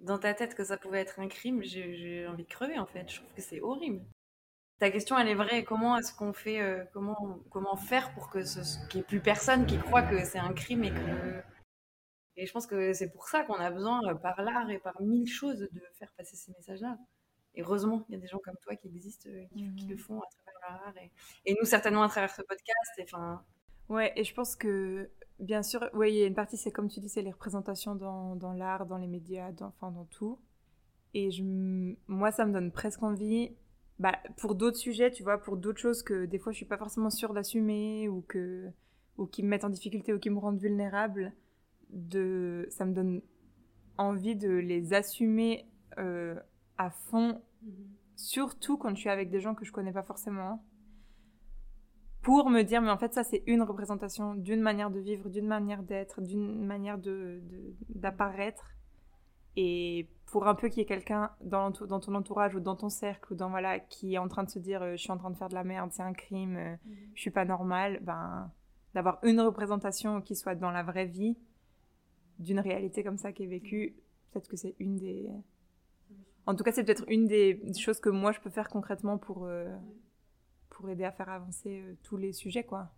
dans 0.00 0.18
ta 0.18 0.34
tête 0.34 0.54
que 0.54 0.64
ça 0.64 0.76
pouvait 0.76 1.00
être 1.00 1.20
un 1.20 1.28
crime, 1.28 1.62
j'ai 1.62 2.26
envie 2.26 2.44
de 2.44 2.48
crever 2.48 2.78
en 2.78 2.86
fait. 2.86 3.08
Je 3.10 3.16
trouve 3.20 3.32
que 3.34 3.42
c'est 3.42 3.60
horrible. 3.60 4.00
Ta 4.78 4.90
question, 4.90 5.18
elle 5.18 5.28
est 5.28 5.34
vraie. 5.34 5.64
Comment 5.64 5.96
est-ce 5.96 6.14
qu'on 6.14 6.32
fait, 6.32 6.60
euh, 6.60 6.84
comment, 6.92 7.40
comment 7.50 7.76
faire 7.76 8.12
pour 8.14 8.30
que 8.30 8.44
ce, 8.44 8.60
qu'il 8.88 9.00
n'y 9.00 9.04
ait 9.04 9.06
plus 9.08 9.20
personne 9.20 9.66
qui 9.66 9.78
croit 9.78 10.02
que 10.02 10.24
c'est 10.24 10.38
un 10.38 10.52
crime 10.52 10.84
et 10.84 10.90
que. 10.90 11.42
Et 12.36 12.46
je 12.46 12.52
pense 12.52 12.68
que 12.68 12.92
c'est 12.92 13.10
pour 13.10 13.26
ça 13.26 13.42
qu'on 13.42 13.54
a 13.54 13.70
besoin, 13.72 14.00
euh, 14.08 14.14
par 14.14 14.40
l'art 14.42 14.70
et 14.70 14.78
par 14.78 15.00
mille 15.02 15.26
choses, 15.26 15.58
de 15.58 15.82
faire 15.94 16.12
passer 16.16 16.36
ces 16.36 16.52
messages-là. 16.52 16.96
Et 17.54 17.62
heureusement, 17.62 18.04
il 18.08 18.14
y 18.14 18.18
a 18.18 18.20
des 18.20 18.28
gens 18.28 18.38
comme 18.38 18.56
toi 18.62 18.76
qui 18.76 18.86
existent, 18.86 19.28
qui, 19.52 19.74
qui 19.74 19.84
Mhm. 19.86 19.90
le 19.90 19.96
font 19.96 20.20
à 20.20 20.26
travers 20.30 20.47
Et, 21.02 21.52
et 21.52 21.56
nous, 21.58 21.66
certainement, 21.66 22.02
à 22.02 22.08
travers 22.08 22.30
ce 22.30 22.42
podcast. 22.42 22.98
Et, 22.98 23.06
Ouais, 23.88 24.12
et 24.16 24.24
je 24.24 24.34
pense 24.34 24.54
que, 24.54 25.10
bien 25.38 25.62
sûr, 25.62 25.88
ouais, 25.94 26.12
il 26.12 26.18
y 26.18 26.22
a 26.22 26.26
une 26.26 26.34
partie, 26.34 26.58
c'est 26.58 26.70
comme 26.70 26.88
tu 26.88 27.00
dis, 27.00 27.08
c'est 27.08 27.22
les 27.22 27.30
représentations 27.30 27.94
dans, 27.94 28.36
dans 28.36 28.52
l'art, 28.52 28.84
dans 28.86 28.98
les 28.98 29.06
médias, 29.06 29.50
dans, 29.52 29.68
enfin, 29.68 29.90
dans 29.90 30.04
tout. 30.04 30.38
Et 31.14 31.30
je, 31.30 31.42
moi, 32.06 32.30
ça 32.30 32.44
me 32.44 32.52
donne 32.52 32.70
presque 32.70 33.02
envie, 33.02 33.56
bah, 33.98 34.18
pour 34.36 34.54
d'autres 34.54 34.76
sujets, 34.76 35.10
tu 35.10 35.22
vois, 35.22 35.38
pour 35.38 35.56
d'autres 35.56 35.80
choses 35.80 36.02
que 36.02 36.26
des 36.26 36.38
fois 36.38 36.52
je 36.52 36.58
suis 36.58 36.66
pas 36.66 36.78
forcément 36.78 37.10
sûre 37.10 37.34
d'assumer 37.34 38.08
ou 38.08 38.22
que, 38.22 38.70
ou 39.16 39.26
qui 39.26 39.42
me 39.42 39.48
mettent 39.48 39.64
en 39.64 39.70
difficulté 39.70 40.12
ou 40.12 40.18
qui 40.18 40.30
me 40.30 40.38
rendent 40.38 40.60
vulnérable, 40.60 41.32
de, 41.90 42.66
ça 42.70 42.84
me 42.84 42.92
donne 42.92 43.22
envie 43.96 44.36
de 44.36 44.50
les 44.50 44.92
assumer 44.92 45.66
euh, 45.98 46.36
à 46.76 46.90
fond, 46.90 47.42
surtout 48.18 48.76
quand 48.76 48.90
je 48.90 49.00
suis 49.00 49.08
avec 49.08 49.30
des 49.30 49.40
gens 49.40 49.54
que 49.54 49.64
je 49.64 49.72
connais 49.72 49.92
pas 49.92 50.02
forcément. 50.02 50.64
Pour 52.20 52.50
me 52.50 52.62
dire 52.62 52.82
mais 52.82 52.90
en 52.90 52.98
fait 52.98 53.14
ça 53.14 53.22
c'est 53.22 53.44
une 53.46 53.62
représentation 53.62 54.34
d'une 54.34 54.60
manière 54.60 54.90
de 54.90 54.98
vivre, 54.98 55.30
d'une 55.30 55.46
manière 55.46 55.82
d'être, 55.82 56.20
d'une 56.20 56.66
manière 56.66 56.98
de 56.98 57.40
d'apparaître. 57.88 58.74
Et 59.56 60.08
pour 60.26 60.46
un 60.46 60.54
peu 60.54 60.68
qu'il 60.68 60.78
y 60.78 60.82
ait 60.82 60.86
quelqu'un 60.86 61.30
dans, 61.40 61.72
ton 61.72 62.14
entourage 62.14 62.54
ou 62.54 62.60
dans 62.60 62.76
ton 62.76 62.90
cercle 62.90 63.32
ou 63.32 63.36
dans 63.36 63.50
voilà 63.50 63.78
qui 63.78 64.14
est 64.14 64.18
en 64.18 64.28
train 64.28 64.44
de 64.44 64.50
se 64.50 64.58
dire 64.58 64.82
euh, 64.82 64.92
je 64.92 65.02
suis 65.02 65.10
en 65.10 65.16
train 65.16 65.30
de 65.30 65.36
faire 65.36 65.48
de 65.48 65.54
la 65.54 65.64
merde, 65.64 65.90
c'est 65.92 66.02
un 66.02 66.12
crime, 66.12 66.56
euh, 66.56 66.76
je 67.14 67.20
suis 67.20 67.30
pas 67.30 67.44
normal, 67.44 68.00
ben 68.02 68.50
d'avoir 68.94 69.18
une 69.22 69.40
représentation 69.40 70.20
qui 70.20 70.34
soit 70.34 70.54
dans 70.54 70.70
la 70.70 70.82
vraie 70.82 71.06
vie 71.06 71.36
d'une 72.38 72.58
réalité 72.60 73.04
comme 73.04 73.18
ça 73.18 73.32
qui 73.32 73.44
est 73.44 73.46
vécue, 73.46 73.96
peut-être 74.32 74.48
que 74.48 74.56
c'est 74.56 74.74
une 74.80 74.96
des 74.96 75.28
en 76.48 76.54
tout 76.54 76.64
cas 76.64 76.72
c'est 76.72 76.82
peut-être 76.82 77.04
une 77.08 77.26
des 77.26 77.60
choses 77.78 78.00
que 78.00 78.08
moi 78.08 78.32
je 78.32 78.40
peux 78.40 78.48
faire 78.48 78.70
concrètement 78.70 79.18
pour 79.18 79.44
euh, 79.44 79.68
pour 80.70 80.88
aider 80.88 81.04
à 81.04 81.12
faire 81.12 81.28
avancer 81.28 81.82
euh, 81.82 81.94
tous 82.02 82.16
les 82.16 82.32
sujets, 82.32 82.64
quoi. 82.64 82.90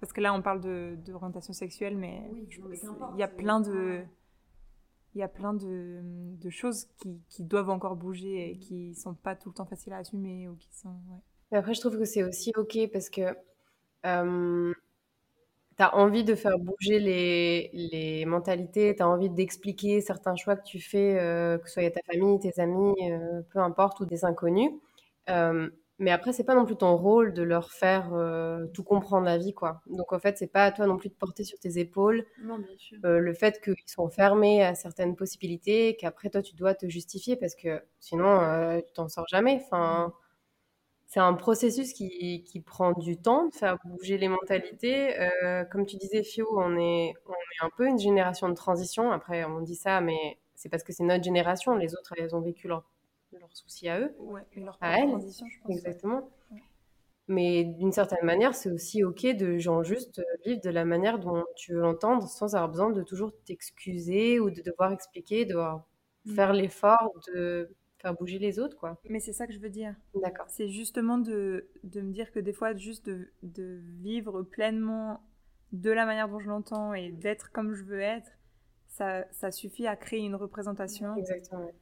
Parce 0.00 0.12
que 0.12 0.20
là, 0.20 0.34
on 0.34 0.42
parle 0.42 0.60
de 0.60 0.98
d'orientation 1.06 1.54
sexuelle, 1.54 1.96
mais 1.96 2.28
Oui, 2.32 2.48
il 3.14 3.18
y 3.18 3.22
a 3.22 3.28
plein 3.28 3.60
de 3.60 4.02
il 5.14 5.18
y 5.18 5.22
a 5.22 5.28
plein 5.28 5.54
de, 5.54 6.00
de 6.02 6.50
choses 6.50 6.86
qui, 6.98 7.20
qui 7.28 7.44
doivent 7.44 7.70
encore 7.70 7.96
bouger 7.96 8.50
et 8.50 8.58
qui 8.58 8.94
sont 8.94 9.14
pas 9.14 9.36
tout 9.36 9.50
le 9.50 9.54
temps 9.54 9.66
faciles 9.66 9.92
à 9.92 9.98
assumer 9.98 10.48
ou 10.48 10.56
qui 10.56 10.74
sont 10.74 10.88
ouais. 10.88 11.20
Mais 11.50 11.58
après, 11.58 11.74
je 11.74 11.80
trouve 11.80 11.98
que 11.98 12.04
c'est 12.04 12.24
aussi 12.24 12.52
OK 12.56 12.78
parce 12.92 13.08
que 13.08 13.36
euh, 14.06 14.74
tu 15.76 15.82
as 15.82 15.94
envie 15.96 16.24
de 16.24 16.34
faire 16.34 16.58
bouger 16.58 16.98
les, 16.98 17.70
les 17.72 18.24
mentalités, 18.26 18.94
tu 18.96 19.02
as 19.02 19.08
envie 19.08 19.30
d'expliquer 19.30 20.00
certains 20.00 20.36
choix 20.36 20.56
que 20.56 20.64
tu 20.64 20.80
fais, 20.80 21.18
euh, 21.20 21.58
que 21.58 21.66
ce 21.68 21.74
soit 21.74 21.84
à 21.84 21.90
ta 21.90 22.00
famille, 22.12 22.38
tes 22.40 22.60
amis, 22.60 22.94
euh, 23.10 23.42
peu 23.50 23.58
importe, 23.60 24.00
ou 24.00 24.04
des 24.06 24.24
inconnus. 24.24 24.70
Euh, 25.30 25.68
mais 25.98 26.10
après, 26.10 26.32
c'est 26.32 26.44
pas 26.44 26.54
non 26.54 26.64
plus 26.64 26.76
ton 26.76 26.96
rôle 26.96 27.32
de 27.32 27.42
leur 27.42 27.70
faire 27.70 28.10
tout 28.74 28.82
comprendre 28.82 29.24
la 29.24 29.38
vie, 29.38 29.54
quoi. 29.54 29.82
Donc, 29.86 30.12
en 30.12 30.18
fait, 30.18 30.36
c'est 30.36 30.48
pas 30.48 30.64
à 30.64 30.72
toi 30.72 30.86
non 30.86 30.96
plus 30.96 31.10
de 31.10 31.14
porter 31.14 31.44
sur 31.44 31.58
tes 31.60 31.78
épaules 31.78 32.24
Non, 32.38 32.58
bien 32.58 32.76
sûr. 32.76 32.98
le 33.02 33.32
fait 33.34 33.60
qu'ils 33.62 33.74
sont 33.86 34.08
fermés 34.08 34.64
à 34.64 34.74
certaines 34.74 35.14
possibilités, 35.14 35.96
qu'après 35.96 36.28
toi 36.30 36.42
tu 36.42 36.56
dois 36.56 36.74
te 36.74 36.88
justifier 36.88 37.36
parce 37.36 37.54
que 37.54 37.82
sinon 38.00 38.80
tu 38.84 38.92
t'en 38.94 39.08
sors 39.08 39.28
jamais. 39.28 39.60
Enfin, 39.64 40.12
c'est 41.12 41.20
un 41.20 41.34
processus 41.34 41.92
qui, 41.92 42.42
qui 42.42 42.60
prend 42.60 42.92
du 42.92 43.18
temps 43.18 43.48
de 43.48 43.54
faire 43.54 43.76
bouger 43.84 44.16
les 44.16 44.28
mentalités. 44.28 45.20
Euh, 45.20 45.62
comme 45.66 45.84
tu 45.84 45.96
disais, 45.96 46.22
Fio, 46.22 46.46
on 46.58 46.74
est, 46.78 47.12
on 47.26 47.32
est 47.32 47.64
un 47.66 47.70
peu 47.76 47.86
une 47.86 47.98
génération 47.98 48.48
de 48.48 48.54
transition. 48.54 49.12
Après, 49.12 49.44
on 49.44 49.60
dit 49.60 49.74
ça, 49.76 50.00
mais 50.00 50.38
c'est 50.54 50.70
parce 50.70 50.82
que 50.82 50.92
c'est 50.94 51.04
notre 51.04 51.22
génération. 51.22 51.76
Les 51.76 51.92
autres, 51.94 52.14
elles 52.16 52.34
ont 52.34 52.40
vécu 52.40 52.66
leurs 52.66 52.88
leurs 53.32 53.54
soucis 53.56 53.88
à 53.88 54.00
eux. 54.00 54.14
ouais 54.20 54.42
leur 54.56 54.78
À 54.80 54.92
propre 54.92 55.02
elle, 55.02 55.08
transition, 55.10 55.46
je 55.50 55.58
pense. 55.60 55.70
Exactement. 55.70 56.30
Ouais. 56.50 56.62
Mais 57.28 57.64
d'une 57.64 57.92
certaine 57.92 58.24
manière, 58.24 58.54
c'est 58.54 58.70
aussi 58.70 59.04
OK 59.04 59.24
de 59.26 59.58
genre 59.58 59.84
juste 59.84 60.18
euh, 60.20 60.24
vivre 60.46 60.60
de 60.62 60.70
la 60.70 60.84
manière 60.86 61.18
dont 61.18 61.44
tu 61.56 61.74
veux 61.74 61.80
l'entendre 61.80 62.26
sans 62.28 62.54
avoir 62.54 62.70
besoin 62.70 62.90
de 62.90 63.02
toujours 63.02 63.32
t'excuser 63.44 64.40
ou 64.40 64.50
de 64.50 64.62
devoir 64.62 64.92
expliquer, 64.92 65.44
de 65.44 65.50
devoir 65.50 65.84
Mm. 66.24 66.34
faire 66.36 66.52
l'effort 66.52 67.12
de 67.34 67.74
faire 68.02 68.14
bouger 68.14 68.38
les 68.38 68.58
autres, 68.58 68.76
quoi. 68.76 69.00
Mais 69.08 69.20
c'est 69.20 69.32
ça 69.32 69.46
que 69.46 69.52
je 69.52 69.58
veux 69.58 69.70
dire. 69.70 69.94
D'accord. 70.14 70.46
C'est 70.48 70.68
justement 70.68 71.18
de, 71.18 71.68
de 71.84 72.00
me 72.00 72.12
dire 72.12 72.30
que 72.32 72.40
des 72.40 72.52
fois, 72.52 72.74
juste 72.76 73.06
de, 73.06 73.28
de 73.42 73.80
vivre 74.00 74.42
pleinement 74.42 75.20
de 75.72 75.90
la 75.90 76.04
manière 76.04 76.28
dont 76.28 76.38
je 76.38 76.48
l'entends 76.48 76.92
et 76.94 77.10
d'être 77.12 77.50
comme 77.52 77.72
je 77.74 77.84
veux 77.84 78.00
être, 78.00 78.30
ça, 78.88 79.24
ça 79.32 79.50
suffit 79.50 79.86
à 79.86 79.96
créer 79.96 80.20
une 80.20 80.34
représentation 80.34 81.16
Exactement. 81.16 81.64
ouais. 81.64 81.74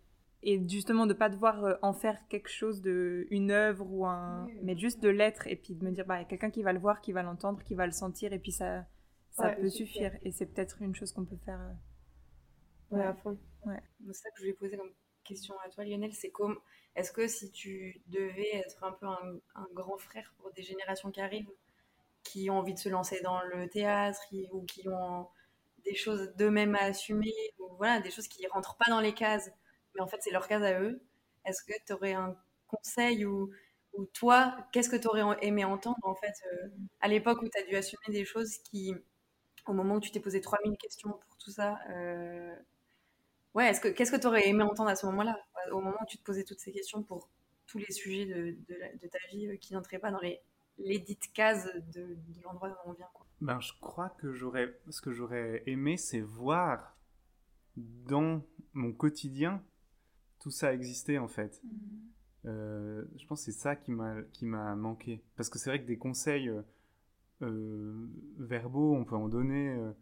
et 0.44 0.62
justement 0.68 1.06
de 1.06 1.12
pas 1.14 1.28
devoir 1.28 1.64
euh, 1.64 1.74
en 1.82 1.92
faire 1.92 2.16
quelque 2.28 2.48
chose 2.48 2.82
de 2.82 3.26
une 3.30 3.50
œuvre 3.50 3.84
ou 3.90 4.06
un 4.06 4.46
mais 4.62 4.76
juste 4.78 5.02
de 5.02 5.08
l'être 5.08 5.48
et 5.48 5.56
puis 5.56 5.74
de 5.74 5.84
me 5.84 5.90
dire 5.90 6.06
bah 6.06 6.18
il 6.18 6.20
y 6.20 6.24
a 6.24 6.28
quelqu'un 6.28 6.50
qui 6.50 6.62
va 6.62 6.72
le 6.72 6.78
voir 6.78 7.00
qui 7.00 7.10
va 7.10 7.24
l'entendre 7.24 7.64
qui 7.64 7.74
va 7.74 7.84
le 7.86 7.90
sentir 7.92 8.32
et 8.32 8.38
puis 8.38 8.52
ça 8.52 8.86
ça 9.32 9.48
Ouais, 9.48 9.56
peut 9.56 9.68
suffire 9.68 10.12
et 10.22 10.30
c'est 10.30 10.46
peut-être 10.46 10.80
une 10.82 10.94
chose 10.94 11.12
qu'on 11.12 11.24
peut 11.24 11.36
faire 11.44 11.60
euh, 11.60 12.96
Ouais, 12.96 13.02
à 13.04 13.14
fond. 13.14 13.36
C'est 14.06 14.12
ça 14.12 14.30
que 14.30 14.36
je 14.36 14.42
voulais 14.42 14.52
poser 14.54 14.76
comme 14.76 14.90
question 15.30 15.54
à 15.64 15.68
toi, 15.70 15.84
Lionel. 15.84 16.12
C'est 16.12 16.30
comme, 16.30 16.58
est-ce 16.96 17.12
que 17.12 17.26
si 17.28 17.50
tu 17.50 18.00
devais 18.08 18.56
être 18.56 18.82
un 18.84 18.92
peu 18.92 19.06
un, 19.06 19.66
grand 19.72 19.98
frère 19.98 20.34
pour 20.38 20.52
des 20.52 20.62
générations 20.62 21.10
qui 21.10 21.20
arrivent, 21.20 21.50
qui 22.24 22.50
ont 22.50 22.58
envie 22.58 22.74
de 22.74 22.78
se 22.78 22.88
lancer 22.88 23.20
dans 23.22 23.40
le 23.42 23.68
théâtre 23.68 24.20
ou 24.52 24.62
qui 24.62 24.88
ont 24.88 25.28
des 25.84 25.94
choses 25.94 26.34
d'eux-mêmes 26.36 26.74
à 26.74 26.84
assumer, 26.84 27.32
voilà, 27.78 28.00
des 28.00 28.10
choses 28.10 28.28
qui 28.28 28.46
rentrent 28.48 28.76
pas 28.76 28.90
dans 28.90 29.00
les 29.00 29.14
cases, 29.14 29.50
mais 29.94 30.02
en 30.02 30.06
fait 30.06 30.18
c'est 30.20 30.30
leur 30.30 30.46
case 30.46 30.62
à 30.62 30.80
eux, 30.80 31.00
est-ce 31.46 31.62
que 31.62 31.72
tu 31.86 31.92
aurais 31.94 32.12
un 32.12 32.36
conseil 32.66 33.24
ou, 33.24 33.50
ou 33.94 34.04
toi, 34.06 34.56
qu'est-ce 34.72 34.90
que 34.90 34.96
tu 34.96 35.08
aurais 35.08 35.24
aimé 35.42 35.64
entendre 35.64 35.98
en 36.02 36.14
fait 36.14 36.34
euh, 36.52 36.68
à 37.00 37.08
l'époque 37.08 37.40
où 37.42 37.48
tu 37.48 37.58
as 37.58 37.64
dû 37.66 37.76
assumer 37.76 38.02
des 38.08 38.24
choses 38.24 38.58
qui, 38.58 38.94
au 39.66 39.72
moment 39.72 39.94
où 39.96 40.00
tu 40.00 40.10
t'es 40.10 40.20
posé 40.20 40.40
3000 40.40 40.76
questions 40.76 41.10
pour 41.10 41.36
tout 41.38 41.50
ça, 41.50 41.78
euh, 41.90 42.54
Ouais, 43.54 43.66
est-ce 43.68 43.80
que, 43.80 43.88
qu'est-ce 43.88 44.12
que 44.12 44.16
tu 44.20 44.26
aurais 44.26 44.48
aimé 44.48 44.62
entendre 44.62 44.90
à 44.90 44.96
ce 44.96 45.06
moment-là, 45.06 45.38
au 45.72 45.80
moment 45.80 45.96
où 46.02 46.06
tu 46.06 46.18
te 46.18 46.22
posais 46.24 46.44
toutes 46.44 46.60
ces 46.60 46.72
questions 46.72 47.02
pour 47.02 47.28
tous 47.66 47.78
les 47.78 47.92
sujets 47.92 48.26
de, 48.26 48.56
de, 48.68 48.74
la- 48.78 48.92
de 48.94 49.06
ta 49.08 49.18
vie 49.32 49.46
euh, 49.48 49.56
qui 49.56 49.72
n'entraient 49.74 49.98
pas 49.98 50.10
dans 50.10 50.20
les, 50.20 50.40
les 50.78 50.98
dites 50.98 51.32
cases 51.32 51.66
de, 51.94 52.00
de 52.14 52.42
l'endroit 52.44 52.68
où 52.86 52.90
on 52.90 52.92
vient 52.92 53.08
quoi? 53.12 53.26
Ben, 53.40 53.58
je 53.60 53.72
crois 53.80 54.10
que 54.10 54.32
j'aurais, 54.32 54.78
ce 54.90 55.00
que 55.00 55.12
j'aurais 55.12 55.62
aimé, 55.66 55.96
c'est 55.96 56.20
voir 56.20 56.96
dans 57.76 58.42
mon 58.74 58.92
quotidien 58.92 59.62
tout 60.40 60.50
ça 60.50 60.74
exister 60.74 61.18
en 61.18 61.28
fait. 61.28 61.62
Euh, 62.46 63.04
je 63.18 63.26
pense 63.26 63.44
que 63.44 63.52
c'est 63.52 63.58
ça 63.58 63.76
qui 63.76 63.92
m'a 63.92 64.22
qui 64.32 64.46
m'a 64.46 64.74
manqué. 64.76 65.22
Parce 65.36 65.50
que 65.50 65.58
c'est 65.58 65.70
vrai 65.70 65.80
que 65.82 65.86
des 65.86 65.98
conseils 65.98 66.48
euh, 66.48 66.62
euh, 67.42 68.08
verbaux, 68.38 68.94
on 68.96 69.04
peut 69.04 69.16
en 69.16 69.28
donner 69.28 69.70
euh, 69.70 69.92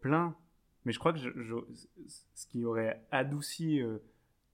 plein. 0.00 0.34
Mais 0.88 0.92
je 0.94 0.98
crois 0.98 1.12
que 1.12 1.18
je- 1.18 1.28
je- 1.36 2.08
ce 2.34 2.46
qui 2.46 2.64
aurait 2.64 3.04
adouci 3.10 3.82
euh, 3.82 3.98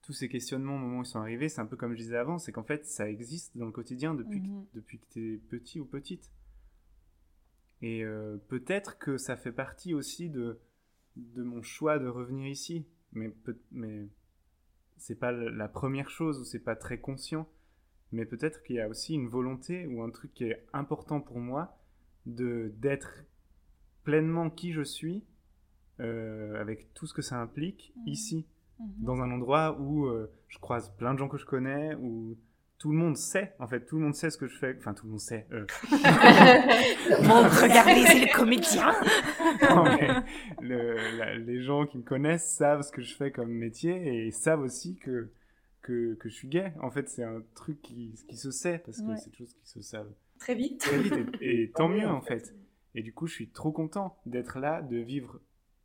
tous 0.01 0.11
ces 0.11 0.27
questionnements 0.27 0.75
au 0.75 0.79
moment 0.79 0.99
où 0.99 1.03
ils 1.03 1.05
sont 1.05 1.19
arrivés, 1.21 1.47
c'est 1.47 1.61
un 1.61 1.65
peu 1.65 1.77
comme 1.77 1.93
je 1.93 1.97
disais 1.99 2.17
avant, 2.17 2.37
c'est 2.39 2.51
qu'en 2.51 2.63
fait 2.65 2.85
ça 2.85 3.09
existe 3.09 3.55
dans 3.57 3.65
le 3.65 3.71
quotidien 3.71 4.13
depuis, 4.13 4.41
que- 4.41 4.47
Mhm. 4.47 4.65
depuis 4.73 4.99
que 4.99 5.05
tu 5.11 5.33
es 5.35 5.37
petit 5.37 5.79
ou 5.79 5.85
petite. 5.85 6.29
Et 7.81 8.03
euh, 8.03 8.35
peut-être 8.49 8.97
que 8.97 9.17
ça 9.17 9.37
fait 9.37 9.53
partie 9.53 9.93
aussi 9.93 10.29
de, 10.29 10.59
de 11.15 11.41
mon 11.41 11.61
choix 11.61 11.99
de 11.99 12.07
revenir 12.07 12.47
ici. 12.49 12.85
Mais, 13.13 13.33
mais 13.71 14.09
c'est 14.97 15.15
pas 15.15 15.31
la 15.31 15.69
première 15.69 16.09
chose 16.09 16.39
ou 16.41 16.43
c'est 16.43 16.59
pas 16.59 16.75
très 16.75 16.99
conscient. 16.99 17.47
Mais 18.11 18.25
peut-être 18.25 18.61
qu'il 18.63 18.75
y 18.75 18.81
a 18.81 18.89
aussi 18.89 19.13
une 19.13 19.29
volonté 19.29 19.87
ou 19.87 20.03
un 20.03 20.09
truc 20.09 20.33
qui 20.33 20.43
est 20.45 20.65
important 20.73 21.21
pour 21.21 21.39
moi 21.39 21.77
de 22.25 22.73
d'être 22.77 23.23
pleinement 24.03 24.49
qui 24.49 24.71
je 24.73 24.81
suis 24.83 25.23
euh, 25.99 26.59
avec 26.59 26.93
tout 26.93 27.07
ce 27.07 27.13
que 27.13 27.21
ça 27.21 27.37
implique 27.39 27.93
Mhm. 27.97 28.03
ici 28.07 28.45
Mhm. 28.79 28.87
dans 29.05 29.21
un 29.21 29.31
endroit 29.31 29.77
où 29.79 30.05
euh, 30.07 30.29
je 30.49 30.57
croise 30.59 30.89
plein 30.97 31.13
de 31.13 31.19
gens 31.19 31.27
que 31.29 31.37
je 31.37 31.45
connais, 31.45 31.95
où 31.95 32.37
tout 32.77 32.91
le 32.91 32.97
monde 32.97 33.15
sait, 33.15 33.53
en 33.59 33.67
fait, 33.67 33.85
tout 33.85 33.95
le 33.97 34.03
monde 34.03 34.15
sait 34.15 34.29
ce 34.29 34.37
que 34.37 34.47
je 34.47 34.57
fais. 34.57 34.75
Enfin, 34.77 34.93
tout 34.93 35.05
le 35.05 35.11
monde 35.11 35.21
sait. 35.21 35.47
euh, 35.51 35.65
regardez 37.61 38.03
c'est 38.07 38.19
le 38.25 38.35
comédien 38.35 38.91
non, 39.69 39.83
mais 39.83 40.07
le- 40.61 41.17
la- 41.17 41.35
les 41.37 41.61
gens 41.61 41.85
qui 41.85 41.97
me 41.97 42.03
connaissent 42.03 42.55
savent 42.55 42.81
ce 42.81 42.91
que 42.91 43.01
je 43.01 43.15
fais 43.15 43.31
comme 43.31 43.49
métier 43.51 44.25
et 44.25 44.31
savent 44.31 44.61
aussi 44.61 44.97
que, 44.97 45.31
que, 45.81 46.15
que 46.15 46.29
je 46.29 46.33
suis 46.35 46.47
gay. 46.47 46.73
En 46.81 46.91
fait, 46.91 47.07
c'est 47.09 47.23
un 47.23 47.41
truc 47.55 47.81
qui, 47.81 48.13
qui 48.27 48.37
se 48.37 48.51
sait 48.51 48.79
parce 48.79 48.99
que 49.01 49.07
Ouais. 49.07 49.17
c'est 49.17 49.29
des 49.31 49.37
choses 49.37 49.53
qui 49.53 49.67
se 49.69 49.81
savent 49.81 50.11
Très 50.39 50.55
vite. 50.55 50.81
très 50.81 50.97
vite 50.99 51.13
et, 51.41 51.61
et 51.63 51.71
tant 51.75 51.87
mieux 51.87 52.07
en 52.07 52.21
fait. 52.21 52.53
Et 52.93 53.01
du 53.03 53.13
coup, 53.13 53.27
je 53.27 53.33
suis 53.33 53.49
trop 53.49 53.71
content 53.71 54.17
d'être 54.25 54.59
là, 54.59 54.81
de 54.81 54.97
vivre 54.97 55.39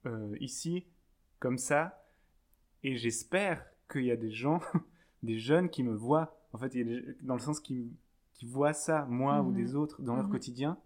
euh, 0.07 0.37
ici 0.41 0.87
comme 1.39 1.59
ça. 1.59 2.05
Et 2.83 2.97
j'espère 2.97 3.65
qu'il 3.91 4.05
y 4.05 4.11
a 4.11 4.17
des 4.17 4.31
gens, 4.31 4.61
des 5.23 5.39
jeunes 5.39 5.69
qui 5.71 5.83
me 5.83 5.95
voient. 5.95 6.37
En 6.53 6.59
fait, 6.59 6.75
il 6.75 6.79
y 6.79 6.83
a 6.83 6.85
des- 7.01 7.15
dans 7.23 7.35
le 7.35 7.41
sens 7.41 7.61
qui, 7.61 7.93
qui 8.35 8.47
voient 8.47 8.73
ça, 8.73 9.05
moi 9.07 9.43
ou 9.43 9.51
Mhm. 9.51 9.55
des 9.57 9.75
autres, 9.75 10.03
dans 10.03 10.17
leur 10.17 10.27
Mhm. 10.27 10.31
quotidien, 10.33 10.79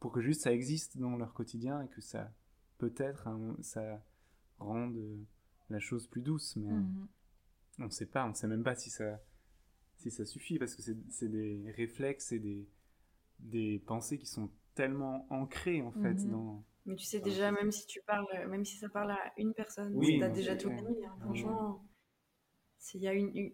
pour 0.00 0.12
que 0.12 0.20
juste 0.20 0.42
ça 0.42 0.52
existe 0.52 0.98
dans 0.98 1.16
leur 1.16 1.34
quotidien 1.34 1.82
et 1.82 1.88
que 1.88 2.00
ça, 2.00 2.30
peut-être, 2.78 3.26
hein, 3.28 3.56
ça 3.62 4.02
rende 4.58 4.96
euh, 4.96 5.16
la 5.70 5.78
chose 5.80 6.06
plus 6.06 6.22
douce. 6.22 6.56
Mais 6.56 6.72
Mhm. 6.72 7.08
on 7.80 7.84
ne 7.84 7.90
sait 7.90 8.06
pas, 8.06 8.24
on 8.24 8.30
ne 8.30 8.34
sait 8.34 8.48
même 8.48 8.64
pas 8.64 8.74
si 8.74 8.90
ça, 8.90 9.20
si 9.98 10.10
ça 10.10 10.24
suffit, 10.24 10.58
parce 10.58 10.74
que 10.74 10.82
c'est 11.10 11.28
des 11.28 11.70
réflexes 11.76 12.32
et 12.32 12.38
des, 12.38 12.66
des 13.40 13.78
pensées 13.80 14.18
qui 14.18 14.26
sont 14.26 14.50
tellement 14.74 15.26
ancrées, 15.30 15.82
en 15.82 15.92
fait, 15.92 16.24
Mhm. 16.24 16.30
dans... 16.30 16.64
Mais 16.86 16.94
tu 16.96 17.04
sais 17.04 17.20
déjà, 17.20 17.50
même 17.50 17.72
si 17.72 17.86
tu 17.86 18.00
parles, 18.02 18.26
même 18.48 18.64
si 18.64 18.76
ça 18.76 18.88
parle 18.88 19.10
à 19.10 19.32
une 19.36 19.52
personne, 19.54 19.92
Oui, 19.94 20.18
tu 20.18 20.24
as 20.24 20.28
déjà 20.28 20.56
tout 20.56 20.70
gagné. 20.70 21.04
hein. 21.04 21.16
Franchement, 21.20 21.84
s'il 22.78 23.02
y 23.02 23.08
a 23.08 23.12
une, 23.12 23.36
une, 23.36 23.52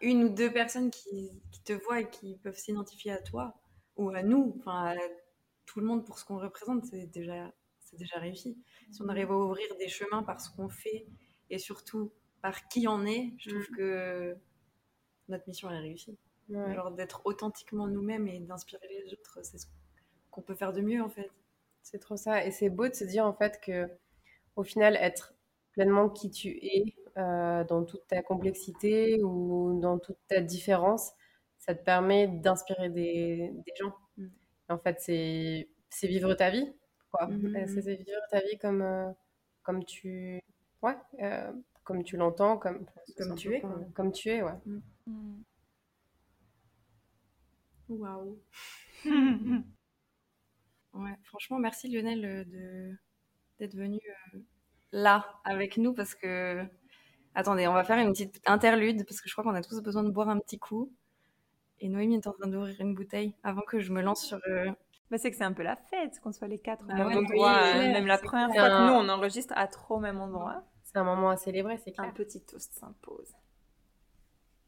une 0.00 0.24
ou 0.24 0.28
deux 0.30 0.52
personnes 0.52 0.90
qui, 0.90 1.30
qui 1.50 1.62
te 1.62 1.72
voient 1.74 2.00
et 2.00 2.10
qui 2.10 2.36
peuvent 2.38 2.56
s'identifier 2.56 3.12
à 3.12 3.18
toi 3.20 3.60
ou 3.96 4.08
à 4.10 4.22
nous, 4.22 4.54
enfin 4.58 4.94
à 4.96 4.96
tout 5.66 5.80
le 5.80 5.86
monde 5.86 6.04
pour 6.06 6.18
ce 6.18 6.24
qu'on 6.24 6.38
représente, 6.38 6.84
c'est 6.86 7.06
déjà, 7.06 7.52
c'est 7.80 7.96
déjà 7.96 8.18
réussi. 8.18 8.56
Si 8.90 9.02
on 9.02 9.08
arrive 9.08 9.30
à 9.30 9.36
ouvrir 9.36 9.68
des 9.78 9.88
chemins 9.88 10.22
par 10.22 10.40
ce 10.40 10.50
qu'on 10.56 10.68
fait 10.68 11.06
et 11.50 11.58
surtout 11.58 12.12
par 12.40 12.68
qui 12.68 12.88
on 12.88 13.04
est, 13.04 13.34
je 13.38 13.50
trouve 13.50 13.66
que 13.76 14.36
notre 15.28 15.46
mission 15.48 15.70
est 15.70 15.78
réussie. 15.80 16.18
Ouais. 16.48 16.60
Alors 16.64 16.90
d'être 16.92 17.22
authentiquement 17.24 17.86
nous-mêmes 17.88 18.26
et 18.28 18.40
d'inspirer 18.40 18.88
les 18.88 19.12
autres, 19.12 19.40
c'est 19.42 19.58
ce 19.58 19.66
qu'on 20.30 20.42
peut 20.42 20.54
faire 20.54 20.72
de 20.72 20.80
mieux 20.80 21.02
en 21.02 21.10
fait. 21.10 21.30
C'est 21.82 21.98
trop 21.98 22.16
ça. 22.16 22.44
Et 22.44 22.50
c'est 22.50 22.70
beau 22.70 22.88
de 22.88 22.94
se 22.94 23.04
dire 23.04 23.24
en 23.26 23.32
fait 23.34 23.60
que, 23.60 23.88
au 24.56 24.64
final, 24.64 24.96
être 24.96 25.34
pleinement 25.72 26.08
qui 26.10 26.30
tu 26.30 26.50
es, 26.62 26.94
euh, 27.18 27.64
dans 27.64 27.84
toute 27.84 28.06
ta 28.08 28.22
complexité 28.22 29.22
ou 29.22 29.78
dans 29.80 29.98
toute 29.98 30.18
ta 30.28 30.40
différence, 30.40 31.12
ça 31.58 31.74
te 31.74 31.84
permet 31.84 32.28
d'inspirer 32.28 32.90
des, 32.90 33.52
des 33.54 33.72
gens. 33.80 33.94
Mm. 34.18 34.26
En 34.70 34.78
fait, 34.78 35.00
c'est 35.00 35.68
c'est 35.90 36.08
vivre 36.08 36.34
ta 36.34 36.50
vie, 36.50 36.72
quoi. 37.10 37.26
Mhm. 37.28 37.56
Euh, 37.56 37.66
C'est 37.68 37.96
vivre 37.96 38.20
ta 38.30 38.40
vie 38.40 38.58
comme, 38.58 38.82
euh, 38.82 39.10
comme 39.62 39.84
tu, 39.84 40.40
ouais, 40.82 40.96
euh, 41.22 41.52
comme 41.84 42.02
tu 42.04 42.16
l'entends, 42.16 42.56
comme, 42.58 42.86
Comme 43.18 43.34
tu 43.36 43.54
es, 43.54 43.62
Comme, 43.94 44.12
tu 44.12 44.30
es, 44.30 44.42
ouais. 44.42 44.52
Waouh. 47.88 48.38
Franchement, 51.24 51.58
merci 51.58 51.88
Lionel 51.88 52.24
euh, 52.24 52.44
de 52.44 52.92
d'être 53.58 53.74
venu 53.76 53.98
euh, 54.34 54.38
là 54.92 55.26
avec 55.44 55.76
nous 55.76 55.92
parce 55.94 56.14
que. 56.14 56.64
Attendez, 57.34 57.66
on 57.66 57.72
va 57.72 57.82
faire 57.84 57.98
une 57.98 58.10
petite 58.12 58.40
interlude 58.46 59.06
parce 59.06 59.20
que 59.22 59.28
je 59.28 59.34
crois 59.34 59.42
qu'on 59.44 59.54
a 59.54 59.62
tous 59.62 59.80
besoin 59.80 60.02
de 60.02 60.10
boire 60.10 60.28
un 60.28 60.38
petit 60.38 60.58
coup. 60.58 60.92
Et 61.80 61.88
Noémie 61.88 62.16
est 62.16 62.26
en 62.26 62.32
train 62.32 62.46
d'ouvrir 62.46 62.78
une 62.80 62.94
bouteille 62.94 63.34
avant 63.42 63.62
que 63.62 63.80
je 63.80 63.90
me 63.92 64.02
lance 64.02 64.24
sur. 64.26 64.38
euh, 64.48 64.70
Bah, 65.10 65.16
c'est 65.18 65.30
que 65.30 65.36
c'est 65.36 65.44
un 65.44 65.52
peu 65.54 65.62
la 65.62 65.76
fête 65.76 66.20
qu'on 66.20 66.32
soit 66.32 66.46
les 66.48 66.58
quatre 66.58 66.84
Bah 66.86 66.94
au 66.94 66.96
même 66.98 67.06
ouais, 67.08 67.16
endroit. 67.16 67.54
oui, 67.74 67.86
euh, 67.88 67.92
même 67.92 68.06
la 68.06 68.18
première 68.18 68.50
fois 68.52 68.68
que 68.68 68.86
nous 68.86 68.92
on 68.92 69.08
enregistre 69.08 69.54
à 69.56 69.66
trop 69.66 69.96
au 69.96 70.00
même 70.00 70.20
endroit. 70.20 70.62
C'est 70.84 70.98
un 70.98 71.04
moment 71.04 71.30
à 71.30 71.36
célébrer, 71.38 71.78
c'est 71.78 71.98
Un 71.98 72.10
petit 72.10 72.44
toast 72.44 72.74
s'impose. 72.74 73.32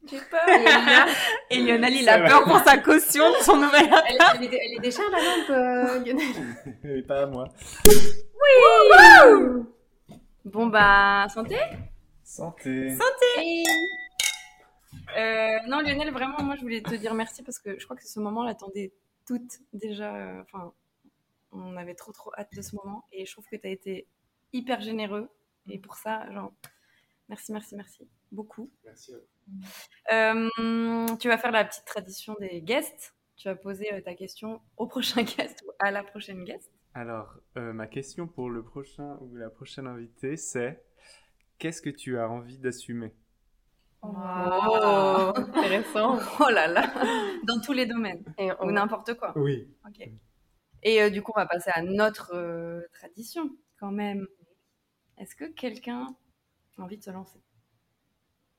J'ai 0.09 0.19
peur. 0.19 1.07
Et 1.49 1.59
Lionel, 1.61 1.93
il 1.95 2.07
a 2.09 2.27
peur 2.27 2.43
pour 2.43 2.59
sa 2.59 2.77
caution 2.77 3.29
de 3.31 3.37
son 3.43 3.57
nouvel 3.57 3.89
elle, 4.07 4.17
elle 4.35 4.43
est, 4.53 4.59
elle 4.65 4.73
est 4.73 4.79
déjà 4.79 5.01
la 5.09 5.17
lampe, 5.17 5.49
euh, 5.49 5.99
Lionel. 5.99 6.67
Et 6.97 7.01
pas 7.01 7.23
à 7.23 7.25
moi. 7.25 7.47
Bon 10.45 10.67
bah 10.67 11.27
santé. 11.33 11.57
Santé. 12.97 13.63
Euh, 15.17 15.57
non 15.67 15.79
Lionel, 15.81 16.11
vraiment, 16.11 16.41
moi 16.43 16.55
je 16.55 16.61
voulais 16.61 16.81
te 16.81 16.93
dire 16.95 17.13
merci 17.13 17.41
parce 17.43 17.59
que 17.59 17.79
je 17.79 17.83
crois 17.85 17.95
que 17.95 18.05
ce 18.07 18.19
moment 18.19 18.43
l'attendait 18.43 18.93
toutes 19.27 19.59
déjà. 19.73 20.13
euh, 20.15 20.41
Enfin, 20.41 20.71
on 21.51 21.75
avait 21.77 21.95
trop 21.95 22.11
trop 22.11 22.31
hâte 22.37 22.53
de 22.53 22.61
ce 22.61 22.75
moment 22.75 23.05
et 23.11 23.25
je 23.25 23.31
trouve 23.31 23.45
que 23.49 23.55
tu 23.55 23.65
as 23.67 23.71
été 23.71 24.07
hyper 24.53 24.81
généreux 24.81 25.29
et 25.69 25.79
pour 25.79 25.95
ça, 25.95 26.29
genre, 26.31 26.51
merci, 27.29 27.51
merci, 27.51 27.75
merci 27.75 28.07
beaucoup. 28.31 28.69
Merci. 28.83 29.13
Euh, 30.11 31.07
tu 31.19 31.27
vas 31.27 31.37
faire 31.37 31.51
la 31.51 31.65
petite 31.65 31.85
tradition 31.85 32.35
des 32.39 32.61
guests. 32.61 33.15
Tu 33.35 33.47
vas 33.47 33.55
poser 33.55 33.93
euh, 33.93 34.01
ta 34.01 34.15
question 34.15 34.61
au 34.77 34.87
prochain 34.87 35.23
guest 35.37 35.63
ou 35.67 35.71
à 35.79 35.91
la 35.91 36.03
prochaine 36.03 36.43
guest. 36.43 36.71
Alors, 36.93 37.33
euh, 37.57 37.73
ma 37.73 37.87
question 37.87 38.27
pour 38.27 38.49
le 38.49 38.63
prochain 38.63 39.17
ou 39.21 39.35
la 39.35 39.49
prochaine 39.49 39.87
invitée, 39.87 40.37
c'est 40.37 40.83
qu'est-ce 41.59 41.81
que 41.81 41.89
tu 41.89 42.17
as 42.17 42.29
envie 42.29 42.57
d'assumer? 42.57 43.13
Oh, 44.01 45.33
intéressant. 45.35 46.19
Oh 46.39 46.49
là 46.49 46.67
là 46.67 46.93
Dans 47.43 47.59
tous 47.59 47.73
les 47.73 47.85
domaines 47.85 48.23
Et 48.37 48.49
ou 48.61 48.71
n'importe 48.71 49.15
quoi. 49.15 49.33
Oui. 49.35 49.67
Ok. 49.87 50.07
Et 50.83 51.01
euh, 51.01 51.09
du 51.09 51.21
coup, 51.21 51.31
on 51.35 51.39
va 51.39 51.47
passer 51.47 51.71
à 51.73 51.81
notre 51.81 52.35
euh, 52.35 52.81
tradition 52.93 53.49
quand 53.79 53.91
même. 53.91 54.27
Est-ce 55.17 55.35
que 55.35 55.45
quelqu'un 55.45 56.07
a 56.77 56.81
envie 56.81 56.97
de 56.97 57.03
se 57.03 57.09
lancer? 57.09 57.39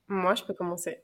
Moi, 0.07 0.35
je 0.35 0.43
peux 0.43 0.53
commencer. 0.53 1.03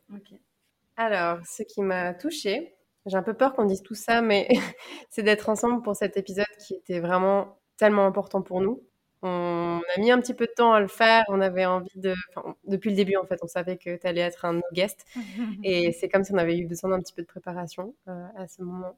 Alors, 0.95 1.39
ce 1.45 1.63
qui 1.63 1.81
m'a 1.81 2.13
touchée, 2.13 2.75
j'ai 3.05 3.17
un 3.17 3.23
peu 3.23 3.33
peur 3.33 3.53
qu'on 3.53 3.65
dise 3.65 3.81
tout 3.83 3.95
ça, 3.95 4.21
mais 4.21 4.47
c'est 5.09 5.23
d'être 5.23 5.49
ensemble 5.49 5.81
pour 5.81 5.95
cet 5.95 6.17
épisode 6.17 6.45
qui 6.59 6.75
était 6.75 6.99
vraiment 6.99 7.57
tellement 7.77 8.05
important 8.05 8.41
pour 8.41 8.61
nous. 8.61 8.81
On 9.21 9.81
a 9.95 9.99
mis 9.99 10.11
un 10.11 10.19
petit 10.19 10.33
peu 10.33 10.45
de 10.45 10.51
temps 10.51 10.73
à 10.73 10.81
le 10.81 10.87
faire, 10.87 11.23
on 11.29 11.39
avait 11.39 11.65
envie 11.65 11.97
de... 11.97 12.13
enfin, 12.35 12.55
depuis 12.65 12.89
le 12.89 12.97
début, 12.97 13.15
en 13.15 13.25
fait, 13.25 13.39
on 13.41 13.47
savait 13.47 13.77
que 13.77 13.95
tu 13.95 14.07
allais 14.07 14.21
être 14.21 14.43
un 14.45 14.53
de 14.53 14.57
nos 14.57 14.73
guests. 14.73 15.05
Et 15.63 15.91
c'est 15.93 16.09
comme 16.09 16.23
si 16.25 16.33
on 16.33 16.37
avait 16.37 16.57
eu 16.57 16.67
besoin 16.67 16.89
d'un 16.89 16.99
petit 16.99 17.13
peu 17.13 17.21
de 17.21 17.27
préparation 17.27 17.95
euh, 18.09 18.27
à 18.35 18.47
ce 18.47 18.61
moment, 18.61 18.97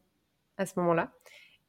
à 0.58 0.66
ce 0.66 0.74
moment-là. 0.80 1.12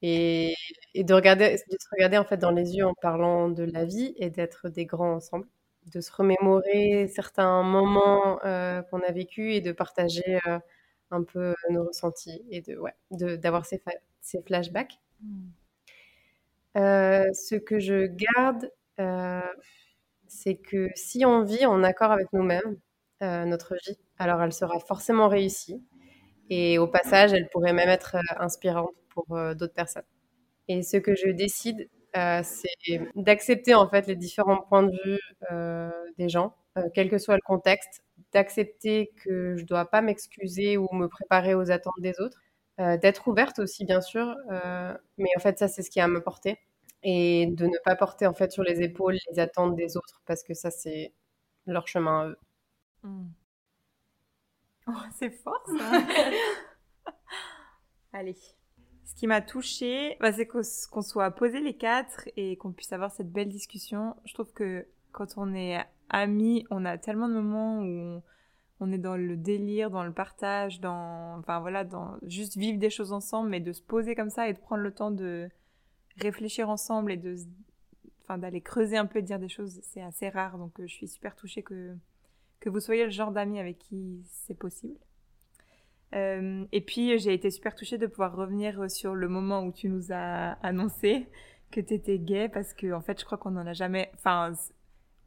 Et, 0.02 0.54
et 0.94 1.04
de 1.04 1.14
regarder, 1.14 1.52
de 1.52 1.76
se 1.78 1.88
regarder 1.92 2.18
en 2.18 2.24
fait 2.24 2.36
dans 2.38 2.50
les 2.50 2.76
yeux 2.76 2.86
en 2.86 2.94
parlant 2.94 3.48
de 3.50 3.64
la 3.64 3.84
vie 3.84 4.14
et 4.18 4.30
d'être 4.30 4.68
des 4.68 4.86
grands 4.86 5.14
ensemble, 5.16 5.46
de 5.92 6.00
se 6.00 6.12
remémorer 6.12 7.08
certains 7.08 7.62
moments 7.62 8.40
euh, 8.44 8.82
qu'on 8.82 9.00
a 9.02 9.12
vécus 9.12 9.54
et 9.54 9.60
de 9.60 9.72
partager 9.72 10.40
euh, 10.46 10.58
un 11.10 11.22
peu 11.24 11.54
nos 11.70 11.86
ressentis 11.86 12.42
et 12.50 12.60
de 12.62 12.76
ouais, 12.78 12.94
de- 13.12 13.36
d'avoir 13.36 13.66
ces, 13.66 13.82
ces 14.20 14.42
flashbacks. 14.42 15.00
Euh, 16.76 17.32
ce 17.32 17.54
que 17.54 17.78
je 17.78 18.06
garde, 18.06 18.70
euh, 19.00 19.40
c'est 20.28 20.56
que 20.56 20.88
si 20.96 21.24
on 21.26 21.42
vit 21.44 21.66
en 21.66 21.82
accord 21.84 22.12
avec 22.12 22.32
nous-mêmes, 22.32 22.78
euh, 23.22 23.44
notre 23.46 23.74
vie, 23.86 23.98
alors 24.18 24.42
elle 24.42 24.52
sera 24.52 24.78
forcément 24.80 25.28
réussie. 25.28 25.82
Et 26.50 26.78
au 26.78 26.88
passage, 26.88 27.32
elle 27.34 27.48
pourrait 27.50 27.74
même 27.74 27.88
être 27.90 28.16
euh, 28.16 28.20
inspirante 28.40 28.94
pour 29.10 29.26
euh, 29.36 29.54
d'autres 29.54 29.74
personnes. 29.74 30.04
Et 30.68 30.82
ce 30.82 30.96
que 30.98 31.14
je 31.16 31.30
décide, 31.30 31.88
euh, 32.16 32.40
c'est 32.42 33.00
d'accepter 33.14 33.74
en 33.74 33.88
fait 33.88 34.06
les 34.06 34.16
différents 34.16 34.62
points 34.62 34.84
de 34.84 34.96
vue 35.04 35.20
euh, 35.52 35.90
des 36.18 36.28
gens, 36.28 36.54
euh, 36.78 36.88
quel 36.94 37.10
que 37.10 37.18
soit 37.18 37.34
le 37.34 37.42
contexte, 37.44 38.02
d'accepter 38.32 39.12
que 39.22 39.56
je 39.56 39.64
dois 39.64 39.84
pas 39.86 40.00
m'excuser 40.00 40.78
ou 40.78 40.88
me 40.92 41.08
préparer 41.08 41.54
aux 41.54 41.70
attentes 41.70 42.00
des 42.00 42.18
autres, 42.20 42.40
d'être 42.78 43.26
ouverte 43.28 43.58
aussi 43.58 43.86
bien 43.86 44.02
sûr, 44.02 44.36
mais 45.16 45.30
en 45.36 45.40
fait 45.40 45.58
ça 45.58 45.66
c'est 45.66 45.82
ce 45.82 45.90
qui 45.90 45.98
est 45.98 46.02
à 46.02 46.08
me 46.08 46.22
porter 46.22 46.58
et 47.02 47.46
de 47.46 47.66
ne 47.66 47.78
pas 47.84 47.96
porter 47.96 48.26
en 48.26 48.34
fait 48.34 48.52
sur 48.52 48.62
les 48.62 48.82
épaules 48.82 49.16
les 49.30 49.38
attentes 49.38 49.76
des 49.76 49.96
autres 49.96 50.20
parce 50.26 50.42
que 50.42 50.52
ça 50.52 50.70
c'est 50.70 51.14
leur 51.66 51.88
chemin 51.88 52.20
à 52.20 52.28
eux. 52.28 52.38
Mm. 53.02 53.28
Oh, 54.88 54.92
c'est 55.18 55.30
fort 55.30 55.64
ça. 55.66 56.02
Allez. 58.12 58.36
Qui 59.16 59.26
m'a 59.26 59.40
touchée, 59.40 60.16
bah, 60.20 60.30
c'est 60.30 60.46
qu'on 60.46 61.02
soit 61.02 61.30
posés 61.30 61.60
les 61.60 61.74
quatre 61.74 62.28
et 62.36 62.56
qu'on 62.56 62.72
puisse 62.72 62.92
avoir 62.92 63.10
cette 63.10 63.32
belle 63.32 63.48
discussion. 63.48 64.14
Je 64.26 64.34
trouve 64.34 64.52
que 64.52 64.86
quand 65.12 65.38
on 65.38 65.54
est 65.54 65.78
amis, 66.10 66.66
on 66.70 66.84
a 66.84 66.98
tellement 66.98 67.26
de 67.28 67.32
moments 67.32 67.80
où 67.80 68.22
on, 68.80 68.92
est 68.92 68.98
dans 68.98 69.16
le 69.16 69.38
délire, 69.38 69.90
dans 69.90 70.04
le 70.04 70.12
partage, 70.12 70.80
dans, 70.80 71.38
enfin 71.38 71.60
voilà, 71.60 71.84
dans 71.84 72.18
juste 72.26 72.58
vivre 72.58 72.78
des 72.78 72.90
choses 72.90 73.12
ensemble, 73.12 73.48
mais 73.48 73.60
de 73.60 73.72
se 73.72 73.80
poser 73.80 74.14
comme 74.14 74.28
ça 74.28 74.50
et 74.50 74.52
de 74.52 74.58
prendre 74.58 74.82
le 74.82 74.92
temps 74.92 75.10
de 75.10 75.48
réfléchir 76.18 76.68
ensemble 76.68 77.10
et 77.10 77.16
de, 77.16 77.36
enfin 78.22 78.36
d'aller 78.36 78.60
creuser 78.60 78.98
un 78.98 79.06
peu 79.06 79.20
et 79.20 79.22
dire 79.22 79.38
des 79.38 79.48
choses, 79.48 79.80
c'est 79.82 80.02
assez 80.02 80.28
rare. 80.28 80.58
Donc 80.58 80.78
euh, 80.78 80.86
je 80.86 80.92
suis 80.92 81.08
super 81.08 81.34
touchée 81.34 81.62
que 81.62 81.96
que 82.60 82.68
vous 82.70 82.80
soyez 82.80 83.04
le 83.04 83.10
genre 83.10 83.32
d'amis 83.32 83.60
avec 83.60 83.78
qui 83.78 84.22
c'est 84.26 84.58
possible. 84.58 84.98
Euh, 86.14 86.64
et 86.72 86.80
puis, 86.80 87.18
j'ai 87.18 87.34
été 87.34 87.50
super 87.50 87.74
touchée 87.74 87.98
de 87.98 88.06
pouvoir 88.06 88.34
revenir 88.34 88.90
sur 88.90 89.14
le 89.14 89.28
moment 89.28 89.64
où 89.64 89.72
tu 89.72 89.88
nous 89.88 90.12
as 90.12 90.52
annoncé 90.62 91.26
que 91.70 91.80
tu 91.80 91.94
étais 91.94 92.18
gay, 92.18 92.48
parce 92.48 92.74
que, 92.74 92.92
en 92.92 93.00
fait, 93.00 93.20
je 93.20 93.24
crois 93.24 93.38
qu'on 93.38 93.50
n'en 93.50 93.66
a 93.66 93.72
jamais. 93.72 94.10
Enfin, 94.14 94.52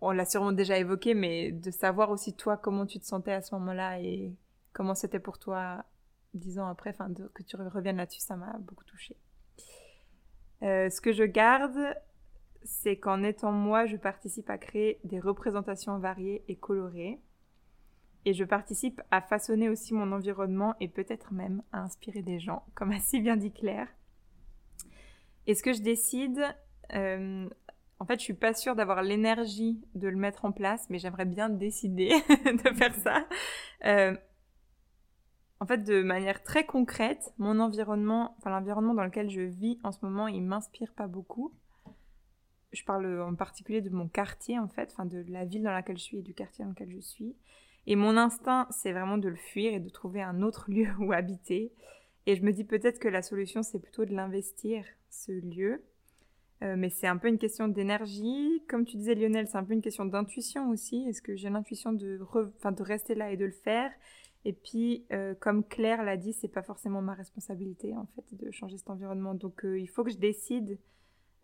on 0.01 0.11
l'a 0.11 0.25
sûrement 0.25 0.53
déjà 0.53 0.77
évoqué, 0.77 1.13
mais 1.13 1.51
de 1.51 1.71
savoir 1.71 2.09
aussi, 2.09 2.33
toi, 2.33 2.57
comment 2.57 2.85
tu 2.85 2.99
te 2.99 3.05
sentais 3.05 3.33
à 3.33 3.41
ce 3.41 3.53
moment-là 3.55 3.99
et 3.99 4.33
comment 4.73 4.95
c'était 4.95 5.19
pour 5.19 5.37
toi 5.39 5.83
dix 6.33 6.59
ans 6.59 6.67
après, 6.67 6.91
enfin, 6.91 7.11
que 7.33 7.43
tu 7.43 7.55
reviennes 7.55 7.97
là-dessus, 7.97 8.21
ça 8.21 8.35
m'a 8.35 8.57
beaucoup 8.59 8.83
touchée. 8.85 9.17
Euh, 10.61 10.89
ce 10.89 11.01
que 11.01 11.11
je 11.11 11.23
garde, 11.23 11.95
c'est 12.63 12.97
qu'en 12.97 13.23
étant 13.23 13.51
moi, 13.51 13.85
je 13.85 13.97
participe 13.97 14.49
à 14.49 14.57
créer 14.57 14.99
des 15.03 15.19
représentations 15.19 15.97
variées 15.99 16.43
et 16.47 16.55
colorées. 16.55 17.19
Et 18.25 18.33
je 18.33 18.43
participe 18.43 19.01
à 19.11 19.21
façonner 19.21 19.69
aussi 19.69 19.93
mon 19.93 20.11
environnement 20.11 20.75
et 20.79 20.87
peut-être 20.87 21.33
même 21.33 21.63
à 21.71 21.81
inspirer 21.81 22.21
des 22.21 22.39
gens, 22.39 22.65
comme 22.75 22.91
a 22.91 22.99
si 22.99 23.21
bien 23.21 23.37
dit 23.37 23.51
Claire. 23.51 23.87
Et 25.47 25.55
ce 25.55 25.63
que 25.63 25.73
je 25.73 25.81
décide, 25.81 26.43
euh, 26.93 27.49
en 27.99 28.05
fait, 28.05 28.19
je 28.19 28.23
suis 28.23 28.33
pas 28.33 28.53
sûre 28.53 28.75
d'avoir 28.75 29.01
l'énergie 29.01 29.81
de 29.95 30.07
le 30.07 30.17
mettre 30.17 30.45
en 30.45 30.51
place, 30.51 30.87
mais 30.89 30.99
j'aimerais 30.99 31.25
bien 31.25 31.49
décider 31.49 32.09
de 32.29 32.75
faire 32.75 32.93
ça. 32.95 33.25
Euh, 33.85 34.15
en 35.59 35.65
fait, 35.65 35.83
de 35.83 36.01
manière 36.01 36.41
très 36.43 36.65
concrète, 36.65 37.33
mon 37.37 37.59
environnement, 37.59 38.35
enfin 38.37 38.49
l'environnement 38.49 38.93
dans 38.93 39.03
lequel 39.03 39.29
je 39.29 39.41
vis 39.41 39.79
en 39.83 39.91
ce 39.91 40.05
moment, 40.05 40.27
il 40.27 40.43
m'inspire 40.43 40.93
pas 40.93 41.07
beaucoup. 41.07 41.53
Je 42.71 42.83
parle 42.85 43.21
en 43.21 43.35
particulier 43.35 43.81
de 43.81 43.89
mon 43.89 44.07
quartier, 44.07 44.57
en 44.57 44.67
fait, 44.67 44.89
enfin 44.91 45.05
de 45.05 45.25
la 45.27 45.43
ville 45.43 45.63
dans 45.63 45.71
laquelle 45.71 45.97
je 45.97 46.03
suis 46.03 46.17
et 46.19 46.21
du 46.21 46.33
quartier 46.33 46.63
dans 46.63 46.71
lequel 46.71 46.91
je 46.91 47.01
suis. 47.01 47.35
Et 47.89 47.95
mon 47.95 48.17
instinct, 48.17 48.67
c'est 48.69 48.91
vraiment 48.91 49.17
de 49.17 49.27
le 49.27 49.35
fuir 49.35 49.73
et 49.73 49.79
de 49.79 49.89
trouver 49.89 50.21
un 50.21 50.43
autre 50.43 50.69
lieu 50.71 50.87
où 50.99 51.11
habiter. 51.11 51.73
Et 52.27 52.35
je 52.35 52.43
me 52.43 52.53
dis 52.53 52.63
peut-être 52.63 52.99
que 52.99 53.07
la 53.07 53.23
solution, 53.23 53.63
c'est 53.63 53.79
plutôt 53.79 54.05
de 54.05 54.13
l'investir, 54.13 54.85
ce 55.09 55.31
lieu. 55.31 55.83
Euh, 56.61 56.75
mais 56.77 56.89
c'est 56.89 57.07
un 57.07 57.17
peu 57.17 57.29
une 57.29 57.39
question 57.39 57.67
d'énergie. 57.67 58.63
Comme 58.69 58.85
tu 58.85 58.95
disais, 58.95 59.15
Lionel, 59.15 59.47
c'est 59.47 59.57
un 59.57 59.63
peu 59.63 59.73
une 59.73 59.81
question 59.81 60.05
d'intuition 60.05 60.69
aussi. 60.69 61.07
Est-ce 61.09 61.23
que 61.23 61.35
j'ai 61.35 61.49
l'intuition 61.49 61.91
de, 61.91 62.19
rester 62.83 63.15
là 63.15 63.31
et 63.31 63.37
de 63.37 63.45
le 63.45 63.51
faire? 63.51 63.91
Et 64.45 64.53
puis, 64.53 65.07
euh, 65.11 65.33
comme 65.33 65.63
Claire 65.63 66.03
l'a 66.03 66.15
dit, 66.15 66.33
c'est 66.33 66.47
pas 66.47 66.61
forcément 66.61 67.01
ma 67.01 67.15
responsabilité, 67.15 67.95
en 67.95 68.05
fait, 68.05 68.23
de 68.33 68.51
changer 68.51 68.77
cet 68.77 68.91
environnement. 68.91 69.33
Donc, 69.33 69.65
euh, 69.65 69.79
il 69.79 69.87
faut 69.87 70.03
que 70.03 70.11
je 70.11 70.17
décide 70.17 70.77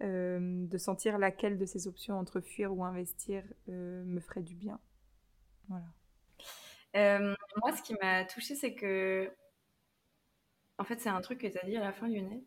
de 0.01 0.77
sentir 0.77 1.17
laquelle 1.17 1.57
de 1.57 1.65
ces 1.65 1.87
options 1.87 2.19
entre 2.19 2.41
fuir 2.41 2.77
ou 2.77 2.83
investir 2.83 3.43
me 3.67 4.19
ferait 4.19 4.43
du 4.43 4.53
bien. 4.53 4.77
Voilà. 5.69 5.85
Euh, 6.95 7.35
moi, 7.57 7.75
ce 7.75 7.81
qui 7.83 7.93
m'a 8.01 8.25
touchée, 8.25 8.55
c'est 8.55 8.73
que. 8.75 9.31
En 10.77 10.83
fait, 10.83 10.99
c'est 10.99 11.09
un 11.09 11.21
truc 11.21 11.39
que 11.41 11.47
tu 11.47 11.57
as 11.57 11.65
dit 11.65 11.77
à 11.77 11.81
la 11.81 11.93
fin, 11.93 12.07
Lionel. 12.07 12.41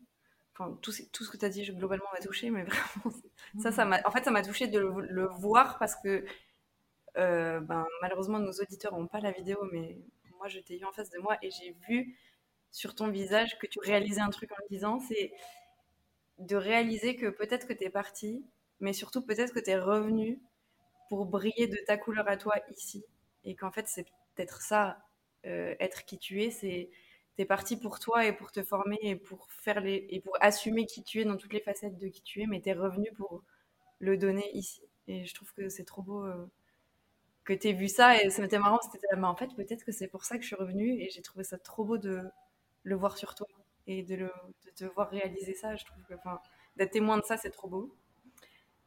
Enfin, 0.53 0.77
tout, 0.81 0.91
ce- 0.91 1.03
que 1.03 1.37
tu 1.37 1.45
as 1.45 1.49
dit, 1.49 1.63
je- 1.63 1.71
globalement, 1.73 2.05
m'a 2.13 2.19
touchée, 2.19 2.49
mais 2.49 2.63
vraiment. 3.05 3.15
Ça, 3.59 3.71
ça 3.71 3.85
m'a. 3.85 4.01
En 4.05 4.11
fait, 4.11 4.23
ça 4.23 4.31
m'a 4.31 4.43
touchée 4.43 4.67
de 4.67 4.79
le, 4.79 5.01
le 5.07 5.27
voir 5.27 5.77
parce 5.79 5.95
que. 5.95 6.25
euh, 7.17 7.59
ben, 7.61 7.85
malheureusement, 8.01 8.39
nos 8.39 8.53
auditeurs 8.53 8.93
n'ont 8.97 9.07
pas 9.07 9.21
la 9.21 9.31
vidéo, 9.31 9.59
mais 9.73 9.99
moi, 10.39 10.47
je 10.49 10.59
t'ai 10.59 10.79
eu 10.79 10.85
en 10.85 10.93
face 10.93 11.09
de 11.11 11.19
moi 11.19 11.37
et 11.43 11.51
j'ai 11.51 11.75
vu 11.89 12.17
sur 12.71 12.95
ton 12.95 13.09
visage 13.09 13.57
que 13.59 13.67
tu 13.67 13.79
réalisais 13.81 14.21
un 14.21 14.29
truc 14.31 14.51
en 14.53 14.57
le 14.63 14.69
disant, 14.75 14.99
c'est 15.01 15.33
de 16.39 16.55
réaliser 16.55 17.15
que 17.15 17.27
peut-être 17.29 17.67
que 17.67 17.73
tu 17.73 17.83
es 17.83 17.89
parti, 17.89 18.43
mais 18.79 18.93
surtout 18.93 19.21
peut-être 19.21 19.53
que 19.53 19.59
tu 19.59 19.69
es 19.71 19.77
revenu 19.79 20.39
pour 21.09 21.25
briller 21.27 21.67
de 21.67 21.77
ta 21.87 21.97
couleur 21.97 22.27
à 22.29 22.37
toi 22.37 22.55
ici. 22.71 23.03
Et 23.45 23.55
qu'en 23.55 23.71
fait, 23.71 23.87
c'est 23.87 24.05
peut-être 24.39 24.61
ça, 24.61 24.97
euh, 25.45 25.75
être 25.79 26.05
qui 26.05 26.17
tu 26.17 26.41
es, 26.43 26.49
c'est 26.51 26.89
t'es 27.35 27.45
parti 27.45 27.77
pour 27.77 27.99
toi 27.99 28.25
et 28.25 28.33
pour 28.33 28.51
te 28.51 28.63
former 28.63 28.97
et 29.01 29.15
pour 29.15 29.51
faire 29.51 29.81
les 29.81 30.07
et 30.09 30.21
pour 30.21 30.37
assumer 30.41 30.85
qui 30.85 31.03
tu 31.03 31.21
es 31.21 31.25
dans 31.25 31.37
toutes 31.37 31.53
les 31.53 31.59
facettes 31.61 31.97
de 31.97 32.07
qui 32.07 32.21
tu 32.23 32.41
es, 32.41 32.47
mais 32.47 32.61
t'es 32.61 32.73
revenu 32.73 33.11
pour 33.13 33.43
le 33.99 34.17
donner 34.17 34.49
ici. 34.53 34.81
Et 35.07 35.25
je 35.25 35.33
trouve 35.35 35.53
que 35.53 35.69
c'est 35.69 35.83
trop 35.85 36.01
beau 36.01 36.25
euh, 36.25 36.45
que 37.45 37.53
t'aies 37.53 37.73
vu 37.73 37.89
ça 37.89 38.21
et 38.21 38.29
ça 38.29 38.41
m'était 38.41 38.59
marrant, 38.59 38.79
c'était 38.81 39.07
mais 39.17 39.27
en 39.27 39.35
fait 39.35 39.53
peut-être 39.55 39.83
que 39.85 39.91
c'est 39.91 40.07
pour 40.07 40.23
ça 40.25 40.37
que 40.37 40.43
je 40.43 40.47
suis 40.47 40.55
revenue 40.55 41.01
et 41.01 41.09
j'ai 41.09 41.21
trouvé 41.21 41.43
ça 41.43 41.57
trop 41.57 41.83
beau 41.85 41.97
de 41.97 42.21
le 42.83 42.95
voir 42.95 43.17
sur 43.17 43.35
toi 43.35 43.47
et 43.87 44.03
de, 44.03 44.15
le, 44.15 44.31
te 44.75 44.85
voir 44.85 45.09
réaliser 45.09 45.53
ça. 45.55 45.75
Je 45.75 45.85
trouve 45.85 46.03
que 46.05 46.13
enfin 46.15 46.39
d'être 46.77 46.91
témoin 46.91 47.17
de 47.17 47.23
ça, 47.23 47.37
c'est 47.37 47.51
trop 47.51 47.67
beau. 47.67 47.95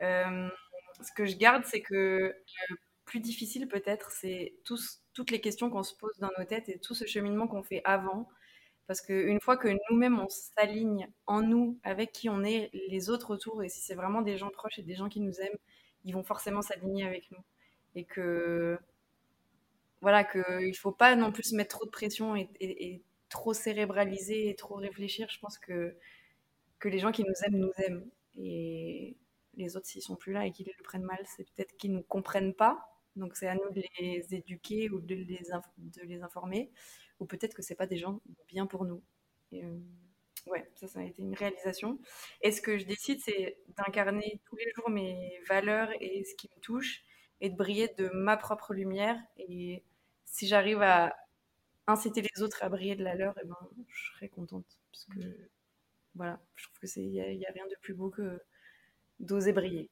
Euh, 0.02 0.48
ce 1.02 1.12
que 1.12 1.26
je 1.26 1.36
garde, 1.36 1.64
c'est 1.66 1.82
que 1.82 2.34
le 2.70 2.76
plus 3.04 3.20
difficile 3.20 3.68
peut-être, 3.68 4.10
c'est 4.10 4.54
toutes 4.64 5.30
les 5.30 5.40
questions 5.40 5.70
qu'on 5.70 5.82
se 5.82 5.94
pose 5.94 6.16
dans 6.18 6.30
nos 6.38 6.44
têtes 6.44 6.68
et 6.68 6.78
tout 6.78 6.94
ce 6.94 7.06
cheminement 7.06 7.46
qu'on 7.46 7.62
fait 7.62 7.82
avant. 7.84 8.28
Parce 8.86 9.00
qu'une 9.00 9.40
fois 9.40 9.56
que 9.56 9.68
nous-mêmes, 9.90 10.18
on 10.18 10.28
s'aligne 10.28 11.08
en 11.26 11.40
nous 11.40 11.78
avec 11.82 12.12
qui 12.12 12.28
on 12.28 12.42
est, 12.42 12.70
les 12.88 13.10
autres 13.10 13.32
autour, 13.32 13.62
et 13.62 13.68
si 13.68 13.80
c'est 13.80 13.94
vraiment 13.94 14.22
des 14.22 14.36
gens 14.36 14.50
proches 14.50 14.78
et 14.78 14.82
des 14.82 14.94
gens 14.94 15.08
qui 15.08 15.20
nous 15.20 15.40
aiment, 15.40 15.58
ils 16.04 16.12
vont 16.12 16.24
forcément 16.24 16.62
s'aligner 16.62 17.06
avec 17.06 17.30
nous. 17.30 17.42
Et 17.94 18.04
que, 18.04 18.78
voilà, 20.00 20.24
qu'il 20.24 20.68
ne 20.68 20.72
faut 20.74 20.92
pas 20.92 21.14
non 21.14 21.32
plus 21.32 21.52
mettre 21.52 21.76
trop 21.76 21.86
de 21.86 21.90
pression 21.90 22.36
et, 22.36 23.02
trop 23.28 23.54
cérébraliser 23.54 24.50
et 24.50 24.56
trop 24.56 24.74
réfléchir. 24.74 25.28
Je 25.30 25.38
pense 25.38 25.58
que, 25.58 25.96
que 26.78 26.88
les 26.90 26.98
gens 26.98 27.12
qui 27.12 27.24
nous 27.24 27.32
aiment 27.46 27.58
nous 27.58 27.72
aiment. 27.78 28.04
Et 28.36 29.16
les 29.54 29.76
autres, 29.76 29.86
s'ils 29.86 30.02
sont 30.02 30.16
plus 30.16 30.32
là 30.32 30.44
et 30.44 30.52
qu'ils 30.52 30.66
le 30.66 30.82
prennent 30.82 31.04
mal, 31.04 31.24
c'est 31.36 31.44
peut-être 31.44 31.76
qu'ils 31.76 31.94
ne 31.94 32.02
comprennent 32.02 32.54
pas. 32.54 32.91
Donc 33.16 33.36
c'est 33.36 33.48
à 33.48 33.54
nous 33.54 33.70
de 33.70 33.82
les 33.98 34.34
éduquer 34.34 34.90
ou 34.90 35.00
de 35.00 35.14
les, 35.14 35.42
de 35.78 36.02
les 36.02 36.22
informer. 36.22 36.70
Ou 37.20 37.26
peut-être 37.26 37.54
que 37.54 37.62
c'est 37.62 37.74
pas 37.74 37.86
des 37.86 37.98
gens 37.98 38.20
bien 38.48 38.66
pour 38.66 38.84
nous. 38.84 39.02
Euh, 39.52 39.78
ouais, 40.46 40.70
ça, 40.74 40.88
ça 40.88 41.00
a 41.00 41.04
été 41.04 41.22
une 41.22 41.34
réalisation. 41.34 41.98
Et 42.40 42.52
ce 42.52 42.60
que 42.60 42.78
je 42.78 42.84
décide, 42.84 43.20
c'est 43.20 43.58
d'incarner 43.76 44.40
tous 44.44 44.56
les 44.56 44.70
jours 44.74 44.90
mes 44.90 45.40
valeurs 45.48 45.90
et 46.00 46.24
ce 46.24 46.34
qui 46.34 46.50
me 46.56 46.60
touche 46.60 47.02
et 47.40 47.50
de 47.50 47.56
briller 47.56 47.88
de 47.98 48.08
ma 48.14 48.36
propre 48.36 48.72
lumière. 48.72 49.20
Et 49.36 49.84
si 50.24 50.46
j'arrive 50.46 50.82
à 50.82 51.14
inciter 51.86 52.22
les 52.22 52.42
autres 52.42 52.62
à 52.62 52.68
briller 52.68 52.96
de 52.96 53.04
la 53.04 53.14
leur, 53.14 53.36
et 53.38 53.42
eh 53.44 53.48
ben, 53.48 53.56
je 53.88 54.12
serai 54.14 54.28
contente. 54.28 54.78
Parce 54.90 55.06
que, 55.06 55.50
voilà, 56.14 56.40
je 56.54 56.64
trouve 56.64 56.78
que 56.78 56.86
c'est, 56.86 57.04
il 57.04 57.18
a, 57.20 57.52
rien 57.52 57.66
de 57.66 57.76
plus 57.80 57.94
beau 57.94 58.10
que 58.10 58.40
d'oser 59.20 59.52
briller. 59.52 59.90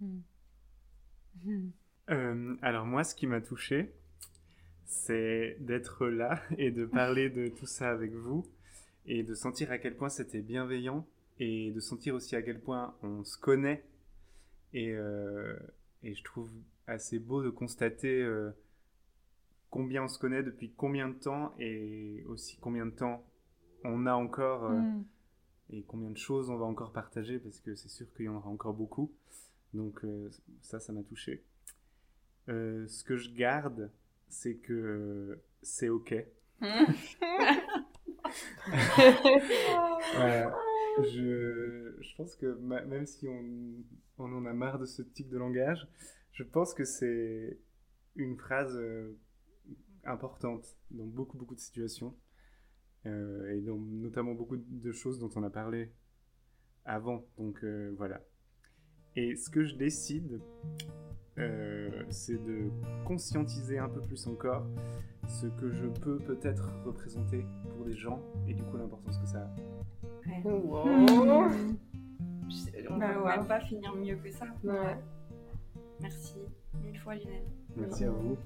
Hmm. 0.00 0.20
Euh, 2.10 2.56
alors 2.62 2.86
moi, 2.86 3.04
ce 3.04 3.14
qui 3.14 3.26
m'a 3.26 3.40
touché, 3.40 3.92
c'est 4.86 5.56
d'être 5.60 6.06
là 6.06 6.42
et 6.58 6.70
de 6.70 6.84
parler 6.84 7.30
de 7.30 7.48
tout 7.48 7.66
ça 7.66 7.90
avec 7.90 8.12
vous 8.12 8.46
et 9.06 9.22
de 9.22 9.34
sentir 9.34 9.70
à 9.70 9.78
quel 9.78 9.96
point 9.96 10.08
c'était 10.08 10.40
bienveillant 10.40 11.06
et 11.38 11.70
de 11.72 11.80
sentir 11.80 12.14
aussi 12.14 12.36
à 12.36 12.42
quel 12.42 12.60
point 12.60 12.94
on 13.02 13.24
se 13.24 13.38
connaît. 13.38 13.84
Et, 14.72 14.92
euh, 14.92 15.56
et 16.02 16.14
je 16.14 16.22
trouve 16.24 16.50
assez 16.86 17.18
beau 17.18 17.42
de 17.42 17.50
constater 17.50 18.22
euh, 18.22 18.50
combien 19.70 20.04
on 20.04 20.08
se 20.08 20.18
connaît 20.18 20.42
depuis 20.42 20.72
combien 20.76 21.08
de 21.08 21.14
temps 21.14 21.54
et 21.58 22.24
aussi 22.26 22.56
combien 22.60 22.86
de 22.86 22.90
temps 22.90 23.24
on 23.84 24.06
a 24.06 24.14
encore 24.14 24.70
hmm 24.70 25.02
et 25.70 25.82
combien 25.82 26.10
de 26.10 26.16
choses 26.16 26.50
on 26.50 26.56
va 26.56 26.66
encore 26.66 26.92
partager 26.92 27.38
parce 27.38 27.58
que 27.60 27.74
c'est 27.74 27.88
sûr 27.88 28.06
qu'il 28.14 28.26
y 28.26 28.28
en 28.28 28.36
aura 28.36 28.50
encore 28.50 28.74
beaucoup. 28.74 29.10
Donc 29.72 30.04
ça, 30.60 30.78
ça 30.78 30.92
m'a 30.92 31.02
touché. 31.02 31.42
Euh, 32.48 32.86
ce 32.86 33.04
que 33.04 33.16
je 33.16 33.30
garde, 33.32 33.90
c'est 34.28 34.56
que 34.56 35.40
c'est 35.62 35.88
ok. 35.88 36.14
je, 41.02 41.96
je, 42.00 42.16
pense 42.16 42.36
que 42.36 42.46
même 42.56 43.06
si 43.06 43.26
on, 43.28 43.44
on, 44.18 44.32
en 44.32 44.46
a 44.46 44.52
marre 44.52 44.78
de 44.78 44.86
ce 44.86 45.02
type 45.02 45.28
de 45.28 45.38
langage, 45.38 45.88
je 46.32 46.42
pense 46.42 46.74
que 46.74 46.84
c'est 46.84 47.58
une 48.16 48.36
phrase 48.36 48.76
euh, 48.76 49.18
importante 50.04 50.76
dans 50.90 51.06
beaucoup 51.06 51.36
beaucoup 51.36 51.54
de 51.54 51.60
situations. 51.60 52.16
Euh, 53.06 53.50
et 53.52 53.60
donc, 53.60 53.80
notamment 53.86 54.34
beaucoup 54.34 54.56
de 54.56 54.92
choses 54.92 55.18
dont 55.18 55.30
on 55.36 55.42
a 55.42 55.50
parlé 55.50 55.92
avant. 56.84 57.26
Donc 57.38 57.62
euh, 57.64 57.92
voilà. 57.96 58.20
Et 59.16 59.36
ce 59.36 59.50
que 59.50 59.64
je 59.64 59.76
décide, 59.76 60.40
euh, 60.88 61.03
c'est 62.10 62.42
de 62.44 62.70
conscientiser 63.04 63.78
un 63.78 63.88
peu 63.88 64.00
plus 64.00 64.26
encore 64.26 64.66
ce 65.26 65.46
que 65.46 65.72
je 65.72 65.86
peux 65.86 66.18
peut-être 66.18 66.72
représenter 66.84 67.44
pour 67.70 67.84
des 67.84 67.94
gens 67.94 68.20
et 68.46 68.54
du 68.54 68.62
coup 68.62 68.76
l'importance 68.76 69.18
que 69.18 69.26
ça 69.26 69.38
a. 69.38 69.48
Wow. 70.44 70.88
on 72.88 72.94
ne 72.94 72.98
bah 72.98 73.38
peut 73.38 73.46
pas 73.46 73.60
finir 73.60 73.94
mieux 73.94 74.16
que 74.16 74.30
ça. 74.30 74.46
Merci 76.00 76.36
mille 76.82 76.98
fois 76.98 77.14
Lionel. 77.14 77.42
Merci 77.76 78.04
à 78.04 78.10
vous. 78.10 78.36